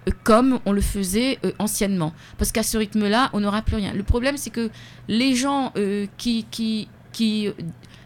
euh, 0.08 0.12
comme 0.24 0.60
on 0.66 0.72
le 0.72 0.82
faisait 0.82 1.40
anciennement. 1.60 2.14
Parce 2.38 2.52
qu'à 2.52 2.64
ce 2.64 2.78
rythme-là, 2.78 3.30
on 3.34 3.40
n'aura 3.42 3.62
plus 3.62 3.76
rien. 3.76 3.94
Le 3.94 4.04
problème, 4.04 4.38
c'est 4.38 4.50
que 4.50 4.70
les 5.08 5.36
gens 5.36 5.74
qui, 6.18 6.46
qui, 6.52 6.88
qui, 7.12 7.50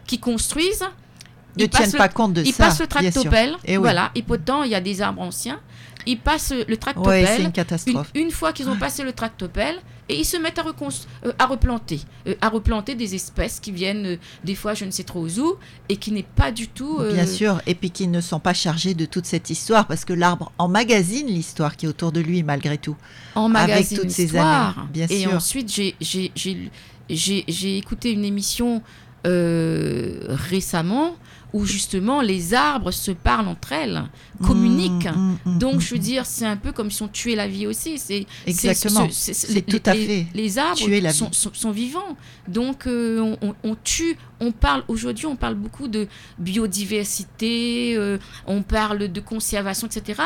qui 0.06 0.18
construisent, 0.18 0.84
ne 1.58 1.64
ils 1.64 1.68
tiennent 1.68 1.92
le- 1.92 1.98
pas 1.98 2.08
compte 2.08 2.32
de 2.34 2.42
ils 2.42 2.52
ça. 2.52 2.64
passent 2.64 2.80
le 2.80 2.86
tractopelle, 2.86 3.56
Eh 3.64 3.76
oui. 3.76 3.82
voilà, 3.82 4.10
et 4.14 4.22
pourtant, 4.22 4.62
il 4.62 4.70
y 4.70 4.74
a 4.74 4.80
des 4.80 5.02
arbres 5.02 5.22
anciens. 5.22 5.60
Ils 6.06 6.18
passent 6.18 6.50
le 6.52 6.58
Ouais, 6.58 6.66
c'est 6.68 6.76
tractopelle, 6.78 7.52
une 7.86 8.02
une, 8.14 8.30
fois 8.30 8.52
qu'ils 8.52 8.68
ont 8.68 8.76
passé 8.76 9.04
le 9.04 9.12
tractopelle, 9.12 9.76
et 10.12 10.18
ils 10.20 10.24
se 10.24 10.36
mettent 10.36 10.58
à, 10.58 10.64
euh, 10.64 11.32
à 11.38 11.46
replanter, 11.46 12.00
euh, 12.26 12.34
à 12.40 12.48
replanter 12.48 12.94
des 12.94 13.14
espèces 13.14 13.60
qui 13.60 13.72
viennent 13.72 14.06
euh, 14.06 14.16
des 14.44 14.54
fois 14.54 14.74
je 14.74 14.84
ne 14.84 14.90
sais 14.90 15.04
trop 15.04 15.26
où, 15.26 15.56
et 15.88 15.96
qui 15.96 16.12
n'est 16.12 16.22
pas 16.22 16.52
du 16.52 16.68
tout... 16.68 17.00
Bien 17.12 17.26
sûr, 17.26 17.60
et 17.66 17.74
puis 17.74 17.90
qui 17.90 18.06
ne 18.08 18.20
sont 18.20 18.40
pas 18.40 18.54
chargés 18.54 18.94
de 18.94 19.04
toute 19.04 19.26
cette 19.26 19.50
histoire, 19.50 19.86
parce 19.86 20.04
que 20.04 20.12
l'arbre 20.12 20.52
emmagasine 20.58 21.26
l'histoire 21.26 21.76
qui 21.76 21.86
est 21.86 21.88
autour 21.88 22.12
de 22.12 22.20
lui, 22.20 22.42
malgré 22.42 22.78
tout. 22.78 22.96
en 23.34 23.48
magazine 23.48 23.98
toutes 23.98 24.10
ces 24.10 24.36
années, 24.36 24.74
bien 24.92 25.06
et 25.08 25.22
sûr. 25.22 25.34
ensuite, 25.34 25.72
j'ai- 27.10 27.78
écouté 27.78 28.12
une 28.12 28.24
émission 28.24 28.82
euh, 29.26 30.18
récemment 30.28 31.14
où 31.52 31.64
justement 31.66 32.20
les 32.22 32.54
arbres 32.54 32.90
se 32.90 33.10
parlent 33.10 33.48
entre 33.48 33.72
elles, 33.72 34.04
communiquent. 34.44 35.06
Mm, 35.14 35.36
mm, 35.44 35.52
mm, 35.54 35.58
Donc, 35.58 35.80
je 35.80 35.90
veux 35.94 35.98
dire, 36.00 36.24
c'est 36.26 36.46
un 36.46 36.56
peu 36.56 36.72
comme 36.72 36.90
si 36.90 37.02
on 37.02 37.08
tuait 37.08 37.36
la 37.36 37.46
vie 37.48 37.66
aussi. 37.66 37.98
C'est 37.98 38.26
Exactement. 38.46 39.08
c'est- 39.10 39.62
tout 39.66 39.80
à 39.86 39.94
les- 39.94 40.06
fait 40.06 40.26
Les 40.34 40.58
arbres 40.58 40.88
la 40.88 41.12
sont, 41.12 41.26
vie. 41.26 41.34
sont- 41.34 41.50
sont 41.54 41.70
vivants. 41.70 42.16
Donc, 42.48 42.86
euh, 42.86 43.20
on, 43.20 43.48
on- 43.48 43.54
on 43.64 43.76
tue. 43.84 44.16
On 44.40 44.50
parle 44.50 44.82
aujourd'hui, 44.88 45.26
on 45.26 45.36
parle 45.36 45.54
beaucoup 45.54 45.86
de 45.86 46.08
biodiversité, 46.82 47.94
euh, 47.96 48.18
on 48.46 48.62
parle 48.62 49.08
de 49.10 49.20
conservation, 49.20 49.86
etc. 49.86 50.20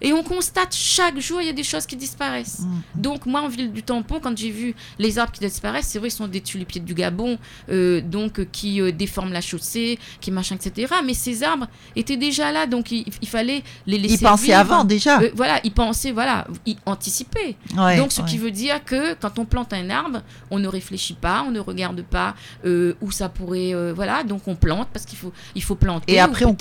Et 0.00 0.12
on 0.12 0.22
constate 0.22 0.74
chaque 0.74 1.18
jour, 1.18 1.40
il 1.40 1.46
y 1.48 1.50
a 1.50 1.52
des 1.52 1.64
choses 1.64 1.84
qui 1.84 1.96
disparaissent. 1.96 2.62
Donc 2.94 3.26
moi, 3.26 3.42
en 3.42 3.48
ville 3.48 3.72
du 3.72 3.82
Tampon, 3.82 4.20
quand 4.20 4.36
j'ai 4.38 4.50
vu 4.50 4.74
les 4.98 5.18
arbres 5.18 5.32
qui 5.32 5.40
disparaissent, 5.40 5.88
c'est 5.88 5.98
vrai, 5.98 6.08
ce 6.08 6.18
sont 6.18 6.28
des 6.28 6.40
tulipiers 6.40 6.80
du 6.80 6.94
Gabon, 6.94 7.36
euh, 7.68 8.00
donc 8.00 8.48
qui 8.52 8.80
déforment 8.92 9.32
la 9.32 9.40
chaussée, 9.40 9.98
qui 10.20 10.30
machin, 10.30 10.54
etc. 10.54 10.67
Mais 11.04 11.14
ces 11.14 11.42
arbres 11.42 11.66
étaient 11.96 12.16
déjà 12.16 12.52
là, 12.52 12.66
donc 12.66 12.90
il, 12.90 13.04
il 13.22 13.28
fallait 13.28 13.62
les 13.86 13.98
laisser 13.98 14.14
Ils 14.14 14.20
pensaient 14.20 14.46
vivre. 14.46 14.58
avant 14.58 14.84
déjà. 14.84 15.20
Euh, 15.20 15.30
voilà, 15.34 15.60
ils 15.64 15.72
pensaient, 15.72 16.12
voilà, 16.12 16.46
ils 16.66 16.76
anticipaient. 16.86 17.56
Ouais, 17.76 17.96
donc 17.96 18.12
ce 18.12 18.20
ouais. 18.20 18.28
qui 18.28 18.38
veut 18.38 18.50
dire 18.50 18.84
que 18.84 19.14
quand 19.14 19.38
on 19.38 19.44
plante 19.44 19.72
un 19.72 19.90
arbre, 19.90 20.22
on 20.50 20.58
ne 20.58 20.68
réfléchit 20.68 21.14
pas, 21.14 21.44
on 21.46 21.50
ne 21.50 21.60
regarde 21.60 22.02
pas 22.02 22.34
euh, 22.64 22.94
où 23.00 23.10
ça 23.10 23.28
pourrait, 23.28 23.74
euh, 23.74 23.92
voilà, 23.94 24.24
donc 24.24 24.42
on 24.46 24.54
plante 24.54 24.88
parce 24.92 25.04
qu'il 25.04 25.18
faut, 25.18 25.32
il 25.54 25.62
faut 25.62 25.74
planter. 25.76 26.14
Et 26.14 26.20
après, 26.20 26.44
on 26.44 26.56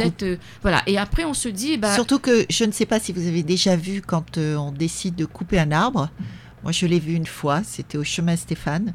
voilà, 0.61 0.81
et 0.87 0.97
après 0.97 1.25
on 1.25 1.33
se 1.33 1.49
dit, 1.49 1.77
bah, 1.77 1.93
Surtout 1.93 2.19
que 2.19 2.45
je 2.49 2.63
ne 2.63 2.71
sais 2.71 2.85
pas 2.85 2.99
si 2.99 3.11
vous 3.11 3.27
avez 3.27 3.43
déjà 3.43 3.75
vu 3.75 4.01
quand 4.01 4.37
on 4.37 4.71
décide 4.71 5.15
de 5.15 5.25
couper 5.25 5.59
un 5.59 5.71
arbre. 5.71 6.09
Moi, 6.63 6.71
je 6.71 6.85
l'ai 6.85 6.99
vu 6.99 7.13
une 7.13 7.25
fois, 7.25 7.61
c'était 7.63 7.97
au 7.97 8.03
chemin 8.03 8.35
Stéphane. 8.35 8.93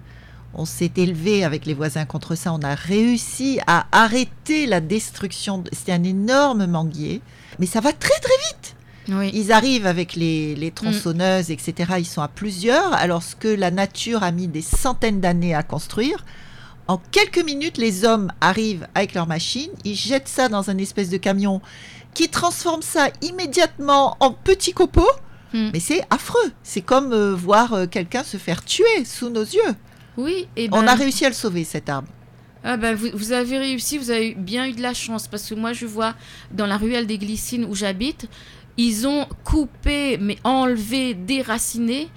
On 0.54 0.64
s'est 0.64 0.92
élevé 0.96 1.44
avec 1.44 1.64
les 1.66 1.74
voisins 1.74 2.04
contre 2.04 2.34
ça. 2.34 2.52
On 2.52 2.60
a 2.62 2.74
réussi 2.74 3.58
à 3.66 3.86
arrêter 3.92 4.66
la 4.66 4.80
destruction. 4.80 5.58
de- 5.58 5.70
C'était 5.72 5.92
un 5.92 6.04
énorme 6.04 6.66
manguier. 6.66 7.20
Mais 7.58 7.66
ça 7.66 7.80
va 7.80 7.92
très 7.92 8.18
très 8.20 8.36
vite. 8.48 8.76
oui. 9.08 9.30
Ils 9.34 9.50
arrivent 9.52 9.86
avec 9.86 10.14
les, 10.14 10.54
les 10.54 10.70
tronçonneuses, 10.70 11.50
etc. 11.50 11.94
Ils 11.98 12.06
sont 12.06 12.22
à 12.22 12.28
plusieurs. 12.28 12.92
Alors 12.94 13.22
ce 13.22 13.34
que 13.34 13.48
la 13.48 13.70
nature 13.70 14.22
a 14.22 14.30
mis 14.32 14.46
des 14.48 14.62
centaines 14.62 15.20
d'années 15.20 15.54
à 15.54 15.62
construire, 15.62 16.24
en 16.88 16.98
quelques 17.12 17.42
minutes, 17.44 17.78
les 17.78 18.04
hommes 18.04 18.30
arrivent 18.40 18.86
avec 18.94 19.14
leur 19.14 19.26
machine, 19.26 19.70
ils 19.84 19.94
jettent 19.94 20.28
ça 20.28 20.48
dans 20.48 20.68
un 20.68 20.78
espèce 20.78 21.08
de 21.10 21.16
camion 21.16 21.60
qui 22.12 22.28
transforme 22.28 22.82
ça 22.82 23.08
immédiatement 23.22 24.16
en 24.20 24.32
petits 24.32 24.72
copeaux. 24.72 25.08
Hmm. 25.54 25.70
Mais 25.72 25.80
c'est 25.80 26.02
affreux. 26.10 26.52
C'est 26.62 26.80
comme 26.80 27.12
euh, 27.12 27.34
voir 27.34 27.72
euh, 27.74 27.86
quelqu'un 27.86 28.22
se 28.24 28.36
faire 28.36 28.64
tuer 28.64 29.04
sous 29.04 29.28
nos 29.30 29.42
yeux. 29.42 29.74
Oui, 30.16 30.46
et 30.56 30.68
On 30.72 30.80
ben, 30.80 30.88
a 30.88 30.94
réussi 30.94 31.24
à 31.24 31.28
le 31.28 31.34
sauver, 31.34 31.64
cet 31.64 31.88
arbre. 31.88 32.08
Ah 32.64 32.76
ben 32.76 32.94
vous, 32.94 33.08
vous 33.14 33.32
avez 33.32 33.58
réussi, 33.58 33.98
vous 33.98 34.10
avez 34.10 34.34
bien 34.34 34.66
eu 34.66 34.72
de 34.72 34.82
la 34.82 34.94
chance 34.94 35.26
parce 35.26 35.48
que 35.48 35.54
moi 35.54 35.72
je 35.72 35.84
vois 35.84 36.14
dans 36.52 36.66
la 36.66 36.76
ruelle 36.76 37.08
des 37.08 37.18
Glycines 37.18 37.64
où 37.64 37.74
j'habite, 37.74 38.28
ils 38.76 39.06
ont 39.06 39.26
coupé, 39.42 40.16
mais 40.18 40.36
enlevé, 40.44 41.14
déraciné 41.14 42.08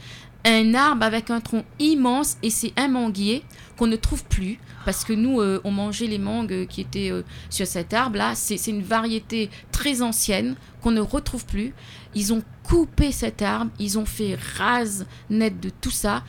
un 0.46 0.76
arbre 0.76 1.04
avec 1.04 1.32
un 1.32 1.42
tronc 1.42 1.64
immense 1.80 2.38
et 2.44 2.52
c'est 2.52 2.74
un 2.78 2.88
manguier 2.88 3.44
qu'on 3.78 3.88
ne 3.88 3.96
trouve 3.96 4.24
plus 4.26 4.60
parce 4.86 5.04
que 5.04 5.14
nous 5.14 5.42
euh, 5.42 5.60
on 5.64 5.72
mangeait 5.72 6.06
les 6.06 6.20
mangues 6.20 6.68
qui 6.68 6.82
étaient 6.82 7.12
euh, 7.12 7.24
sur 7.50 7.66
cet 7.66 7.94
arbre 7.94 8.18
là. 8.18 8.36
C'est 8.36 8.58
c'est 8.58 8.70
une 8.70 8.84
variété 8.84 9.50
très 9.72 10.04
ancienne 10.04 10.56
qu'on 10.82 10.92
ne 10.92 11.02
retrouve 11.02 11.46
plus. 11.46 11.74
Ils 12.14 12.32
ont 12.32 12.44
coupé 12.68 13.12
cet 13.12 13.42
arbre, 13.42 13.72
ils 13.80 13.98
ont 14.00 14.06
fait 14.06 14.38
rase 14.58 15.06
net 15.30 15.60
de 15.60 15.70
tout 15.70 15.92
ça. 15.92 16.24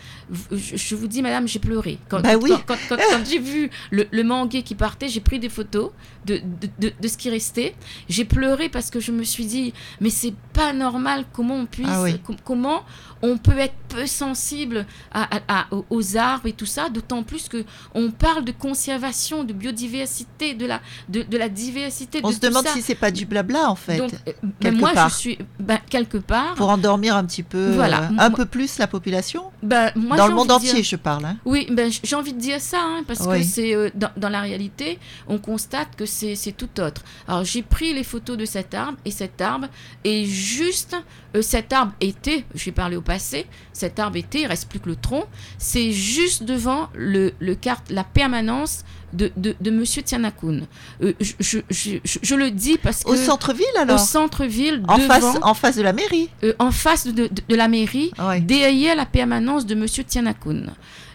Je, 0.53 0.76
je 0.76 0.95
vous 0.95 1.07
dis, 1.09 1.22
madame, 1.22 1.47
j'ai 1.49 1.59
pleuré. 1.59 1.99
Quand, 2.09 2.20
Bah 2.20 2.37
oui. 2.41 2.51
quand, 2.51 2.62
quand- 2.66 2.78
quand- 2.91 2.97
quand 2.97 3.24
j'ai 3.28 3.39
vu 3.39 3.70
le, 3.91 4.07
le 4.11 4.22
qui 4.62 4.74
partait, 4.74 5.09
j'ai 5.09 5.20
pris 5.20 5.39
des 5.39 5.49
photos 5.49 5.91
de, 6.26 6.39
de, 6.39 6.68
de- 6.78 6.93
de 7.01 7.09
ce 7.09 7.16
qui 7.16 7.30
restait. 7.30 7.74
J'ai 8.09 8.24
pleuré 8.24 8.68
parce 8.68 8.91
que 8.91 9.01
je 9.01 9.12
me 9.12 9.22
suis 9.24 9.47
dit, 9.47 9.72
mais 10.01 10.11
c'est 10.11 10.34
pas 10.53 10.72
normal 10.72 11.24
comment 11.32 11.55
on 11.57 11.66
puisse, 11.66 11.87
Ah 11.91 12.03
oui. 12.03 12.18
com- 12.20 12.37
comment 12.45 12.82
on 13.22 13.39
peut 13.39 13.57
être 13.59 13.74
peu 13.89 14.07
sensible 14.07 14.84
à, 15.12 15.37
à- 15.37 15.61
à- 15.61 15.66
aux- 15.91 16.16
arbres 16.16 16.47
et 16.47 16.53
tout 16.53 16.66
ça, 16.66 16.89
d'autant 16.91 17.22
plus 17.22 17.49
que 17.49 17.64
on 17.95 18.11
parle 18.11 18.45
de 18.45 18.53
conservation, 18.53 19.43
de 19.45 19.53
biodiversité, 19.53 20.55
de 20.55 20.66
la, 20.66 20.80
de, 21.09 21.22
de 21.22 21.37
la 21.39 21.49
diversité. 21.49 22.20
On 22.22 22.28
de 22.28 22.34
se 22.34 22.41
tout 22.41 22.49
demande 22.49 22.66
ça. 22.66 22.72
si 22.74 22.82
c'est 22.82 22.95
pas 22.95 23.11
du 23.11 23.24
blabla, 23.26 23.70
en 23.70 23.74
fait. 23.74 23.97
Donc, 23.99 24.12
euh, 24.28 24.32
ben, 24.61 24.76
moi, 24.76 24.93
part. 24.93 25.09
je 25.09 25.14
suis 25.14 25.39
ben, 25.59 25.78
quelque 25.89 26.18
part. 26.27 26.55
pour 26.55 26.68
endormir 26.70 27.16
un 27.16 27.24
petit 27.24 27.43
peu, 27.43 27.72
Voilà. 27.74 28.05
euh, 28.05 28.09
un 28.18 28.31
peu 28.31 28.45
plus 28.47 28.79
la 28.79 28.87
population. 28.87 29.45
ben, 29.62 29.91
moi, 29.97 30.16
Dans 30.16 30.24
j'ai 30.24 30.29
le 30.31 30.35
monde 30.37 30.51
entier, 30.51 30.72
dire- 30.74 30.85
je 30.85 30.97
parle. 30.97 31.24
hein. 31.24 31.37
Oui, 31.45 31.66
ben, 31.70 31.91
j'ai 32.03 32.16
envie 32.16 32.33
de 32.33 32.39
dire 32.41 32.61
ça, 32.61 32.79
hein, 32.81 33.03
parce 33.07 33.20
Oui. 33.27 33.39
que 33.41 33.45
c'est 33.47 33.74
euh, 33.74 33.91
dans, 33.95 34.11
dans 34.16 34.29
la 34.29 34.41
réalité, 34.41 34.99
on 35.29 35.39
constate 35.39 35.97
que 35.97 36.05
c'est 36.07 36.37
tout 36.57 36.81
autre. 36.81 37.03
Alors 37.29 37.45
j'ai 37.45 37.62
pris 37.62 37.95
les 37.95 38.05
photos 38.05 38.37
de 38.37 38.45
cet 38.45 38.74
arbre 38.74 38.99
et 39.05 39.11
cet 39.11 39.41
arbre 39.41 39.68
est 40.05 40.24
juste, 40.24 40.97
euh, 41.35 41.43
cet 41.43 41.72
arbre 41.72 41.93
était, 42.01 42.45
je 42.55 42.64
vais 42.66 42.72
parler 42.72 42.97
au 42.97 43.03
passé, 43.03 43.47
cet 43.72 43.99
arbre 43.99 44.16
était, 44.16 44.43
il 44.43 44.47
reste 44.47 44.68
plus 44.68 44.81
que 44.81 44.89
le 44.89 44.97
tronc, 44.97 45.24
c'est 45.59 45.93
juste 45.93 46.43
devant 46.43 46.89
le, 46.95 47.33
le 47.39 47.55
carte, 47.55 47.91
la 47.91 48.05
permanence 48.05 48.85
de, 49.17 49.33
de, 49.37 49.55
de 49.61 49.71
Monsieur 49.71 50.03
Tianakun. 50.03 50.61
Euh, 51.03 51.12
je, 51.21 51.33
je, 51.41 51.59
je, 51.71 51.91
je- 52.23 52.35
le 52.35 52.51
dis 52.51 52.79
parce 52.79 53.03
que 53.05 53.11
Au 53.11 53.17
centre-ville, 53.17 53.64
au 53.77 53.81
alors 53.81 53.99
centre-ville, 53.99 54.83
en 54.89 54.99
devant, 54.99 55.07
face, 55.09 55.37
en 55.43 55.55
face 55.55 55.77
de 55.77 55.83
la 55.83 55.93
mairie. 55.93 56.29
euh, 56.45 56.53
en 56.59 56.71
face 56.71 57.07
de, 57.07 57.29
de- 57.49 57.57
la 57.57 57.69
mairie, 57.69 58.11
Ouais. 58.19 58.41
derrière 58.41 58.95
la 58.95 59.07
permanence 59.07 59.64
de 59.67 59.75
Monsieur 59.75 60.05
Tianakun. 60.05 60.67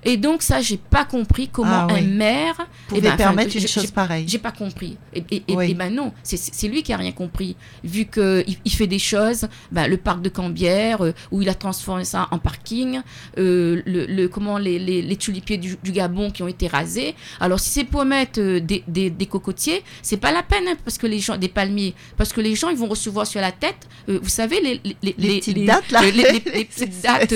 Et 0.04 0.18
donc 0.18 0.41
ça, 0.41 0.62
j'ai 0.62 0.78
pas 0.78 1.06
compris 1.06 1.47
comment 1.47 1.88
Ah 1.88 1.88
oui. 1.93 1.99
un 1.99 2.08
maire 2.08 2.68
Pouvait 2.88 3.02
eh 3.04 3.10
ben, 3.10 3.16
permettre 3.18 3.56
une 3.56 3.68
chose 3.68 3.91
pareille. 3.91 4.26
J'ai 4.28 4.39
pas 4.39 4.52
compris. 4.52 4.97
Et, 5.14 5.24
et, 5.32 5.43
et- 5.47 5.56
Oui. 5.56 5.72
et 5.72 5.74
ben 5.74 5.93
non, 5.93 6.12
c'est- 6.24 6.68
lui 6.68 6.84
qui 6.84 6.91
a 6.93 6.97
rien 6.97 7.12
compris. 7.12 7.56
Vu 7.84 8.06
que 8.06 8.43
il, 8.47 8.58
il 8.66 8.72
fait 8.72 8.88
des 8.88 8.99
choses, 8.99 9.47
ben, 9.72 9.88
le 9.88 9.97
parc 9.97 10.22
de 10.22 10.30
Cambière, 10.30 11.04
euh, 11.06 11.14
où 11.32 11.41
il 11.41 11.49
a 11.49 11.54
transformé 11.54 12.04
ça 12.06 12.28
en 12.32 12.39
parking, 12.39 13.02
euh, 13.38 13.82
le, 13.86 14.06
le- 14.06 14.28
comment 14.28 14.58
les, 14.58 14.80
les, 14.80 15.02
les 15.02 15.16
tulipiers 15.18 15.58
du, 15.58 15.78
du 15.84 15.91
Gabon 15.91 16.32
qui 16.32 16.41
ont 16.43 16.47
été 16.47 16.68
rasés. 16.68 17.16
Alors 17.39 17.60
si 17.60 17.70
c'est 17.70 17.84
pour 17.84 18.06
mettre 18.06 18.39
euh, 18.39 18.60
des, 18.60 18.84
des, 18.88 19.10
des 19.10 19.26
cocotiers, 19.26 19.84
c'est 20.02 20.18
pas 20.18 20.32
la 20.32 20.43
peine, 20.43 20.64
hein, 20.68 20.76
parce 20.84 20.97
que 20.97 21.08
les 21.08 21.20
gens, 21.20 21.38
des 21.38 21.47
palmiers, 21.49 21.93
parce 22.18 22.34
que 22.34 22.41
les 22.41 22.56
gens, 22.56 22.70
ils 22.70 22.78
vont 22.78 22.88
recevoir 22.88 23.28
sur 23.28 23.41
la 23.41 23.52
tête, 23.52 23.88
vous 24.08 24.30
savez, 24.30 24.60
les, 24.62 24.82
les, 25.04 25.16
Les 25.18 25.39
petites 25.39 25.66
dates, 25.66 25.91
là. 25.91 26.02
les- 26.02 26.39
petites 26.66 27.02
dates, 27.02 27.34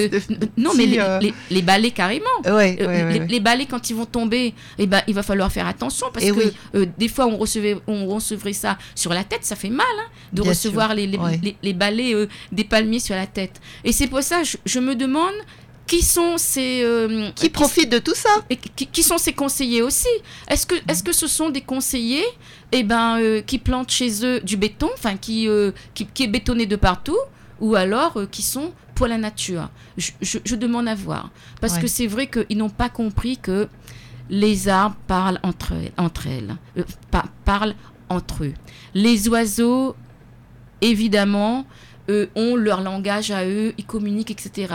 non, 0.58 0.72
mais 0.76 0.86
les, 0.86 1.34
les, 1.52 1.62
balais 1.62 1.92
carrément. 1.92 2.26
Ouais, 2.56 2.78
Euh, 2.82 2.88
ouais, 2.88 3.14
les, 3.14 3.20
ouais. 3.20 3.28
les 3.28 3.40
balais 3.40 3.66
quand 3.66 3.90
ils 3.90 3.96
vont 3.96 4.06
tomber, 4.06 4.54
eh 4.78 4.88
ben, 4.88 5.02
il 5.08 5.14
va 5.14 5.24
falloir 5.24 5.52
faire 5.52 5.68
attention 5.68 6.08
parce 6.14 6.26
Eh 6.26 6.32
que 6.32 6.36
oui. 6.38 6.52
euh, 6.76 6.86
des 6.98 7.08
fois 7.08 7.26
on 7.28 7.38
recevait, 7.38 7.78
on 7.88 8.08
recevrait 8.08 8.54
ça 8.54 8.78
sur 8.96 9.14
la 9.14 9.24
tête, 9.24 9.44
ça 9.46 9.56
fait 9.56 9.70
mal 9.70 9.86
hein, 10.00 10.10
de 10.34 10.42
Bien 10.42 10.52
recevoir 10.52 10.88
sûr, 10.88 10.96
les, 10.98 11.08
les, 11.08 11.18
ouais. 11.18 11.40
les- 11.44 11.58
les 11.62 11.74
balais 11.74 12.14
euh, 12.14 12.28
des 12.52 12.64
palmiers 12.64 13.00
sur 13.00 13.16
la 13.16 13.28
tête. 13.28 13.60
Et 13.84 13.92
c'est 13.92 14.08
pour 14.08 14.22
ça 14.24 14.44
je, 14.44 14.58
je 14.66 14.80
me 14.80 14.96
demande 14.96 15.34
qui 15.88 16.02
sont 16.02 16.40
ces 16.40 16.82
euh, 16.84 17.30
Qui 17.36 17.50
profite 17.50 17.92
de 17.92 18.00
tout 18.00 18.16
ça? 18.16 18.30
et 18.50 18.56
qui, 18.58 18.88
qui 18.88 19.04
sont 19.04 19.20
ces 19.20 19.34
conseillers 19.34 19.84
aussi? 19.84 20.08
Est-ce 20.50 20.66
que, 20.66 20.74
est-ce 20.90 21.04
que 21.04 21.12
ce 21.14 21.28
sont 21.28 21.50
des 21.52 21.62
conseillers 21.62 22.26
eh 22.72 22.82
ben, 22.82 23.20
euh, 23.22 23.42
qui 23.42 23.60
plantent 23.60 23.92
chez 23.92 24.26
eux 24.26 24.40
du 24.42 24.58
béton, 24.58 24.90
enfin 24.96 25.16
qui, 25.16 25.48
euh, 25.48 25.72
qui, 25.94 26.08
qui 26.08 26.24
est 26.24 26.28
bétonné 26.28 26.66
de 26.66 26.76
partout, 26.76 27.18
ou 27.60 27.76
alors 27.76 28.18
qui 28.32 28.42
sont 28.42 28.74
pour 28.96 29.08
la 29.08 29.18
nature 29.18 29.70
je, 29.98 30.12
je- 30.22 30.40
je 30.44 30.56
demande 30.56 30.88
à 30.88 30.96
voir. 30.96 31.30
Parce 31.62 31.76
Ouais. 31.76 31.82
que 31.82 31.88
c'est 31.88 32.08
vrai 32.08 32.28
qu'ils 32.28 32.58
n'ont 32.58 32.70
pas 32.70 32.90
compris 32.90 33.38
que 33.38 33.68
les 34.30 34.68
arbres 34.70 34.96
parlent 35.08 35.40
entre 35.44 35.74
elles, 35.74 35.92
entre 35.98 36.28
elles 36.28 36.56
euh, 36.78 36.84
pa- 37.12 37.26
parlent 37.44 37.76
entre 38.10 38.44
eux. 38.46 38.54
Les 38.96 39.28
oiseaux, 39.30 39.96
évidemment, 40.82 41.66
euh, 42.10 42.28
ont 42.36 42.56
leur 42.56 42.82
langage 42.82 43.32
à 43.32 43.46
eux, 43.46 43.74
ils 43.78 43.86
communiquent, 43.86 44.32
etc. 44.32 44.74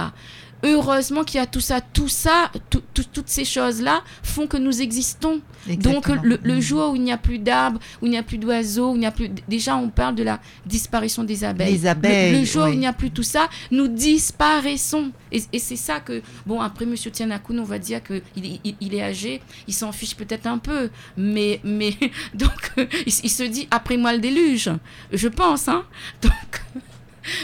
Heureusement 0.62 1.24
qu'il 1.24 1.38
y 1.38 1.42
a 1.42 1.46
tout 1.46 1.60
ça. 1.60 1.80
Tout 1.80 2.08
ça, 2.08 2.50
tout- 2.68 2.82
tout- 2.94 3.04
toutes 3.12 3.28
ces 3.28 3.44
choses-là 3.44 4.02
font 4.22 4.46
que 4.46 4.56
nous 4.56 4.82
existons. 4.82 5.40
Donc 5.78 6.08
le, 6.08 6.38
le 6.42 6.56
Mm. 6.56 6.60
jour 6.60 6.90
où 6.92 6.96
il 6.96 7.02
n'y 7.02 7.12
a 7.12 7.16
plus 7.18 7.38
d'arbres, 7.38 7.80
où 8.00 8.06
il 8.06 8.10
n'y 8.10 8.18
a 8.18 8.22
plus 8.22 8.38
d'oiseaux, 8.38 8.92
où 8.92 8.94
il 8.94 9.00
n'y 9.00 9.06
a 9.06 9.10
plus... 9.10 9.30
Déjà, 9.48 9.76
on 9.76 9.88
parle 9.90 10.14
de 10.14 10.22
la 10.22 10.40
disparition 10.66 11.22
des 11.24 11.44
abeilles. 11.44 11.72
Les 11.74 11.78
Le- 11.80 11.88
abeilles, 11.88 12.38
Le, 12.40 12.44
jour 12.44 12.64
oui. 12.64 12.70
où 12.70 12.72
il 12.74 12.78
n'y 12.78 12.86
a 12.86 12.92
plus 12.92 13.10
tout 13.10 13.22
ça, 13.22 13.48
nous 13.70 13.88
disparaissons. 13.88 15.10
Et, 15.32 15.42
et 15.52 15.58
c'est 15.58 15.76
ça 15.76 16.00
que... 16.00 16.22
Bon, 16.46 16.60
après, 16.60 16.84
M. 16.84 16.94
Tianakoun, 16.94 17.58
on 17.60 17.64
va 17.64 17.78
dire 17.78 18.02
qu'il 18.02 18.22
il, 18.36 18.74
il 18.80 18.94
est 18.94 19.02
âgé, 19.02 19.40
il 19.68 19.74
s'en 19.74 19.92
fiche 19.92 20.14
peut-être 20.16 20.46
un 20.46 20.58
peu. 20.58 20.90
Mais, 21.16 21.60
mais 21.64 21.94
donc, 22.34 22.72
euh, 22.78 22.86
il, 23.06 23.12
il 23.24 23.30
se 23.30 23.42
dit, 23.42 23.68
après 23.70 23.96
moi 23.96 24.12
le 24.12 24.18
déluge. 24.18 24.70
Je 25.12 25.28
pense, 25.28 25.68
hein. 25.68 25.84
Donc... 26.22 26.32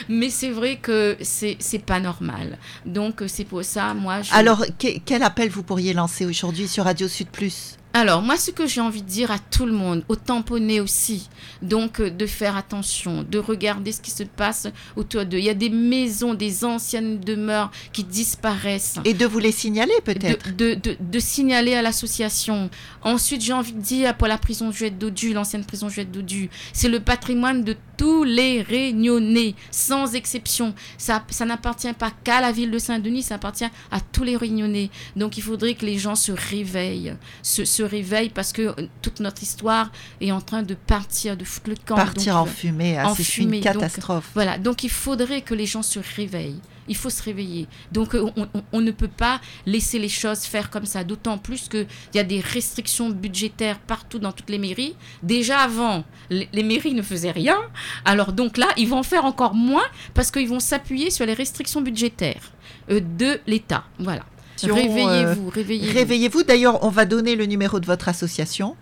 Mais 0.08 0.30
c'est 0.30 0.50
vrai 0.50 0.76
que 0.76 1.16
c'est 1.20 1.84
pas 1.84 2.00
normal. 2.00 2.58
Donc 2.84 3.22
euh, 3.22 3.28
c'est 3.28 3.44
pour 3.44 3.64
ça, 3.64 3.94
moi... 3.94 4.22
Je... 4.22 4.32
Alors, 4.32 4.64
que- 4.78 4.98
quel 5.04 5.22
appel 5.22 5.48
vous 5.48 5.62
pourriez 5.62 5.92
lancer 5.92 6.26
aujourd'hui 6.26 6.68
sur 6.68 6.84
Radio 6.84 7.08
Sud 7.08 7.28
Plus? 7.28 7.76
Alors, 7.92 8.20
moi, 8.20 8.36
ce 8.36 8.50
que 8.50 8.66
j'ai 8.66 8.82
envie 8.82 9.00
de 9.00 9.08
dire 9.08 9.30
à 9.30 9.38
tout 9.38 9.64
le 9.64 9.72
monde, 9.72 10.04
aux 10.10 10.16
tamponnés 10.16 10.80
aussi, 10.80 11.30
donc 11.62 11.98
euh, 11.98 12.10
de 12.10 12.26
faire 12.26 12.54
attention, 12.54 13.22
de 13.22 13.38
regarder 13.38 13.90
ce 13.90 14.02
qui 14.02 14.10
se 14.10 14.22
passe 14.22 14.66
autour 14.96 15.24
d'eux. 15.24 15.38
Il 15.38 15.44
y 15.44 15.48
a 15.48 15.54
des 15.54 15.70
maisons, 15.70 16.34
des 16.34 16.66
anciennes 16.66 17.18
demeures 17.20 17.70
qui 17.94 18.04
disparaissent. 18.04 18.98
Et 19.06 19.14
de 19.14 19.24
vous 19.24 19.38
les 19.38 19.50
signaler 19.50 19.94
peut-être? 20.04 20.54
De, 20.54 20.74
de, 20.74 20.80
de, 20.90 20.96
de 21.00 21.18
signaler 21.18 21.72
à 21.72 21.80
l'association. 21.80 22.68
Ensuite, 23.02 23.40
j'ai 23.40 23.54
envie 23.54 23.72
de 23.72 23.80
dire 23.80 24.14
pour 24.14 24.28
la 24.28 24.36
prison 24.36 24.70
Juliette 24.70 24.98
Dodu, 24.98 25.32
l'ancienne 25.32 25.64
prison 25.64 25.88
Juliette 25.88 26.12
Dodu, 26.12 26.50
c'est 26.74 26.90
le 26.90 27.00
patrimoine 27.00 27.64
de 27.64 27.76
tous 27.96 28.24
les 28.24 28.62
Réunionnais, 28.62 29.54
sans 29.70 30.14
exception. 30.14 30.74
Ça, 30.98 31.24
ça 31.30 31.44
n'appartient 31.44 31.92
pas 31.92 32.12
qu'à 32.24 32.40
la 32.40 32.52
ville 32.52 32.70
de 32.70 32.78
Saint-Denis, 32.78 33.22
ça 33.22 33.36
appartient 33.36 33.64
à 33.90 34.00
tous 34.12 34.24
les 34.24 34.36
Réunionnais. 34.36 34.90
Donc, 35.16 35.36
il 35.38 35.42
faudrait 35.42 35.74
que 35.74 35.86
les 35.86 35.98
gens 35.98 36.14
se 36.14 36.32
réveillent, 36.32 37.14
se, 37.42 37.64
se 37.64 37.82
réveillent 37.82 38.30
parce 38.30 38.52
que 38.52 38.62
euh, 38.62 38.88
toute 39.02 39.20
notre 39.20 39.42
histoire 39.42 39.90
est 40.20 40.32
en 40.32 40.40
train 40.40 40.62
de 40.62 40.74
partir, 40.74 41.36
de 41.36 41.44
foutre 41.44 41.70
le 41.70 41.76
camp. 41.84 41.96
Partir 41.96 42.34
Donc, 42.34 42.42
en 42.42 42.50
fumée, 42.50 42.96
ah, 42.98 43.08
en 43.10 43.14
c'est 43.14 43.24
fumée, 43.24 43.58
une 43.58 43.62
donc, 43.64 43.72
catastrophe. 43.74 44.30
voilà, 44.34 44.58
donc 44.58 44.84
il 44.84 44.90
faudrait 44.90 45.42
que 45.42 45.54
les 45.54 45.66
gens 45.66 45.82
se 45.82 45.98
réveillent. 46.16 46.60
Il 46.88 46.96
faut 46.96 47.10
se 47.10 47.22
réveiller. 47.22 47.66
Donc 47.92 48.14
euh, 48.14 48.30
on, 48.36 48.46
on- 48.54 48.62
on 48.72 48.80
ne 48.80 48.90
peut 48.90 49.08
pas 49.08 49.40
laisser 49.66 49.98
les 49.98 50.08
choses 50.08 50.40
faire 50.40 50.70
comme 50.70 50.86
ça, 50.86 51.04
d'autant 51.04 51.38
plus 51.38 51.68
qu'il 51.68 51.86
y 52.14 52.18
a 52.18 52.24
des 52.24 52.40
restrictions 52.40 53.10
budgétaires 53.10 53.78
partout 53.78 54.18
dans 54.18 54.32
toutes 54.32 54.50
les 54.50 54.58
mairies. 54.58 54.94
Déjà 55.22 55.58
avant, 55.60 56.04
les, 56.30 56.48
les 56.52 56.62
mairies 56.62 56.94
ne 56.94 57.02
faisaient 57.02 57.30
rien. 57.30 57.58
Alors 58.04 58.32
donc 58.32 58.56
là, 58.56 58.68
ils 58.76 58.88
vont 58.88 58.98
en 58.98 59.02
faire 59.02 59.24
encore 59.24 59.54
moins 59.54 59.84
parce 60.14 60.30
qu'ils 60.30 60.48
vont 60.48 60.60
s'appuyer 60.60 61.10
sur 61.10 61.26
les 61.26 61.34
restrictions 61.34 61.80
budgétaires 61.80 62.52
euh, 62.90 63.00
de 63.00 63.40
l'État. 63.46 63.84
Voilà. 63.98 64.24
Réveillez-vous, 64.62 65.50
réveillez-vous. 65.50 65.92
Réveillez-vous. 65.98 66.42
D'ailleurs, 66.42 66.82
on 66.82 66.88
va 66.88 67.04
donner 67.04 67.36
le 67.36 67.44
numéro 67.46 67.78
de 67.78 67.84
votre 67.86 68.08
association. 68.08 68.74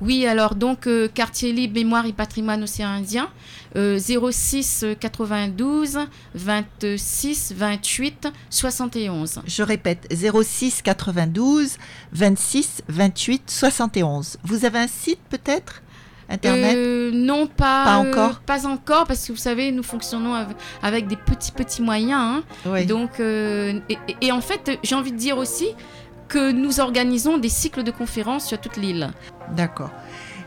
Oui, 0.00 0.26
alors 0.26 0.54
donc 0.54 0.86
euh, 0.86 1.08
quartier 1.12 1.52
libre, 1.52 1.74
mémoire 1.74 2.06
et 2.06 2.12
patrimoine 2.12 2.62
océan 2.62 2.88
Indien, 2.88 3.28
euh, 3.76 3.98
06 3.98 4.84
92 5.00 5.98
26 6.34 7.54
28 7.56 8.28
71. 8.50 9.40
Je 9.46 9.62
répète, 9.62 10.06
06 10.12 10.82
92 10.82 11.76
26 12.12 12.82
28 12.88 13.42
71. 13.50 14.36
Vous 14.44 14.64
avez 14.64 14.78
un 14.78 14.86
site 14.88 15.20
peut-être? 15.30 15.82
Internet? 16.30 16.76
Euh, 16.76 17.10
non, 17.10 17.46
pas, 17.46 17.84
Pas 17.84 17.94
euh, 17.96 18.10
encore 18.10 18.40
pas 18.40 18.66
encore, 18.66 19.06
parce 19.06 19.26
que 19.26 19.32
vous 19.32 19.38
savez, 19.38 19.72
nous 19.72 19.82
fonctionnons 19.82 20.34
avec, 20.34 20.56
avec 20.82 21.06
des 21.08 21.16
petits 21.16 21.52
petits 21.52 21.80
moyens. 21.80 22.12
hein. 22.20 22.42
Oui. 22.66 22.84
Donc, 22.84 23.18
euh, 23.18 23.80
et 24.20 24.30
en 24.30 24.42
fait, 24.42 24.78
j'ai 24.82 24.94
envie 24.94 25.12
de 25.12 25.16
dire 25.16 25.38
aussi 25.38 25.68
que 26.28 26.52
nous 26.52 26.80
organisons 26.80 27.38
des 27.38 27.48
cycles 27.48 27.82
de 27.82 27.90
conférences 27.90 28.46
sur 28.46 28.60
toute 28.60 28.76
l'île. 28.76 29.10
D'accord. 29.54 29.90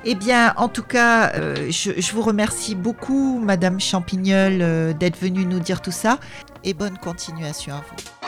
Eh 0.03 0.15
bien, 0.15 0.53
en 0.57 0.67
tout 0.67 0.83
cas, 0.83 1.31
euh, 1.35 1.69
je, 1.69 2.11
vous 2.11 2.21
remercie 2.21 2.73
beaucoup, 2.73 3.39
Madame 3.39 3.79
Champignol, 3.79 4.59
euh, 4.61 4.93
d'être 4.93 5.17
venue 5.19 5.45
nous 5.45 5.59
dire 5.59 5.81
tout 5.81 5.91
ça. 5.91 6.19
Et 6.63 6.73
bonne 6.73 6.97
continuation 6.97 7.73
à 7.73 7.77
vous. 7.77 8.20